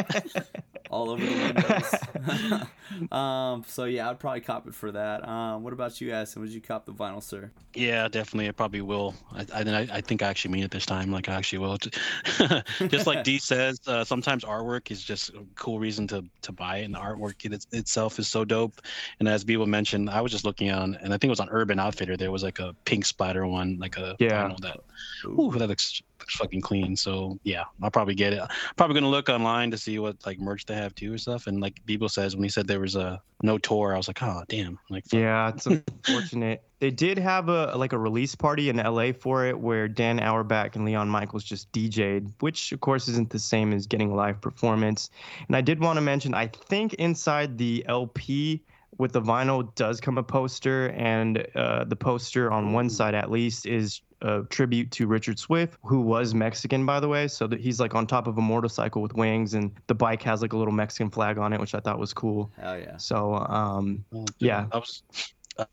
All 0.89 1.09
over 1.09 1.25
the 1.25 1.31
windows. 1.31 3.11
um, 3.11 3.63
so 3.67 3.85
yeah, 3.85 4.09
I'd 4.09 4.19
probably 4.19 4.41
cop 4.41 4.67
it 4.67 4.75
for 4.75 4.91
that. 4.91 5.27
Um, 5.27 5.63
what 5.63 5.73
about 5.73 5.99
you, 5.99 6.11
Addison? 6.11 6.41
Would 6.41 6.51
you 6.51 6.61
cop 6.61 6.85
the 6.85 6.93
vinyl, 6.93 7.21
sir? 7.21 7.51
Yeah, 7.73 8.07
definitely. 8.07 8.47
I 8.47 8.51
probably 8.51 8.81
will. 8.81 9.15
I, 9.33 9.45
I, 9.53 9.87
I 9.91 10.01
think 10.01 10.21
I 10.21 10.27
actually 10.27 10.51
mean 10.51 10.63
it 10.63 10.71
this 10.71 10.85
time. 10.85 11.11
Like 11.11 11.27
I 11.29 11.33
actually 11.33 11.59
will. 11.59 11.77
just 12.87 13.07
like 13.07 13.23
D 13.25 13.37
says, 13.37 13.79
uh, 13.87 14.03
sometimes 14.03 14.43
artwork 14.43 14.91
is 14.91 15.03
just 15.03 15.29
a 15.29 15.43
cool 15.55 15.79
reason 15.79 16.07
to 16.07 16.23
to 16.43 16.51
buy 16.51 16.77
it, 16.77 16.85
and 16.85 16.93
the 16.95 16.99
artwork 16.99 17.45
it, 17.45 17.65
itself 17.71 18.19
is 18.19 18.27
so 18.27 18.45
dope. 18.45 18.81
And 19.19 19.27
as 19.27 19.43
Bebo 19.43 19.65
mentioned, 19.67 20.09
I 20.09 20.21
was 20.21 20.31
just 20.31 20.45
looking 20.45 20.71
on, 20.71 20.95
and 21.01 21.13
I 21.13 21.17
think 21.17 21.25
it 21.25 21.29
was 21.29 21.39
on 21.39 21.49
Urban 21.49 21.79
Outfitter. 21.79 22.15
There 22.17 22.31
was 22.31 22.43
like 22.43 22.59
a 22.59 22.75
pink 22.85 23.05
splatter 23.05 23.45
one, 23.47 23.77
like 23.79 23.97
a 23.97 24.15
Yeah. 24.19 24.47
vinyl 24.49 24.59
that. 24.61 24.77
Ooh, 25.25 25.51
that 25.57 25.67
looks, 25.67 26.01
looks 26.14 26.14
fucking 26.29 26.61
clean. 26.61 26.95
So 26.95 27.39
yeah, 27.43 27.63
I'll 27.81 27.91
probably 27.91 28.15
get 28.15 28.33
it. 28.33 28.41
Probably 28.75 28.93
gonna 28.93 29.09
look 29.09 29.29
online 29.29 29.71
to 29.71 29.77
see 29.77 29.99
what 29.99 30.17
like 30.25 30.39
merch 30.39 30.65
they 30.65 30.75
have 30.75 30.95
too 30.95 31.13
or 31.13 31.17
stuff. 31.17 31.47
And 31.47 31.59
like 31.59 31.79
Bebo 31.85 32.09
says, 32.09 32.35
when 32.35 32.43
he 32.43 32.49
said 32.49 32.67
there 32.67 32.79
was 32.79 32.95
a 32.95 33.21
no 33.41 33.57
tour, 33.57 33.93
I 33.93 33.97
was 33.97 34.07
like, 34.07 34.21
oh 34.23 34.43
damn, 34.47 34.79
like 34.89 35.05
fuck. 35.05 35.19
Yeah, 35.19 35.49
it's 35.49 35.65
unfortunate. 35.65 36.63
they 36.79 36.91
did 36.91 37.17
have 37.17 37.49
a 37.49 37.75
like 37.75 37.93
a 37.93 37.97
release 37.97 38.35
party 38.35 38.69
in 38.69 38.77
LA 38.77 39.11
for 39.11 39.45
it 39.45 39.57
where 39.57 39.88
Dan 39.88 40.19
Auerbach 40.19 40.75
and 40.75 40.85
Leon 40.85 41.09
Michels 41.09 41.43
just 41.43 41.71
DJ'd, 41.71 42.33
which 42.39 42.71
of 42.71 42.81
course 42.81 43.07
isn't 43.07 43.29
the 43.29 43.39
same 43.39 43.73
as 43.73 43.88
getting 43.88 44.11
a 44.11 44.15
live 44.15 44.41
performance. 44.41 45.09
And 45.47 45.55
I 45.55 45.61
did 45.61 45.79
want 45.79 45.97
to 45.97 46.01
mention, 46.01 46.33
I 46.33 46.47
think 46.47 46.93
inside 46.95 47.57
the 47.57 47.85
LP 47.88 48.63
with 48.97 49.11
the 49.11 49.21
vinyl 49.21 49.73
does 49.75 49.99
come 49.99 50.17
a 50.17 50.23
poster, 50.23 50.88
and 50.91 51.45
uh, 51.55 51.83
the 51.83 51.95
poster 51.95 52.51
on 52.51 52.73
one 52.73 52.89
side 52.89 53.13
at 53.13 53.29
least 53.29 53.65
is 53.65 54.01
a 54.25 54.43
tribute 54.49 54.91
to 54.91 55.07
Richard 55.07 55.38
Swift, 55.39 55.77
who 55.83 56.01
was 56.01 56.33
Mexican, 56.33 56.85
by 56.85 56.99
the 56.99 57.07
way. 57.07 57.27
So 57.27 57.47
that 57.47 57.59
he's 57.59 57.79
like 57.79 57.95
on 57.95 58.07
top 58.07 58.27
of 58.27 58.38
a 58.38 58.41
motorcycle 58.41 59.01
with 59.01 59.13
wings, 59.13 59.53
and 59.53 59.71
the 59.88 59.95
bike 59.95 60.21
has 60.23 60.41
like 60.41 60.53
a 60.53 60.57
little 60.57 60.73
Mexican 60.73 61.09
flag 61.11 61.38
on 61.38 61.53
it, 61.53 61.59
which 61.59 61.75
I 61.75 61.79
thought 61.79 61.99
was 61.99 62.13
cool. 62.13 62.51
Hell 62.59 62.79
yeah. 62.79 62.97
So 62.97 63.35
um, 63.35 64.03
Well, 64.11 64.25
Yeah. 64.39 64.65
I 64.71 64.77
was 64.77 65.03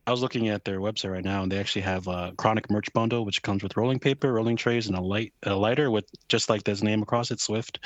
I 0.06 0.10
was 0.12 0.22
looking 0.22 0.48
at 0.48 0.64
their 0.64 0.78
website 0.78 1.10
right 1.10 1.24
now, 1.24 1.42
and 1.42 1.50
they 1.50 1.58
actually 1.58 1.82
have 1.82 2.06
a 2.06 2.32
chronic 2.36 2.70
merch 2.70 2.92
bundle, 2.92 3.24
which 3.24 3.42
comes 3.42 3.62
with 3.64 3.76
rolling 3.76 3.98
paper, 3.98 4.32
rolling 4.32 4.56
trays, 4.56 4.86
and 4.86 4.96
a 4.96 5.00
light 5.00 5.32
a 5.42 5.54
lighter 5.54 5.90
with 5.90 6.04
just 6.28 6.48
like 6.48 6.62
this 6.64 6.82
name 6.82 7.02
across 7.02 7.30
it, 7.32 7.40
Swift. 7.40 7.84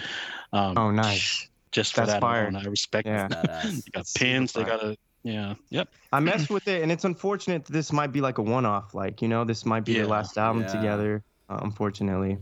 Um, 0.53 0.77
oh, 0.77 0.91
nice. 0.91 1.49
Just 1.73 1.95
for 1.95 2.03
That's 2.03 2.13
that 2.13 2.21
fire. 2.21 2.49
alone, 2.49 2.57
I 2.57 2.69
respect. 2.69 3.07
Yeah. 3.07 3.29
Badass. 3.29 3.83
They 3.85 3.91
got 3.93 4.07
pins. 4.15 4.53
They 4.53 4.65
got 4.65 4.85
a 4.85 4.97
yeah. 5.27 5.55
Yep. 5.71 5.89
I 6.13 6.21
messed 6.21 6.51
with 6.51 6.69
it, 6.69 6.83
and 6.83 6.91
it's 6.93 7.05
unfortunate 7.05 7.65
that 7.67 7.73
this 7.73 7.93
might 7.93 8.13
be 8.13 8.21
like 8.21 8.39
a 8.39 8.43
one-off. 8.43 8.95
Like 8.95 9.21
you 9.23 9.29
know, 9.29 9.45
this 9.45 9.67
might 9.67 9.85
be 9.85 9.95
their 9.95 10.05
Yeah. 10.05 10.09
last 10.11 10.39
album 10.39 10.63
Yeah. 10.63 10.69
together. 10.69 11.25
Uh, 11.49 11.59
unfortunately. 11.63 12.39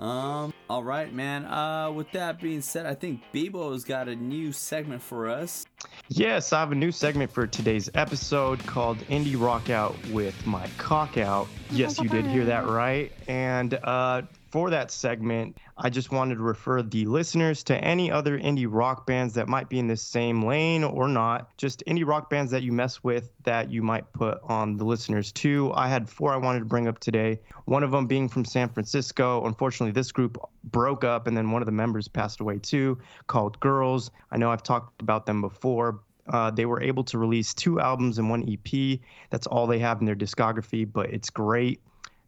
Um, 0.00 0.52
all 0.68 0.82
right, 0.82 1.12
man. 1.14 1.44
Uh, 1.44 1.92
with 1.92 2.10
that 2.10 2.40
being 2.40 2.60
said, 2.60 2.86
I 2.86 2.94
think 2.94 3.20
Bebo's 3.32 3.84
got 3.84 4.08
a 4.08 4.16
new 4.16 4.50
segment 4.52 5.00
for 5.00 5.28
us. 5.28 5.64
Yes, 6.08 6.52
I 6.52 6.58
have 6.58 6.72
a 6.72 6.74
new 6.74 6.90
segment 6.90 7.30
for 7.30 7.46
today's 7.46 7.88
episode 7.94 8.58
called 8.66 8.98
Indie 9.08 9.40
Rock 9.40 9.70
Out 9.70 9.94
with 10.08 10.44
My 10.44 10.66
Cock 10.76 11.18
Out. 11.18 11.46
Yes, 11.70 12.00
you 12.00 12.08
did 12.08 12.26
hear 12.26 12.44
that 12.46 12.66
right. 12.82 13.12
And 13.28 13.74
uh, 13.84 14.22
for 14.52 14.68
that 14.68 14.90
segment, 14.90 15.56
I 15.78 15.88
just 15.88 16.12
wanted 16.12 16.34
to 16.34 16.42
refer 16.42 16.82
the 16.82 17.06
listeners 17.06 17.64
to 17.64 17.76
any 17.82 18.10
other 18.10 18.38
indie 18.38 18.66
rock 18.68 19.06
bands 19.06 19.32
that 19.34 19.48
might 19.48 19.70
be 19.70 19.78
in 19.78 19.86
the 19.86 19.96
same 19.96 20.44
lane 20.44 20.84
or 20.84 21.08
not. 21.08 21.56
Just 21.56 21.82
indie 21.86 22.06
rock 22.06 22.28
bands 22.28 22.50
that 22.52 22.62
you 22.62 22.70
mess 22.70 23.02
with 23.02 23.32
that 23.44 23.70
you 23.70 23.82
might 23.82 24.12
put 24.12 24.38
on 24.44 24.76
the 24.76 24.84
listeners 24.84 25.32
too. 25.32 25.72
I 25.74 25.88
had 25.88 26.08
four 26.08 26.34
I 26.34 26.36
wanted 26.36 26.58
to 26.58 26.64
bring 26.66 26.86
up 26.86 26.98
today. 26.98 27.40
One 27.64 27.82
of 27.82 27.90
them 27.90 28.06
being 28.06 28.28
from 28.28 28.44
San 28.44 28.68
Francisco. 28.68 29.44
Unfortunately, 29.46 29.92
this 29.92 30.12
group 30.12 30.36
broke 30.64 31.02
up 31.02 31.26
and 31.26 31.34
then 31.34 31.50
one 31.50 31.62
of 31.62 31.66
the 31.66 31.72
members 31.72 32.06
passed 32.06 32.40
away 32.40 32.58
too, 32.58 32.98
called 33.28 33.58
Girls. 33.58 34.10
I 34.30 34.36
know 34.36 34.50
I've 34.50 34.62
talked 34.62 35.00
about 35.00 35.24
them 35.24 35.40
before. 35.40 36.00
Uh, 36.28 36.50
they 36.50 36.66
were 36.66 36.80
able 36.82 37.04
to 37.04 37.18
release 37.18 37.54
two 37.54 37.80
albums 37.80 38.18
and 38.18 38.28
one 38.28 38.46
EP. 38.46 39.00
That's 39.30 39.46
all 39.46 39.66
they 39.66 39.78
have 39.78 40.00
in 40.00 40.06
their 40.06 40.14
discography, 40.14 40.90
but 40.90 41.10
it's 41.10 41.30
great. 41.30 41.80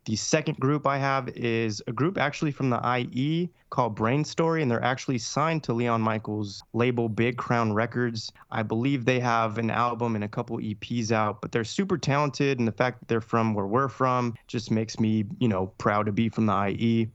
The 0.05 0.17
second 0.17 0.59
group 0.61 0.87
I 0.87 0.99
have 0.99 1.29
is 1.31 1.83
a 1.87 1.93
group 1.93 2.19
actually 2.19 2.51
from 2.51 2.69
the 2.69 2.81
IE 2.99 3.49
called 3.71 3.95
Brain 3.95 4.23
Story, 4.23 4.61
and 4.61 4.71
they're 4.71 4.85
actually 4.85 5.17
signed 5.17 5.63
to 5.65 5.73
Leon 5.73 6.03
Michels' 6.03 6.63
label 6.75 7.09
Big 7.09 7.39
Crown 7.39 7.73
Records. 7.73 8.31
I 8.51 8.63
believe 8.63 9.07
they 9.07 9.19
have 9.21 9.57
an 9.57 9.71
album 9.71 10.15
and 10.15 10.23
a 10.23 10.29
couple 10.29 10.59
EPs 10.59 11.11
out, 11.11 11.41
but 11.41 11.53
they're 11.53 11.65
super 11.65 11.97
talented, 11.97 12.59
and 12.59 12.69
the 12.69 12.73
fact 12.73 13.01
that 13.01 13.09
they're 13.09 13.23
from 13.23 13.55
where 13.55 13.67
we're 13.67 13.89
from 13.89 14.35
just 14.47 14.71
makes 14.71 15.01
me, 15.01 15.25
you 15.39 15.49
know, 15.49 15.69
proud 15.79 16.05
to 16.05 16.13
be 16.13 16.29
from 16.29 16.47
the 16.47 16.69
IE. 16.69 17.09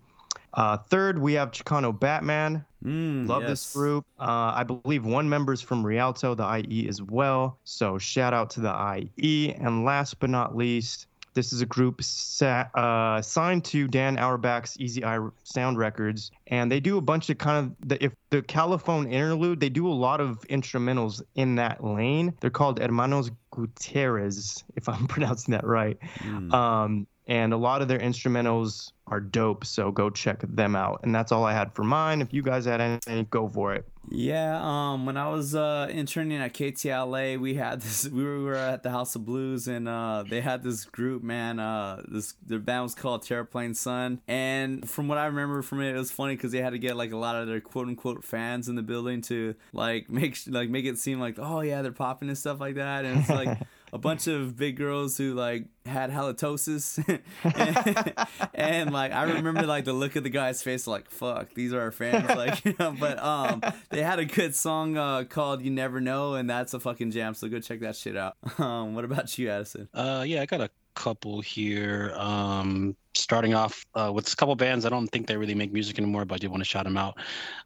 Uh, 0.56 0.78
third, 0.78 1.20
we 1.20 1.34
have 1.34 1.52
Chicano 1.52 1.98
Batman. 1.98 2.66
Mm, 2.84 3.28
Love 3.28 3.44
yes. 3.44 3.50
this 3.52 3.74
group. 3.74 4.06
Uh, 4.20 4.54
I 4.56 4.64
believe 4.64 5.06
one 5.06 5.30
member 5.30 5.54
is 5.54 5.62
from 5.62 5.86
Rialto, 5.86 6.34
the 6.34 6.66
IE 6.68 6.88
as 6.88 7.02
well. 7.02 7.60
So 7.66 7.98
shout 7.98 8.34
out 8.34 8.50
to 8.52 8.62
the 8.62 9.06
IE. 9.18 9.54
And 9.54 9.86
last 9.86 10.20
but 10.20 10.30
not 10.30 10.56
least, 10.56 11.08
this 11.40 11.54
is 11.54 11.62
a 11.62 11.66
group 11.66 12.04
sa- 12.04 12.68
uh, 12.76 13.22
signed 13.22 13.64
to 13.64 13.88
Dan 13.88 14.18
Auerbach's 14.18 14.78
Easy 14.78 15.06
Eye 15.06 15.26
Sound 15.46 15.78
Records, 15.78 16.32
and 16.48 16.70
they 16.70 16.82
do 16.82 16.98
a 16.98 17.02
bunch 17.02 17.30
of 17.30 17.38
kind 17.38 17.66
of 17.66 17.88
the, 17.88 18.04
if 18.04 18.14
the 18.30 18.42
Califone 18.42 19.10
interlude. 19.10 19.62
They 19.62 19.70
do 19.70 19.88
a 19.88 19.96
lot 20.08 20.20
of 20.20 20.42
instrumentals 20.50 21.22
in 21.36 21.56
that 21.56 21.82
lane. 21.82 22.34
They're 22.42 22.50
called 22.50 22.80
Hermanos 22.80 23.32
Gutierrez, 23.52 24.66
if 24.76 24.90
I'm 24.90 25.08
pronouncing 25.14 25.54
that 25.54 25.66
right. 25.66 25.98
Mm. 26.18 26.54
Um, 26.54 27.08
and 27.30 27.54
a 27.54 27.58
lot 27.58 27.84
of 27.84 27.88
their 27.88 28.00
instrumentals 28.00 28.92
are 29.06 29.22
dope. 29.22 29.64
So 29.64 29.92
go 29.92 30.10
check 30.10 30.42
them 30.42 30.76
out. 30.76 31.02
And 31.04 31.14
that's 31.14 31.32
all 31.32 31.46
I 31.46 31.54
had 31.54 31.74
for 31.74 31.84
mine. 31.84 32.22
If 32.22 32.34
you 32.34 32.42
guys 32.42 32.66
had 32.66 32.82
anything, 32.82 33.28
go 33.30 33.48
for 33.48 33.74
it. 33.74 33.88
Yeah, 34.12 34.60
um, 34.60 35.06
when 35.06 35.18
I 35.18 35.30
was 35.30 35.54
uh, 35.54 35.88
interning 35.92 36.40
at 36.42 36.56
KTLA, 36.56 37.40
we 37.40 37.54
had 37.54 37.82
this. 37.84 38.10
We 38.10 38.24
were 38.24 38.56
at 38.56 38.82
the 38.82 38.90
House 38.90 39.16
of 39.16 39.24
Blues, 39.24 39.68
and 39.68 39.88
uh, 39.88 40.24
they 40.28 40.42
had 40.42 40.64
this 40.64 40.86
group. 40.86 41.22
Man, 41.22 41.60
uh, 41.60 42.02
this 42.08 42.34
their 42.44 42.58
band 42.58 42.84
was 42.84 42.96
called 42.96 43.22
Terraplane 43.22 43.76
Sun, 43.76 44.22
and 44.28 44.90
from 44.90 45.08
what 45.08 45.20
I 45.20 45.28
remember 45.28 45.62
from 45.62 45.82
it, 45.82 45.94
it 45.94 45.98
was 45.98 46.12
funny 46.12 46.36
because 46.36 46.52
they 46.52 46.62
had 46.62 46.72
to 46.72 46.80
get 46.80 46.98
like 46.98 47.12
a 47.12 47.18
lot 47.18 47.36
of 47.36 47.48
their 47.48 47.62
quote 47.62 47.88
unquote 47.88 48.24
fans 48.24 48.68
in 48.68 48.76
the 48.76 48.82
building 48.82 49.22
to 49.24 49.54
like 49.74 50.10
make 50.10 50.40
like 50.48 50.70
make 50.70 50.86
it 50.86 50.98
seem 50.98 51.20
like 51.20 51.38
oh 51.38 51.62
yeah 51.62 51.84
they're 51.84 51.92
popping 51.92 52.30
and 52.30 52.38
stuff 52.38 52.60
like 52.60 52.76
that, 52.76 53.06
and 53.06 53.20
it's 53.20 53.30
like. 53.30 53.60
a 53.94 53.98
bunch 53.98 54.28
of 54.28 54.56
big 54.56 54.78
girls 54.78 55.18
who 55.18 55.34
like 55.34 55.66
had 55.86 56.12
halitosis. 56.12 57.04
And, 57.44 58.28
and, 58.54 58.94
like 58.94 59.12
i 59.12 59.24
remember 59.24 59.64
like 59.64 59.86
the 59.86 59.94
look 59.94 60.16
of 60.16 60.24
the 60.24 60.30
guy's 60.30 60.62
face 60.62 60.88
like 60.88 61.10
fuck 61.10 61.54
these 61.54 61.74
are 61.74 61.82
our 61.82 61.92
fans 61.92 62.28
like 62.36 62.64
you 62.66 62.76
know 62.80 62.96
but 63.00 63.22
um 63.24 63.62
they 63.90 64.02
had 64.02 64.20
a 64.20 64.26
good 64.26 64.56
song 64.56 64.98
uh 64.98 65.24
called 65.24 65.62
you 65.62 65.72
never 65.72 66.00
know 66.00 66.36
and 66.36 66.50
that's 66.50 66.74
a 66.74 66.80
fucking 66.80 67.12
jam 67.12 67.34
so 67.34 67.48
go 67.48 67.60
check 67.60 67.80
that 67.82 67.96
shit 67.96 68.16
out. 68.16 68.36
Um 68.60 68.94
what 68.94 69.06
about 69.06 69.38
you 69.38 69.50
addison? 69.50 69.88
Uh, 69.94 70.24
yeah, 70.28 70.42
I 70.42 70.46
got 70.46 70.62
a 70.62 70.70
couple 70.96 71.40
here. 71.42 72.14
Um, 72.16 72.96
starting 73.20 73.54
off 73.54 73.86
uh, 73.96 74.12
with 74.14 74.32
a 74.32 74.36
couple 74.36 74.56
bands. 74.56 74.86
I 74.86 74.90
don't 74.90 75.08
think 75.08 75.28
they 75.28 75.38
really 75.38 75.56
make 75.56 75.72
music 75.72 76.00
anymore, 76.00 76.26
but 76.26 76.36
I 76.36 76.38
do 76.38 76.50
want 76.50 76.62
to 76.62 76.70
shout 76.70 76.86
them 76.86 76.98
out. 76.98 77.18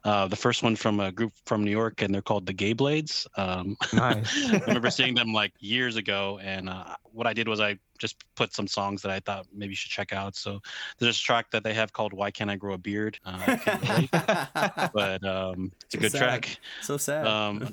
Uh, 0.04 0.28
the 0.28 0.36
first 0.36 0.62
one 0.62 0.76
from 0.76 1.00
a 1.00 1.12
group 1.12 1.32
from 1.46 1.64
New 1.64 1.70
York, 1.70 2.02
and 2.02 2.14
they're 2.14 2.22
called 2.22 2.46
the 2.46 2.52
Gay 2.52 2.72
Blades. 2.72 3.26
Um, 3.36 3.76
Nice. 3.92 4.50
I 4.50 4.58
remember 4.66 4.90
seeing 4.90 5.14
them 5.14 5.32
like 5.32 5.52
years 5.60 5.96
ago, 5.96 6.40
and 6.42 6.68
uh, 6.68 6.96
what 7.12 7.26
I 7.26 7.32
did 7.32 7.48
was 7.48 7.60
I 7.60 7.78
just 7.98 8.16
put 8.34 8.52
some 8.52 8.66
songs 8.66 9.02
that 9.02 9.10
I 9.12 9.20
thought 9.20 9.46
maybe 9.52 9.70
you 9.70 9.76
should 9.76 9.90
check 9.90 10.12
out. 10.12 10.34
So 10.36 10.60
there's 10.98 11.16
a 11.16 11.22
track 11.22 11.50
that 11.52 11.62
they 11.64 11.74
have 11.74 11.92
called 11.92 12.12
"Why 12.12 12.30
Can't 12.30 12.50
I 12.50 12.56
Grow 12.56 12.74
a 12.74 12.78
Beard," 12.78 13.18
uh, 13.24 13.38
I 13.46 13.56
can't 13.56 13.82
relate, 13.82 14.10
but 14.92 15.24
um, 15.24 15.72
it's 15.84 15.94
a 15.94 15.98
good 15.98 16.12
Sad. 16.12 16.18
track. 16.20 16.58
so 16.82 16.96
sad 16.96 17.26
Um, 17.26 17.68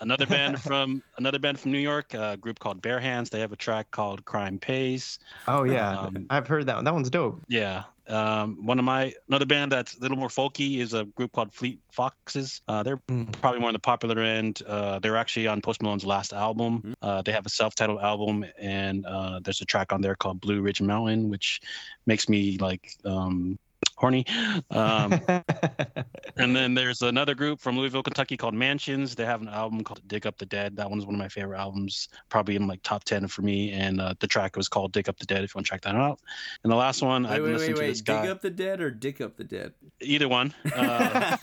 another 0.00 0.26
band 0.26 0.60
from 0.60 1.02
another 1.18 1.38
band 1.38 1.58
from 1.60 1.72
New 1.72 1.78
York, 1.78 2.14
a 2.14 2.36
group 2.36 2.58
called 2.58 2.82
Bear 2.82 2.98
Hands. 3.00 3.28
They 3.30 3.40
have 3.40 3.52
a 3.52 3.56
track 3.56 3.90
called 3.90 4.24
"Crime 4.24 4.58
Pays." 4.58 5.18
Oh 5.46 5.64
yeah, 5.64 5.98
Um, 6.00 6.26
I've 6.30 6.46
heard 6.48 6.66
that 6.66 6.76
one. 6.76 6.84
That 6.84 6.94
one's 6.94 7.10
dope. 7.10 7.40
Yeah. 7.48 7.84
Um, 8.10 8.66
one 8.66 8.78
of 8.78 8.84
my 8.84 9.14
another 9.28 9.46
band 9.46 9.72
that's 9.72 9.96
a 9.96 10.00
little 10.00 10.16
more 10.16 10.28
folky 10.28 10.78
is 10.78 10.94
a 10.94 11.04
group 11.04 11.32
called 11.32 11.52
Fleet 11.52 11.80
Foxes. 11.92 12.60
Uh, 12.68 12.82
they're 12.82 12.98
Mm. 13.08 13.32
probably 13.40 13.60
more 13.60 13.68
on 13.68 13.72
the 13.74 13.78
popular 13.78 14.20
end. 14.20 14.62
Uh, 14.66 14.98
they're 14.98 15.16
actually 15.16 15.46
on 15.46 15.60
Post 15.60 15.82
Malone's 15.82 16.04
last 16.04 16.32
album. 16.32 16.94
Uh, 17.02 17.22
they 17.22 17.32
have 17.32 17.46
a 17.46 17.50
self-titled 17.50 18.00
album, 18.00 18.44
and 18.58 19.06
uh, 19.06 19.40
there's 19.42 19.60
a 19.60 19.64
track 19.64 19.92
on 19.92 20.00
there 20.00 20.14
called 20.16 20.40
Blue 20.40 20.60
Ridge 20.60 20.82
Mountain, 20.82 21.30
which 21.30 21.60
makes 22.06 22.28
me 22.28 22.58
like 22.58 22.92
um, 23.04 23.58
horny. 24.00 24.24
Um, 24.70 25.12
and 26.36 26.56
then 26.56 26.74
there's 26.74 27.02
another 27.02 27.34
group 27.34 27.60
from 27.60 27.78
Louisville, 27.78 28.02
Kentucky 28.02 28.36
called 28.36 28.54
Mansions. 28.54 29.14
They 29.14 29.26
have 29.26 29.42
an 29.42 29.48
album 29.48 29.84
called 29.84 30.00
Dig 30.08 30.26
Up 30.26 30.38
the 30.38 30.46
Dead. 30.46 30.76
That 30.76 30.90
one's 30.90 31.04
one 31.04 31.14
of 31.14 31.18
my 31.18 31.28
favorite 31.28 31.58
albums, 31.58 32.08
probably 32.30 32.56
in 32.56 32.66
like 32.66 32.82
top 32.82 33.04
10 33.04 33.28
for 33.28 33.42
me. 33.42 33.72
And 33.72 34.00
uh, 34.00 34.14
the 34.18 34.26
track 34.26 34.56
was 34.56 34.68
called 34.68 34.92
Dig 34.92 35.08
Up 35.08 35.18
the 35.18 35.26
Dead 35.26 35.44
if 35.44 35.54
you 35.54 35.58
want 35.58 35.66
to 35.66 35.70
check 35.70 35.82
that 35.82 35.94
out. 35.94 36.18
And 36.64 36.72
the 36.72 36.76
last 36.76 37.02
one, 37.02 37.24
wait 37.24 37.30
I've 37.30 37.42
been 37.42 37.44
wait 37.44 37.52
listening 37.52 37.70
wait 37.70 37.76
to 37.76 37.82
wait 37.82 37.88
this 37.88 38.00
dig 38.00 38.30
up 38.30 38.40
the 38.40 38.50
dead 38.50 38.80
or 38.80 38.90
dick 38.90 39.20
up 39.20 39.36
the 39.36 39.44
dead 39.44 39.74
Either 40.00 40.28
one. 40.28 40.54
Uh, 40.74 41.36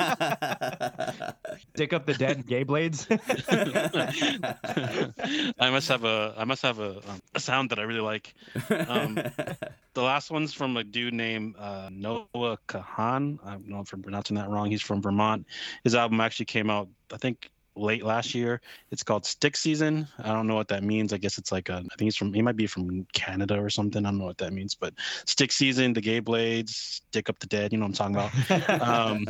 Dick 1.76 1.94
up 1.94 2.08
the 2.08 2.16
dead 2.16 2.48
gay 2.48 2.64
blades. 2.64 3.06
I 5.60 5.70
must 5.70 5.88
have 5.90 6.04
a 6.04 6.34
I 6.36 6.46
must 6.46 6.64
have 6.64 6.80
a, 6.80 6.98
um, 7.08 7.20
a 7.36 7.40
sound 7.40 7.70
that 7.70 7.80
I 7.80 7.84
really 7.84 8.02
like. 8.02 8.34
Um, 8.70 9.20
The 9.98 10.04
last 10.04 10.30
one's 10.30 10.54
from 10.54 10.78
a 10.78 10.84
dude 10.84 11.16
named 11.16 11.56
uh, 11.58 11.90
Noah 11.92 12.47
Kahan. 12.68 13.40
I 13.44 13.52
don't 13.52 13.68
know 13.68 13.82
if 13.82 13.92
I'm 13.92 14.02
pronouncing 14.02 14.38
that 14.38 14.50
wrong. 14.50 14.72
He's 14.72 14.82
from 14.82 15.02
Vermont. 15.02 15.46
His 15.84 15.96
album 15.96 16.22
actually 16.22 16.46
came 16.46 16.70
out, 16.70 16.88
I 17.12 17.18
think, 17.18 17.52
late 17.78 18.04
last 18.04 18.34
year. 18.34 18.62
It's 18.92 19.04
called 19.04 19.26
Stick 19.26 19.56
Season. 19.56 20.08
I 20.20 20.30
don't 20.30 20.48
know 20.48 20.56
what 20.56 20.68
that 20.70 20.84
means. 20.84 21.14
I 21.14 21.18
guess 21.18 21.38
it's 21.38 21.52
like 21.52 21.70
a. 21.70 21.76
I 21.76 21.96
think 21.96 22.02
he's 22.02 22.16
from. 22.16 22.34
He 22.34 22.42
might 22.42 22.56
be 22.56 22.68
from 22.68 23.06
Canada 23.14 23.60
or 23.62 23.70
something. 23.70 24.06
I 24.06 24.10
don't 24.10 24.20
know 24.20 24.26
what 24.26 24.38
that 24.40 24.54
means. 24.54 24.76
But 24.76 24.94
Stick 25.26 25.52
Season, 25.52 25.94
The 25.94 26.02
Gay 26.02 26.20
Blades, 26.20 26.76
Stick 27.10 27.30
Up 27.30 27.40
the 27.40 27.48
Dead. 27.48 27.72
You 27.72 27.80
know 27.80 27.88
what 27.88 28.00
I'm 28.00 28.16
talking 28.16 28.16
about. 28.16 28.78
Um, 28.88 29.28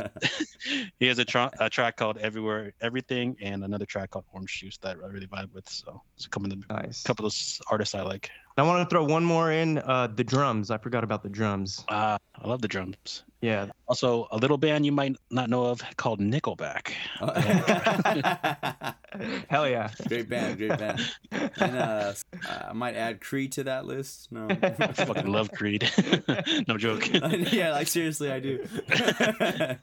he 1.00 1.06
has 1.06 1.18
a, 1.18 1.24
tra- 1.24 1.50
a 1.58 1.68
track 1.68 1.96
called 1.96 2.18
Everywhere 2.18 2.72
Everything 2.80 3.36
and 3.40 3.64
another 3.64 3.86
track 3.86 4.10
called 4.10 4.24
Orange 4.32 4.60
Juice 4.60 4.78
that 4.78 4.96
I 5.02 5.06
really 5.08 5.26
vibe 5.26 5.52
with. 5.52 5.68
So 5.68 6.02
it's 6.16 6.26
a 6.26 6.28
couple 6.28 6.52
of 6.52 6.58
the 6.58 6.74
nice. 6.74 7.02
couple 7.02 7.26
of 7.26 7.32
those 7.32 7.60
artists 7.70 7.94
I 7.94 8.02
like. 8.02 8.30
I 8.58 8.62
want 8.62 8.88
to 8.88 8.92
throw 8.92 9.04
one 9.04 9.24
more 9.24 9.52
in. 9.52 9.78
Uh, 9.78 10.08
the 10.08 10.24
drums. 10.24 10.70
I 10.70 10.78
forgot 10.78 11.04
about 11.04 11.22
the 11.22 11.28
drums. 11.28 11.84
Uh, 11.88 12.18
I 12.34 12.48
love 12.48 12.62
the 12.62 12.68
drums. 12.68 13.24
Yeah. 13.40 13.66
Also, 13.86 14.26
a 14.32 14.36
little 14.36 14.58
band 14.58 14.84
you 14.84 14.90
might 14.90 15.16
not 15.30 15.48
know 15.48 15.66
of 15.66 15.80
called 15.96 16.20
Nickelback. 16.20 16.88
Hell 19.48 19.68
yeah. 19.68 19.90
great 20.08 20.28
band, 20.28 20.58
great 20.58 20.76
band. 20.76 21.00
And 21.30 21.76
uh, 21.76 22.14
I 22.68 22.72
might 22.72 22.96
add 22.96 23.20
Creed 23.20 23.52
to 23.52 23.62
that 23.64 23.86
list. 23.86 24.32
No. 24.32 24.48
I 24.50 24.92
fucking 24.92 25.30
love 25.30 25.52
Creed. 25.52 25.88
no 26.68 26.76
joke. 26.76 27.08
yeah, 27.52 27.70
like 27.70 27.86
seriously, 27.86 28.32
I 28.32 28.40
do. 28.40 28.66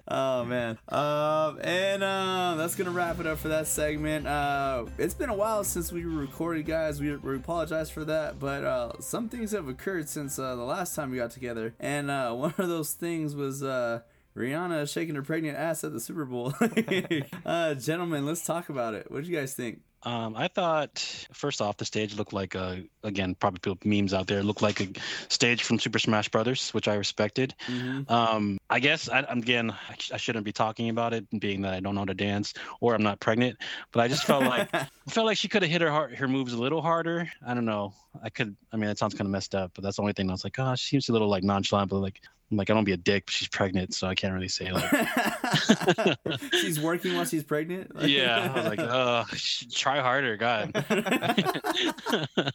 oh 0.08 0.44
man. 0.44 0.78
Um, 0.90 1.60
and 1.62 2.04
uh, 2.04 2.56
that's 2.58 2.76
gonna 2.76 2.92
wrap 2.92 3.22
it 3.22 3.26
up 3.26 3.40
for 3.40 3.48
that 3.48 3.68
segment. 3.68 4.28
Uh, 4.28 4.86
it's 4.98 5.14
been 5.14 5.30
a 5.30 5.36
while 5.36 5.64
since 5.64 5.94
we 5.94 6.04
recorded, 6.04 6.66
guys. 6.66 7.00
We, 7.00 7.16
we 7.16 7.38
apologize 7.38 7.90
for 7.90 8.04
that, 8.04 8.38
but 8.38 8.65
uh, 8.66 8.94
some 9.00 9.30
things 9.30 9.52
have 9.52 9.68
occurred 9.68 10.10
since 10.10 10.38
uh, 10.40 10.56
the 10.56 10.64
last 10.64 10.96
time 10.96 11.12
we 11.12 11.18
got 11.18 11.32
together, 11.32 11.76
and 11.80 12.10
uh, 12.10 12.32
one 12.34 12.54
of 12.58 12.68
those 12.68 12.94
things 12.94 13.36
was 13.36 13.64
uh. 13.64 14.02
Rihanna 14.36 14.92
shaking 14.92 15.16
her 15.16 15.22
pregnant 15.22 15.58
ass 15.58 15.86
at 15.86 15.94
the 15.94 16.00
Super 16.02 16.26
Bowl. 16.26 16.54
uh, 17.46 17.74
gentlemen, 17.76 18.26
let's 18.26 18.46
talk 18.46 18.68
about 18.68 18.94
it. 18.94 19.10
What 19.10 19.24
do 19.24 19.30
you 19.30 19.38
guys 19.38 19.54
think? 19.54 19.80
Um, 20.06 20.36
I 20.36 20.48
thought 20.48 21.00
first 21.34 21.62
off 21.62 21.78
the 21.78 21.86
stage 21.86 22.16
looked 22.16 22.32
like 22.32 22.54
a 22.54 22.84
again 23.04 23.34
probably 23.34 23.60
people 23.60 23.78
memes 23.84 24.14
out 24.14 24.28
there 24.28 24.44
looked 24.44 24.62
like 24.62 24.80
a 24.80 24.88
stage 25.30 25.64
from 25.64 25.80
Super 25.80 25.98
Smash 25.98 26.30
Brothers, 26.30 26.70
which 26.76 26.88
I 26.88 26.94
respected. 26.94 27.56
Mhm. 27.68 28.10
Um, 28.10 28.60
I 28.70 28.80
guess 28.80 29.10
I, 29.10 29.22
again 29.22 29.72
I, 29.72 29.96
sh- 29.98 30.12
I 30.14 30.18
shouldn't 30.18 30.46
be 30.46 30.52
talking 30.52 30.90
about 30.90 31.14
it, 31.14 31.26
being 31.40 31.64
that 31.64 31.74
I 31.74 31.80
don't 31.80 31.96
know 31.96 32.02
how 32.02 32.06
to 32.06 32.14
dance 32.14 32.54
or 32.80 32.94
I'm 32.94 33.04
not 33.04 33.20
pregnant. 33.20 33.58
But 33.92 34.02
I 34.02 34.08
just 34.08 34.26
felt 34.26 34.44
like 34.44 34.70
I 34.74 34.88
felt 35.10 35.26
like 35.26 35.38
she 35.38 35.48
could 35.48 35.64
have 35.64 35.72
hit 35.72 35.82
her 35.82 35.92
heart, 35.92 36.14
her 36.16 36.28
moves 36.28 36.54
a 36.54 36.58
little 36.58 36.82
harder. 36.84 37.30
I 37.46 37.54
don't 37.56 37.66
know. 37.66 37.94
I 38.24 38.30
could. 38.30 38.56
I 38.72 38.78
mean, 38.78 38.88
that 38.88 39.00
sounds 39.00 39.16
kind 39.16 39.28
of 39.28 39.32
messed 39.32 39.56
up, 39.56 39.72
but 39.74 39.84
that's 39.84 39.96
the 39.96 40.04
only 40.04 40.14
thing 40.14 40.30
I 40.30 40.34
was 40.34 40.44
like, 40.44 40.60
oh, 40.60 40.76
she 40.76 40.90
seems 40.92 41.10
a 41.10 41.14
little 41.14 41.30
like 41.30 41.44
nonchalant, 41.44 41.90
but 41.90 41.98
like. 41.98 42.22
I'm 42.52 42.58
like 42.58 42.70
I 42.70 42.74
don't 42.74 42.84
be 42.84 42.92
a 42.92 42.98
dick, 42.98 43.26
but 43.26 43.34
she's 43.34 43.48
pregnant, 43.48 43.94
so 43.96 44.08
I 44.08 44.14
can't 44.14 44.34
really 44.34 44.48
say 44.50 44.72
like. 44.72 46.18
she's 46.54 46.80
working 46.80 47.16
while 47.16 47.26
she's 47.26 47.44
pregnant. 47.44 47.96
Like- 47.96 48.08
yeah, 48.10 48.52
I 48.54 48.56
was 48.60 48.66
like, 48.66 48.80
uh, 48.80 49.24
try 49.74 50.00
harder, 50.00 50.38
God. 50.38 50.72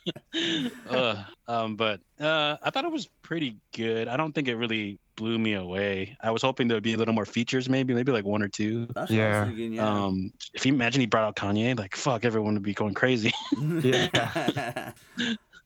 uh, 0.90 1.24
um, 1.48 1.76
but 1.76 2.00
uh, 2.20 2.56
I 2.62 2.70
thought 2.70 2.84
it 2.84 2.92
was 2.92 3.08
pretty 3.22 3.56
good. 3.74 4.06
I 4.08 4.16
don't 4.16 4.32
think 4.32 4.48
it 4.48 4.54
really 4.56 4.98
blew 5.16 5.38
me 5.38 5.54
away. 5.54 6.16
I 6.22 6.30
was 6.30 6.42
hoping 6.42 6.68
there 6.68 6.76
would 6.76 6.84
be 6.84 6.94
a 6.94 6.96
little 6.96 7.14
more 7.14 7.26
features, 7.26 7.68
maybe, 7.68 7.92
maybe 7.92 8.12
like 8.12 8.24
one 8.24 8.42
or 8.42 8.48
two. 8.48 8.86
That's 8.94 9.10
Yeah. 9.10 9.28
what 9.28 9.34
I 9.34 9.40
was 9.40 9.48
thinking, 9.48 9.72
yeah. 9.74 9.88
Um, 10.04 10.32
if 10.54 10.64
you 10.66 10.72
imagine 10.72 11.00
he 11.00 11.06
brought 11.06 11.24
out 11.24 11.36
Kanye, 11.36 11.76
like 11.78 11.96
fuck, 11.96 12.24
everyone 12.24 12.54
would 12.54 12.62
be 12.62 12.74
going 12.74 12.94
crazy. 12.94 13.32
Yeah. 13.60 14.92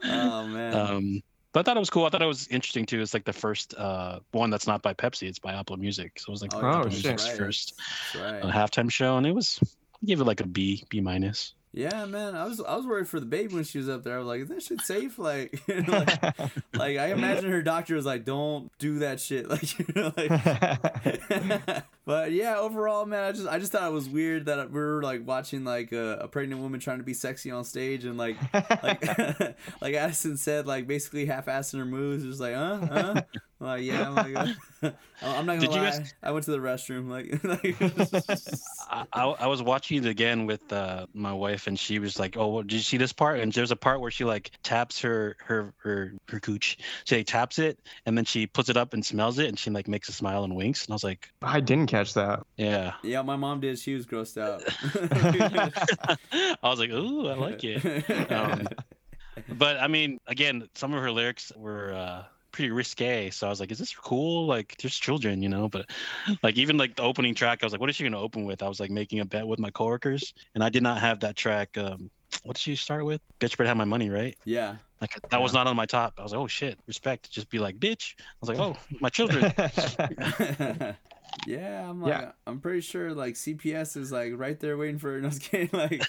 oh 0.04 0.46
man. 0.46 0.74
um, 0.74 1.22
but 1.54 1.60
I 1.60 1.62
thought 1.62 1.76
it 1.76 1.80
was 1.80 1.88
cool. 1.88 2.04
I 2.04 2.10
thought 2.10 2.20
it 2.20 2.26
was 2.26 2.48
interesting 2.48 2.84
too. 2.84 3.00
It's 3.00 3.14
like 3.14 3.24
the 3.24 3.32
first 3.32 3.74
uh, 3.74 4.18
one 4.32 4.50
that's 4.50 4.66
not 4.66 4.82
by 4.82 4.92
Pepsi. 4.92 5.28
It's 5.28 5.38
by 5.38 5.54
Apple 5.54 5.76
Music. 5.76 6.18
So 6.18 6.30
it 6.30 6.32
was 6.32 6.42
like 6.42 6.52
Oh, 6.52 6.58
Apple 6.58 6.90
Music's 6.90 7.28
right. 7.28 7.38
first 7.38 7.80
uh, 8.16 8.20
right. 8.20 8.42
halftime 8.42 8.90
show, 8.90 9.16
and 9.16 9.26
it 9.26 9.32
was 9.32 9.60
I 9.62 10.04
give 10.04 10.20
it 10.20 10.24
like 10.24 10.40
a 10.40 10.46
B, 10.46 10.84
B 10.90 11.00
minus. 11.00 11.54
Yeah, 11.76 12.04
man. 12.04 12.36
I 12.36 12.44
was 12.44 12.60
I 12.60 12.76
was 12.76 12.86
worried 12.86 13.08
for 13.08 13.18
the 13.18 13.26
baby 13.26 13.52
when 13.52 13.64
she 13.64 13.78
was 13.78 13.88
up 13.88 14.04
there. 14.04 14.14
I 14.14 14.18
was 14.18 14.26
like, 14.28 14.42
is 14.42 14.48
that 14.48 14.62
shit 14.62 14.80
safe? 14.82 15.18
Like, 15.18 15.60
like, 15.68 16.22
like 16.72 16.98
I 16.98 17.06
imagine 17.08 17.50
her 17.50 17.62
doctor 17.62 17.96
was 17.96 18.06
like, 18.06 18.24
don't 18.24 18.70
do 18.78 19.00
that 19.00 19.18
shit. 19.20 19.48
Like, 19.54 19.76
you 19.78 19.84
know, 19.96 20.12
like. 20.16 21.84
but 22.04 22.30
yeah, 22.32 22.58
overall, 22.58 23.06
man, 23.06 23.24
I 23.24 23.32
just 23.32 23.48
I 23.48 23.58
just 23.58 23.72
thought 23.72 23.88
it 23.88 23.92
was 23.92 24.08
weird 24.08 24.46
that 24.46 24.70
we 24.70 24.78
were 24.78 25.02
like 25.02 25.26
watching 25.26 25.64
like 25.64 25.90
a, 25.90 26.18
a 26.22 26.28
pregnant 26.28 26.60
woman 26.60 26.78
trying 26.78 26.98
to 26.98 27.04
be 27.04 27.14
sexy 27.14 27.50
on 27.50 27.64
stage 27.64 28.04
and 28.04 28.16
like 28.16 28.36
like 28.54 29.56
like 29.80 29.94
Addison 29.94 30.36
said, 30.36 30.66
like 30.68 30.86
basically 30.86 31.26
half-assing 31.26 31.78
her 31.78 31.84
moves. 31.84 32.22
Just 32.24 32.38
like, 32.40 32.54
huh, 32.54 32.86
huh. 32.86 33.22
I'm 33.60 33.66
like, 33.66 33.82
yeah, 33.82 34.08
I'm 34.08 34.14
like, 34.14 34.36
uh, 34.82 34.90
I'm 35.22 35.46
not 35.46 35.54
gonna 35.54 35.60
Did 35.60 35.74
you 35.74 35.80
lie. 35.80 35.90
guys- 35.90 36.14
I 36.22 36.30
went 36.32 36.44
to 36.44 36.50
the 36.50 36.58
restroom. 36.58 37.08
Like, 37.08 37.40
I, 38.90 39.06
I, 39.12 39.24
I 39.24 39.46
was 39.46 39.62
watching 39.62 39.98
it 40.04 40.06
again 40.08 40.46
with 40.46 40.72
uh, 40.72 41.06
my 41.14 41.32
wife, 41.32 41.63
and 41.66 41.78
she 41.78 41.98
was 41.98 42.18
like, 42.18 42.36
"Oh, 42.36 42.48
well, 42.48 42.62
did 42.62 42.72
you 42.72 42.80
see 42.80 42.96
this 42.96 43.12
part?" 43.12 43.40
And 43.40 43.52
there's 43.52 43.70
a 43.70 43.76
part 43.76 44.00
where 44.00 44.10
she 44.10 44.24
like 44.24 44.50
taps 44.62 45.00
her 45.00 45.36
her 45.40 45.72
her 45.78 46.14
her 46.28 46.40
cooch. 46.40 46.78
She 47.04 47.16
like, 47.16 47.26
taps 47.26 47.58
it, 47.58 47.78
and 48.06 48.16
then 48.16 48.24
she 48.24 48.46
puts 48.46 48.68
it 48.68 48.76
up 48.76 48.94
and 48.94 49.04
smells 49.04 49.38
it, 49.38 49.48
and 49.48 49.58
she 49.58 49.70
like 49.70 49.88
makes 49.88 50.08
a 50.08 50.12
smile 50.12 50.44
and 50.44 50.54
winks. 50.56 50.84
And 50.84 50.92
I 50.92 50.94
was 50.94 51.04
like, 51.04 51.30
I 51.42 51.60
didn't 51.60 51.86
catch 51.86 52.14
that. 52.14 52.44
"Yeah." 52.56 52.94
yeah, 53.02 53.22
my 53.22 53.36
mom 53.36 53.60
did. 53.60 53.78
She 53.78 53.94
was 53.94 54.06
grossed 54.06 54.40
out. 54.40 54.62
I 56.62 56.68
was 56.68 56.78
like, 56.78 56.90
"Ooh, 56.90 57.28
I 57.28 57.34
like 57.34 57.64
it." 57.64 58.04
Um, 58.34 58.66
but 59.48 59.78
I 59.78 59.88
mean, 59.88 60.18
again, 60.26 60.68
some 60.74 60.94
of 60.94 61.02
her 61.02 61.10
lyrics 61.10 61.52
were 61.56 61.92
uh, 61.92 62.24
pretty 62.54 62.70
risque. 62.70 63.30
So 63.30 63.48
I 63.48 63.50
was 63.50 63.58
like, 63.58 63.72
is 63.72 63.78
this 63.78 63.92
cool? 63.94 64.46
Like, 64.46 64.76
there's 64.80 64.96
children, 64.96 65.42
you 65.42 65.48
know. 65.48 65.68
But 65.68 65.90
like 66.42 66.56
even 66.56 66.76
like 66.78 66.94
the 66.94 67.02
opening 67.02 67.34
track, 67.34 67.58
I 67.62 67.66
was 67.66 67.72
like, 67.72 67.80
what 67.80 67.90
is 67.90 67.96
she 67.96 68.04
gonna 68.04 68.20
open 68.20 68.44
with? 68.44 68.62
I 68.62 68.68
was 68.68 68.78
like 68.78 68.90
making 68.90 69.20
a 69.20 69.24
bet 69.24 69.46
with 69.46 69.58
my 69.58 69.70
coworkers, 69.70 70.32
and 70.54 70.62
I 70.62 70.68
did 70.68 70.82
not 70.82 71.00
have 71.00 71.20
that 71.20 71.36
track. 71.36 71.76
Um, 71.76 72.10
what 72.44 72.54
did 72.54 72.62
she 72.62 72.76
start 72.76 73.04
with? 73.04 73.20
Bitch, 73.40 73.56
better 73.56 73.66
have 73.66 73.76
my 73.76 73.84
money, 73.84 74.08
right? 74.08 74.36
Yeah. 74.44 74.76
Like 75.00 75.10
that 75.30 75.42
was 75.42 75.52
not 75.52 75.66
on 75.66 75.76
my 75.76 75.86
top. 75.86 76.14
I 76.18 76.22
was 76.22 76.32
like, 76.32 76.40
oh 76.40 76.46
shit, 76.46 76.78
respect. 76.86 77.30
Just 77.30 77.50
be 77.50 77.58
like, 77.58 77.78
bitch. 77.78 78.14
I 78.20 78.24
was 78.40 78.48
like, 78.48 78.58
oh, 78.58 78.76
my 79.00 79.08
children. 79.08 79.52
yeah, 81.46 81.88
I'm 81.88 82.00
like, 82.00 82.10
Yeah. 82.10 82.20
Uh, 82.20 82.32
I'm 82.46 82.60
pretty 82.60 82.80
sure 82.80 83.12
like 83.12 83.34
CPS 83.34 83.96
is 83.96 84.12
like 84.12 84.32
right 84.36 84.58
there 84.58 84.76
waiting 84.76 84.98
for 84.98 85.20
no, 85.20 85.30
kidding, 85.30 85.70
like 85.72 86.02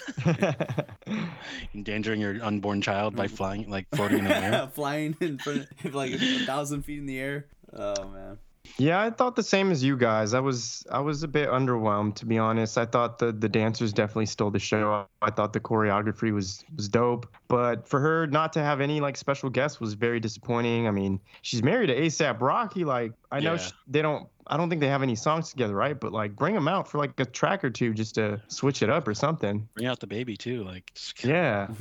endangering 1.76 2.22
your 2.22 2.44
unborn 2.44 2.82
child 2.82 3.16
by 3.16 3.28
mm. 3.28 3.32
flying, 3.32 3.70
like 3.70 3.88
floating 3.96 4.20
in 4.20 4.26
the 4.26 4.38
air. 4.38 4.70
flying 4.74 5.16
in 5.20 5.38
front 5.38 5.68
of 5.84 5.96
like 5.96 6.12
a 6.12 6.40
thousand 6.46 6.84
feet 6.84 7.00
in 7.00 7.06
the 7.06 7.20
air. 7.20 7.48
Oh 7.74 8.08
man. 8.10 8.38
Yeah, 8.78 9.02
I 9.02 9.10
thought 9.10 9.36
the 9.36 9.44
same 9.44 9.72
as 9.72 9.84
you 9.84 9.98
guys. 9.98 10.34
I 10.34 10.40
was 10.40 10.86
I 10.92 11.00
was 11.00 11.24
a 11.24 11.28
bit 11.28 11.50
underwhelmed 11.50 12.16
to 12.16 12.26
be 12.26 12.38
honest. 12.38 12.78
I 12.78 12.86
thought 12.86 13.20
the 13.20 13.32
the 13.32 13.50
dancers 13.50 13.94
definitely 13.94 14.26
stole 14.28 14.52
the 14.52 14.60
show. 14.60 15.06
I 15.22 15.32
thought 15.32 15.54
the 15.54 15.60
choreography 15.60 16.34
was 16.34 16.64
was 16.76 16.90
dope, 16.90 17.28
but 17.48 17.88
for 17.88 18.00
her 18.00 18.28
not 18.28 18.54
to 18.54 18.60
have 18.62 18.82
any 18.82 19.02
like 19.02 19.18
special 19.18 19.50
guests 19.50 19.80
was 19.80 19.94
very 19.94 20.20
disappointing. 20.20 20.88
I 20.88 20.92
mean, 20.92 21.20
she's 21.42 21.64
married 21.64 21.88
to 21.88 21.96
ASAP 21.96 22.42
Rocky. 22.42 22.84
Like 22.86 23.14
I 23.32 23.40
know 23.40 23.54
Yeah. 23.54 23.58
sh 23.58 23.72
they 23.88 24.02
don't. 24.02 24.28
I 24.48 24.58
don't 24.58 24.70
think 24.70 24.80
they 24.80 24.88
have 24.90 25.02
any 25.02 25.16
songs 25.16 25.50
together, 25.50 25.74
right? 25.74 26.00
But 26.00 26.12
like 26.12 26.36
bring 26.36 26.54
them 26.54 26.68
out 26.68 26.88
for 26.88 27.00
like 27.00 27.20
a 27.20 27.26
track 27.26 27.64
or 27.64 27.72
two 27.72 27.94
just 27.96 28.14
to 28.16 28.40
switch 28.48 28.84
it 28.84 28.92
up 28.92 29.08
or 29.08 29.16
something. 29.16 29.68
Bring 29.74 29.88
out 29.88 30.00
the 30.00 30.06
baby 30.08 30.38
too. 30.38 30.64
Like, 30.64 30.92
Yeah, 31.24 31.68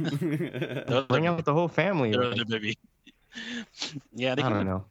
bring 1.08 1.26
out 1.26 1.44
the 1.44 1.52
whole 1.52 1.68
family. 1.68 2.12
the 2.12 2.18
like, 2.18 2.32
other 2.40 2.44
baby. 2.46 2.78
yeah, 4.14 4.34
they 4.34 4.42
I 4.42 4.48
could 4.48 4.54
don't 4.54 4.66
know. 4.66 4.84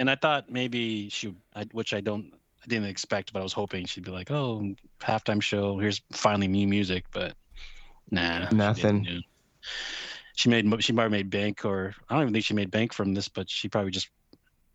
And 0.00 0.10
I 0.10 0.14
thought 0.14 0.50
maybe 0.50 1.10
she, 1.10 1.34
I, 1.54 1.66
which 1.72 1.92
I 1.92 2.00
don't, 2.00 2.32
I 2.64 2.66
didn't 2.66 2.88
expect, 2.88 3.34
but 3.34 3.40
I 3.40 3.42
was 3.42 3.52
hoping 3.52 3.84
she'd 3.84 4.04
be 4.04 4.10
like, 4.10 4.30
"Oh, 4.30 4.74
halftime 4.98 5.42
show. 5.42 5.78
Here's 5.78 6.00
finally 6.12 6.48
new 6.48 6.66
music," 6.66 7.04
but 7.12 7.34
nah, 8.10 8.48
Nothing. 8.50 9.04
didn't 9.04 9.24
She 10.36 10.48
made, 10.48 10.64
mo- 10.64 10.78
she 10.78 10.94
probably 10.94 11.18
made 11.18 11.28
bank, 11.28 11.66
or 11.66 11.94
I 12.08 12.14
don't 12.14 12.22
even 12.22 12.32
think 12.32 12.46
she 12.46 12.54
made 12.54 12.70
bank 12.70 12.94
from 12.94 13.12
this, 13.12 13.28
but 13.28 13.48
she 13.50 13.68
probably 13.68 13.90
just 13.90 14.08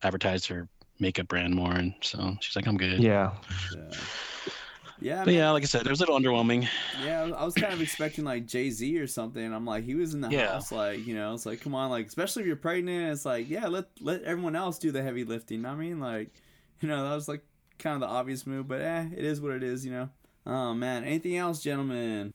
advertised 0.03 0.45
her 0.47 0.69
makeup 0.99 1.27
brand 1.27 1.55
more, 1.55 1.73
and 1.73 1.95
so 2.01 2.35
she's 2.39 2.55
like, 2.55 2.67
"I'm 2.67 2.77
good." 2.77 3.01
Yeah. 3.01 3.33
yeah. 3.75 3.97
Yeah, 5.01 5.19
But 5.19 5.25
man. 5.27 5.35
yeah, 5.35 5.51
like 5.51 5.63
I 5.63 5.65
said, 5.65 5.85
it 5.85 5.89
was 5.89 5.99
a 5.99 6.03
little 6.05 6.17
underwhelming. 6.19 6.67
Yeah, 7.03 7.23
I 7.37 7.43
was- 7.43 7.53
kind 7.53 7.73
of 7.73 7.81
expecting 7.81 8.23
like 8.23 8.45
Jay 8.47 8.69
Z 8.69 8.97
or 8.97 9.07
something. 9.07 9.53
I'm 9.53 9.65
like, 9.65 9.83
he 9.83 9.93
was 9.95 10.13
in 10.13 10.21
the 10.21 10.29
Yeah. 10.29 10.53
house, 10.53 10.71
like 10.71 11.05
you 11.05 11.15
know, 11.15 11.33
it's 11.33 11.45
like, 11.45 11.61
come 11.61 11.75
on, 11.75 11.89
like 11.89 12.07
especially 12.07 12.43
if 12.43 12.47
you're 12.47 12.55
pregnant, 12.55 13.11
it's 13.11 13.25
like, 13.25 13.49
yeah, 13.49 13.67
let 13.67 13.85
let 13.99 14.23
everyone 14.23 14.55
else 14.55 14.79
do 14.79 14.91
the 14.91 15.03
heavy 15.03 15.23
lifting. 15.25 15.65
I 15.65 15.75
mean, 15.75 15.99
like, 15.99 16.29
you 16.81 16.87
know, 16.87 17.07
that 17.09 17.15
was 17.15 17.27
like 17.27 17.43
kind 17.77 17.95
of 17.95 17.99
the 18.01 18.07
obvious 18.13 18.47
move, 18.47 18.67
but 18.67 18.81
eh, 18.81 19.05
it 19.15 19.23
is 19.25 19.41
what 19.41 19.51
it 19.51 19.63
is, 19.63 19.85
you 19.85 19.91
know. 19.91 20.09
Oh 20.45 20.73
man, 20.73 21.03
anything 21.03 21.35
else, 21.37 21.61
gentlemen? 21.61 22.31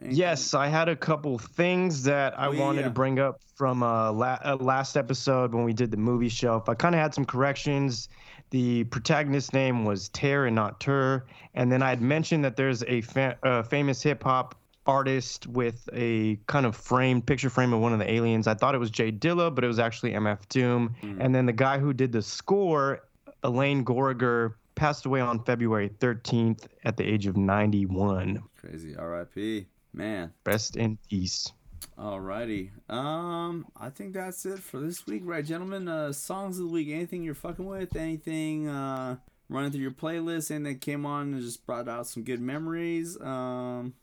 Anything- 0.00 0.16
Yes, 0.18 0.54
I 0.54 0.66
had 0.66 0.88
a 0.88 0.96
couple 0.96 1.38
things 1.38 2.02
that 2.02 2.38
I 2.38 2.48
Oh, 2.48 2.50
yeah, 2.52 2.60
wanted 2.60 2.80
yeah. 2.80 2.84
to 2.86 2.90
bring 2.90 3.18
up 3.20 3.40
from 3.54 3.82
uh, 3.82 4.10
la- 4.12 4.38
uh, 4.44 4.56
last 4.60 4.96
episode 4.96 5.54
when 5.54 5.64
we 5.64 5.72
did 5.72 5.90
the 5.92 5.96
movie 5.96 6.28
shelf. 6.28 6.68
I 6.68 6.74
kind 6.74 6.94
of 6.96 7.00
had 7.00 7.14
some 7.14 7.24
corrections. 7.24 8.08
The 8.50 8.84
protagonist's 8.84 9.52
name 9.52 9.84
was 9.84 10.08
Ter 10.10 10.46
and 10.46 10.54
not 10.54 10.80
Tur. 10.80 11.24
And 11.54 11.70
then 11.70 11.82
I 11.82 11.90
had 11.90 12.00
mentioned 12.00 12.44
that 12.44 12.56
there's 12.56 12.82
a 12.84 13.00
fa- 13.00 13.38
uh, 13.42 13.62
famous 13.62 14.02
hip 14.02 14.22
hop 14.22 14.54
artist 14.86 15.46
with 15.46 15.88
a 15.92 16.36
kind 16.46 16.66
of 16.66 16.76
framed 16.76 17.26
picture 17.26 17.50
frame 17.50 17.72
of 17.72 17.80
one 17.80 17.92
of 17.92 17.98
the 17.98 18.10
aliens. 18.10 18.46
I 18.46 18.54
thought 18.54 18.74
it 18.74 18.78
was 18.78 18.90
Jay 18.90 19.10
Dilla, 19.10 19.54
but 19.54 19.64
it 19.64 19.66
was 19.66 19.78
actually 19.78 20.12
MF 20.12 20.48
Doom. 20.48 20.94
Hmm. 21.00 21.20
And 21.20 21.34
then 21.34 21.46
the 21.46 21.52
guy 21.52 21.78
who 21.78 21.92
did 21.92 22.12
the 22.12 22.22
score, 22.22 23.00
Alain 23.42 23.84
Goraguer, 23.84 24.54
passed 24.74 25.06
away 25.06 25.20
on 25.20 25.42
February 25.44 25.88
13th 25.88 26.66
at 26.84 26.96
the 26.96 27.04
age 27.04 27.26
of 27.26 27.36
91. 27.36 28.42
Crazy. 28.60 28.96
R.I.P. 28.96 29.66
Man. 29.92 30.32
Rest 30.44 30.76
in 30.76 30.98
peace. 31.08 31.52
Alrighty. 31.98 32.70
Um, 32.90 33.66
I 33.80 33.88
think 33.90 34.14
that's 34.14 34.44
it 34.46 34.58
for 34.58 34.80
this 34.80 35.06
week, 35.06 35.22
right, 35.24 35.44
gentlemen? 35.44 35.86
Uh, 35.86 36.12
songs 36.12 36.58
of 36.58 36.64
the 36.64 36.70
week. 36.70 36.88
Anything 36.90 37.22
you're 37.22 37.34
fucking 37.34 37.64
with? 37.66 37.94
Anything 37.94 38.68
uh 38.68 39.16
running 39.48 39.70
through 39.70 39.82
your 39.82 39.90
playlist? 39.92 40.50
Anything 40.50 40.64
that 40.74 40.80
came 40.80 41.06
on 41.06 41.32
and 41.34 41.40
just 41.42 41.64
brought 41.66 41.88
out 41.88 42.06
some 42.08 42.24
good 42.24 42.40
memories? 42.40 43.20
Um, 43.20 43.94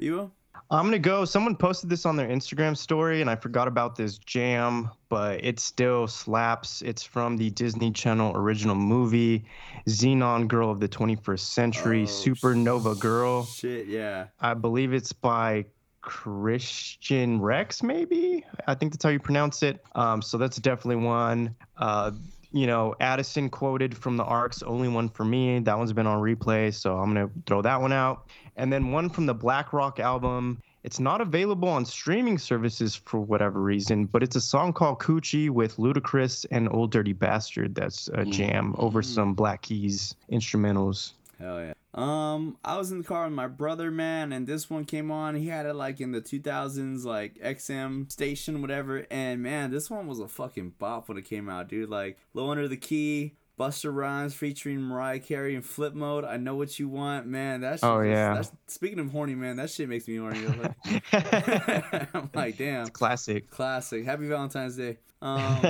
Biwa? 0.00 0.30
I'm 0.70 0.86
gonna 0.86 0.98
go. 0.98 1.24
Someone 1.24 1.56
posted 1.56 1.90
this 1.90 2.06
on 2.06 2.16
their 2.16 2.28
Instagram 2.28 2.76
story, 2.76 3.20
and 3.20 3.28
I 3.28 3.36
forgot 3.36 3.68
about 3.68 3.96
this 3.96 4.18
jam, 4.18 4.88
but 5.08 5.44
it 5.44 5.58
still 5.60 6.06
slaps. 6.06 6.80
It's 6.82 7.02
from 7.02 7.36
the 7.36 7.50
Disney 7.50 7.90
Channel 7.90 8.36
original 8.36 8.74
movie, 8.76 9.44
Zenon 9.88 10.46
Girl 10.48 10.70
of 10.70 10.78
the 10.80 10.88
21st 10.88 11.38
Century, 11.40 12.02
Oh, 12.02 12.06
Supernova 12.06 12.98
Girl. 12.98 13.44
Shit, 13.46 13.86
yeah. 13.88 14.26
I 14.40 14.54
believe 14.54 14.92
it's 14.92 15.12
by 15.12 15.66
Christian 16.04 17.40
Rex, 17.40 17.82
maybe. 17.82 18.44
I 18.66 18.74
think 18.74 18.92
that's 18.92 19.02
how 19.02 19.10
you 19.10 19.18
pronounce 19.18 19.62
it. 19.62 19.82
Um, 19.94 20.20
so 20.20 20.36
that's 20.36 20.58
definitely 20.58 21.04
one. 21.04 21.56
Uh, 21.78 22.12
you 22.52 22.66
know, 22.66 22.94
Addison 23.00 23.48
quoted 23.48 23.96
from 23.96 24.16
the 24.16 24.22
Arcs, 24.22 24.62
only 24.62 24.88
one 24.88 25.08
for 25.08 25.24
me. 25.24 25.58
That 25.60 25.76
one's 25.76 25.92
been 25.92 26.06
on 26.06 26.20
replay, 26.20 26.72
so 26.74 26.98
I'm 26.98 27.14
gonna 27.14 27.30
throw 27.46 27.62
that 27.62 27.80
one 27.80 27.92
out. 27.92 28.28
And 28.56 28.72
then 28.72 28.92
one 28.92 29.08
from 29.08 29.26
the 29.26 29.34
Blakroc 29.34 29.98
album. 29.98 30.62
It's 30.84 31.00
not 31.00 31.22
available 31.22 31.70
on 31.70 31.86
streaming 31.86 32.36
services 32.36 32.94
for 32.94 33.18
whatever 33.18 33.60
reason, 33.62 34.04
but 34.04 34.22
it's 34.22 34.36
a 34.36 34.40
song 34.40 34.74
called 34.74 34.98
Coochie 34.98 35.48
with 35.48 35.78
Ludacris 35.78 36.44
and 36.50 36.70
Ol' 36.70 36.86
Dirty 36.86 37.14
Bastard. 37.14 37.74
That's 37.74 38.08
a 38.12 38.26
jam 38.26 38.74
over 38.76 39.00
some 39.02 39.32
Black 39.32 39.62
Keys 39.62 40.14
instrumentals. 40.30 41.12
Hell 41.40 41.60
yeah. 41.60 41.72
Um, 41.94 42.56
I 42.64 42.76
was 42.76 42.90
in 42.90 42.98
the 42.98 43.04
car 43.04 43.24
with 43.24 43.32
my 43.34 43.46
brother, 43.46 43.90
man, 43.90 44.32
and 44.32 44.46
this 44.46 44.68
one 44.68 44.84
came 44.84 45.10
on. 45.12 45.36
He 45.36 45.46
had 45.48 45.64
it 45.64 45.74
like 45.74 46.00
in 46.00 46.10
the 46.12 46.20
2000s, 46.20 47.04
like 47.04 47.36
XM 47.36 48.10
station, 48.10 48.60
whatever. 48.60 49.06
And 49.10 49.40
man, 49.42 49.70
this 49.70 49.88
one 49.90 50.06
was 50.08 50.18
a 50.18 50.26
fucking 50.28 50.74
bop 50.78 51.08
when 51.08 51.18
it 51.18 51.24
came 51.24 51.48
out, 51.48 51.68
dude. 51.68 51.88
Like 51.88 52.18
Low 52.34 52.50
Under 52.50 52.66
the 52.66 52.76
Key, 52.76 53.36
Busta 53.60 53.94
Rhymes 53.94 54.34
featuring 54.34 54.80
Mariah 54.80 55.20
Carey 55.20 55.54
in 55.54 55.62
Flip 55.62 55.94
Mode. 55.94 56.24
I 56.24 56.36
know 56.36 56.56
what 56.56 56.80
you 56.80 56.88
want, 56.88 57.28
man. 57.28 57.60
That's 57.60 57.80
shit 57.80 57.88
Oh, 57.88 57.98
was- 57.98 58.08
yeah. 58.08 58.34
That's, 58.34 58.52
speaking 58.66 58.98
of 58.98 59.12
horny, 59.12 59.36
man, 59.36 59.54
that 59.56 59.70
shit 59.70 59.88
makes 59.88 60.08
me 60.08 60.16
horny. 60.16 60.44
Like, 60.46 61.04
I'm 62.14 62.28
like, 62.34 62.58
damn, 62.58 62.88
Classic. 62.88 63.48
classic. 63.50 64.04
Happy 64.04 64.26
Valentine's 64.26 64.76
Day. 64.76 64.98
Um, 65.24 65.64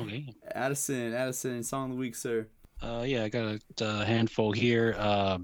Okay. 0.00 0.34
Addison, 0.52 1.14
Addison, 1.14 1.62
song 1.62 1.90
of 1.90 1.96
the 1.96 2.00
week, 2.00 2.16
sir. 2.16 2.48
Uh, 2.82 3.04
yeah, 3.06 3.24
I 3.24 3.28
got 3.28 3.58
a, 3.80 3.84
uh 3.84 4.04
handful 4.04 4.52
here. 4.52 4.94
Uh, 4.98 5.38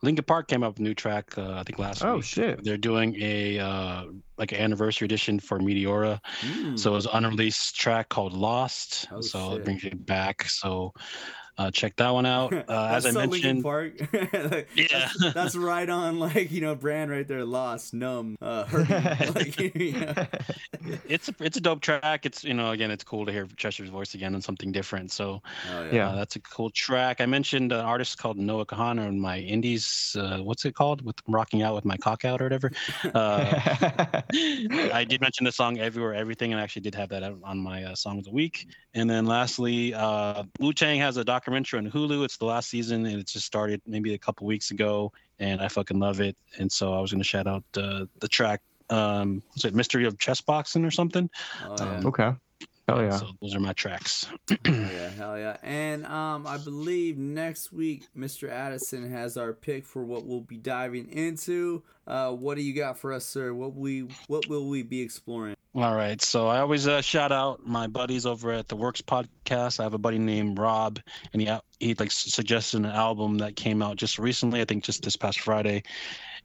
Linkin 0.00 0.24
Park 0.24 0.46
came 0.46 0.62
up 0.62 0.74
with 0.74 0.78
a 0.78 0.82
new 0.82 0.94
track, 0.94 1.36
uh, 1.36 1.54
I 1.54 1.64
think 1.64 1.78
last 1.80 2.04
Oh 2.04 2.16
week. 2.16 2.24
shit. 2.24 2.62
They're 2.62 2.76
doing 2.76 3.16
a 3.20 3.58
uh, 3.58 4.04
like 4.36 4.52
an 4.52 4.58
anniversary 4.58 5.06
edition 5.06 5.40
for 5.40 5.58
Meteora. 5.58 6.20
Mm. 6.40 6.78
So 6.78 6.92
it 6.92 6.94
was 6.94 7.06
an 7.06 7.24
unreleased 7.24 7.74
track 7.74 8.08
called 8.08 8.32
Lost. 8.32 9.08
Oh, 9.10 9.20
so 9.20 9.50
shit. 9.50 9.58
it 9.58 9.64
brings 9.64 9.84
it 9.84 10.06
back. 10.06 10.44
So 10.48 10.92
uh, 11.58 11.70
check 11.70 11.96
that 11.96 12.10
one 12.10 12.24
out. 12.26 12.52
Uh, 12.68 12.88
as 12.92 13.06
I 13.06 13.10
so 13.10 13.20
mentioned, 13.20 13.62
Park. 13.62 13.92
Like, 14.32 14.68
Yeah. 14.74 15.08
that's, 15.20 15.34
that's 15.34 15.56
right 15.56 15.88
on, 15.88 16.18
like 16.18 16.50
you 16.50 16.60
know, 16.60 16.74
brand 16.74 17.10
right 17.10 17.26
there. 17.26 17.44
Lost, 17.44 17.92
numb, 17.94 18.36
uh, 18.40 18.64
like, 19.34 19.58
you 19.74 19.92
know. 19.92 20.14
it's 21.08 21.28
a 21.28 21.34
it's 21.40 21.56
a 21.56 21.60
dope 21.60 21.80
track. 21.80 22.26
It's 22.26 22.44
you 22.44 22.54
know 22.54 22.70
again 22.70 22.90
it's 22.90 23.04
cool 23.04 23.26
to 23.26 23.32
hear 23.32 23.46
Chester's 23.56 23.88
voice 23.90 24.14
again 24.14 24.34
and 24.34 24.42
something 24.44 24.70
different. 24.72 25.12
So 25.12 25.42
Oh, 25.72 25.84
yeah. 25.84 25.92
Yeah. 25.92 26.08
uh, 26.10 26.16
that's 26.16 26.36
a 26.36 26.40
cool 26.40 26.70
track. 26.70 27.20
I 27.20 27.26
mentioned 27.26 27.72
an 27.72 27.80
artist 27.80 28.18
called 28.18 28.36
Noah 28.38 28.66
Kahan 28.66 28.98
on 29.04 29.18
my 29.18 29.38
indies. 29.38 30.16
Uh, 30.18 30.38
what's 30.38 30.64
it 30.64 30.74
called? 30.74 31.04
With 31.04 31.16
rocking 31.26 31.62
out 31.62 31.74
with 31.74 31.84
my 31.84 31.96
cock 31.96 32.24
out 32.24 32.40
or 32.40 32.44
whatever. 32.44 32.70
Uh, 33.14 34.20
I 34.92 35.04
did 35.08 35.20
mention 35.20 35.44
the 35.44 35.52
song 35.52 35.78
"Everywhere 35.78 36.14
Everything" 36.14 36.52
and 36.52 36.60
I 36.60 36.64
actually 36.64 36.82
did 36.82 36.94
have 36.94 37.08
that 37.10 37.22
on 37.22 37.58
my 37.58 37.84
uh, 37.84 37.94
song 37.94 38.18
of 38.18 38.24
the 38.24 38.30
week. 38.30 38.66
And 38.94 39.08
then 39.08 39.26
lastly, 39.26 39.94
uh, 39.94 40.44
Wu 40.60 40.72
Tang 40.72 40.98
has 41.00 41.16
a 41.16 41.24
documentary 41.48 41.78
on 41.78 41.90
Hulu. 41.90 42.24
It's 42.24 42.36
the 42.36 42.44
last 42.44 42.68
season 42.68 43.06
and 43.06 43.20
it 43.20 43.26
just 43.26 43.46
started 43.46 43.80
maybe 43.86 44.12
a 44.12 44.18
couple 44.18 44.46
weeks 44.46 44.70
ago, 44.70 45.12
and 45.38 45.62
I 45.62 45.68
fucking 45.68 45.98
love 45.98 46.20
it. 46.20 46.36
And 46.58 46.70
so 46.70 46.92
I 46.92 47.00
was 47.00 47.10
gonna 47.10 47.24
shout 47.24 47.46
out 47.46 47.64
uh, 47.76 48.04
the 48.20 48.28
track. 48.28 48.60
Um, 48.90 49.42
was 49.54 49.64
it 49.64 49.74
"Mystery 49.74 50.06
of 50.06 50.18
Chess 50.18 50.42
Boxing" 50.42 50.84
or 50.84 50.90
something? 50.90 51.30
Oh, 51.64 51.76
yeah. 51.78 52.02
okay. 52.04 52.32
Oh 52.88 53.00
yeah. 53.00 53.16
So 53.16 53.28
those 53.42 53.54
are 53.54 53.60
my 53.60 53.74
tracks. 53.74 54.26
Hell 54.48 54.58
yeah, 54.74 55.10
hell 55.10 55.38
yeah. 55.38 55.56
And 55.62 56.06
um, 56.06 56.46
I 56.46 56.56
believe 56.56 57.18
next 57.18 57.70
week, 57.70 58.06
Mr. 58.16 58.50
Addison 58.50 59.10
has 59.10 59.36
our 59.36 59.52
pick 59.52 59.84
for 59.84 60.04
what 60.04 60.24
we'll 60.24 60.40
be 60.40 60.56
diving 60.56 61.10
into. 61.10 61.82
Uh, 62.06 62.32
what 62.32 62.56
do 62.56 62.62
you 62.62 62.72
got 62.72 62.98
for 62.98 63.12
us, 63.12 63.26
sir? 63.26 63.52
What 63.52 63.74
we 63.74 64.08
what 64.28 64.48
will 64.48 64.68
we 64.68 64.82
be 64.82 65.02
exploring? 65.02 65.54
All 65.74 65.94
right. 65.94 66.20
So 66.22 66.48
I 66.48 66.60
always 66.60 66.88
uh, 66.88 67.02
shout 67.02 67.30
out 67.30 67.66
my 67.66 67.86
buddies 67.86 68.24
over 68.24 68.52
at 68.52 68.68
the 68.68 68.76
Works 68.76 69.02
podcast. 69.02 69.78
I 69.78 69.82
have 69.82 69.92
a 69.92 69.98
buddy 69.98 70.18
named 70.18 70.58
Rob, 70.58 70.98
and 71.32 71.42
he 71.42 71.50
he 71.78 71.94
like 71.94 72.10
suggested 72.10 72.78
an 72.78 72.86
album 72.86 73.38
that 73.38 73.54
came 73.54 73.82
out 73.82 73.96
just 73.96 74.18
recently. 74.18 74.62
I 74.62 74.64
think 74.64 74.82
just 74.82 75.02
this 75.02 75.16
past 75.16 75.40
Friday, 75.40 75.82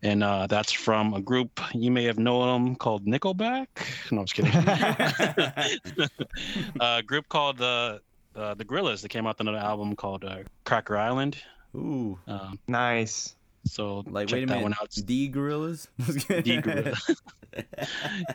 and 0.03 0.23
uh, 0.23 0.45
that's 0.47 0.71
from 0.71 1.13
a 1.13 1.21
group 1.21 1.59
you 1.73 1.89
may 1.91 2.03
have 2.03 2.19
known 2.19 2.65
them 2.65 2.75
called 2.75 3.05
Nickelback. 3.05 3.67
No, 4.11 4.19
I'm 4.21 4.25
just 4.25 4.35
kidding. 4.35 4.53
a 6.79 7.01
group 7.03 7.29
called 7.29 7.61
uh, 7.61 7.99
uh, 8.35 8.53
the 8.53 8.65
Gorillaz. 8.65 9.01
They 9.01 9.07
came 9.07 9.25
out 9.25 9.35
with 9.37 9.47
another 9.47 9.57
album 9.65 9.95
called 9.95 10.23
uh, 10.25 10.39
Cracker 10.65 10.97
Island. 10.97 11.37
Ooh. 11.75 12.19
Um, 12.27 12.59
Nice. 12.67 13.35
so 13.65 14.03
Like, 14.07 14.27
check 14.27 14.37
wait 14.37 14.43
a 14.43 14.45
that 14.47 14.51
minute. 14.55 14.63
one 14.63 14.73
out. 14.81 14.89
D 15.05 15.27
Gorillas? 15.27 15.87
D 16.43 16.57
Gorilla. 16.61 16.95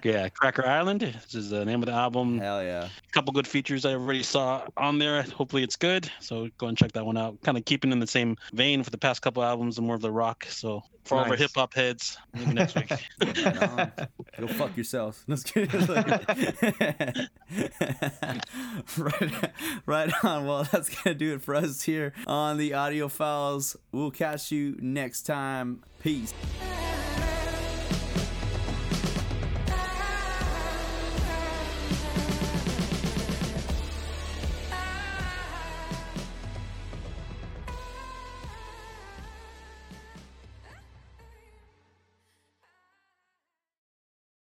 yeah, 0.03 0.29
Cracker 0.29 0.67
Island. 0.67 1.01
This 1.01 1.35
is 1.35 1.51
the 1.51 1.65
name 1.65 1.83
of 1.83 1.87
the 1.87 1.93
album. 1.93 2.39
Hell 2.39 2.63
yeah. 2.63 2.85
A 2.87 3.13
couple 3.13 3.33
good 3.33 3.47
features 3.47 3.85
I 3.85 3.93
already 3.93 4.23
saw 4.23 4.65
on 4.77 4.99
there. 4.99 5.23
Hopefully 5.23 5.63
it's 5.63 5.77
good. 5.77 6.11
So 6.21 6.49
go 6.59 6.67
and 6.69 6.77
check 6.79 6.93
that 6.93 7.05
one 7.05 7.17
out. 7.17 7.41
Kind 7.43 7.59
of 7.59 7.65
keeping 7.65 7.93
in 7.93 7.99
the 7.99 8.07
same 8.07 8.37
vein 8.53 8.83
for 8.83 8.91
the 8.91 8.99
past 8.99 9.23
couple 9.23 9.43
albums 9.43 9.79
and 9.79 9.87
more 9.87 9.97
of 9.97 10.03
the 10.03 10.11
rock. 10.11 10.47
So 10.49 10.83
for 11.09 11.17
all 11.17 11.25
of 11.25 11.31
our 11.31 11.37
hip 11.37 11.51
hop 11.55 11.75
heads, 11.75 12.19
maybe 12.35 12.53
next 12.53 12.75
week. 12.75 12.93
Go 14.39 14.47
fuck 14.49 14.77
yourselves. 14.77 15.25
Let's 15.27 15.43
get 15.43 15.73
right, 18.99 19.51
right 19.87 20.25
on. 20.25 20.47
Well, 20.47 20.69
that's 20.71 20.89
gonna 20.91 21.15
do 21.15 21.35
it 21.35 21.43
for 21.43 21.55
us 21.55 21.83
here 21.83 22.13
on 22.27 22.59
the 22.59 22.75
audio 22.75 23.09
files. 23.09 23.77
We'll 23.91 24.11
catch 24.11 24.53
you 24.53 24.77
next 24.81 25.23
time. 25.23 25.83
Peace. 26.01 26.35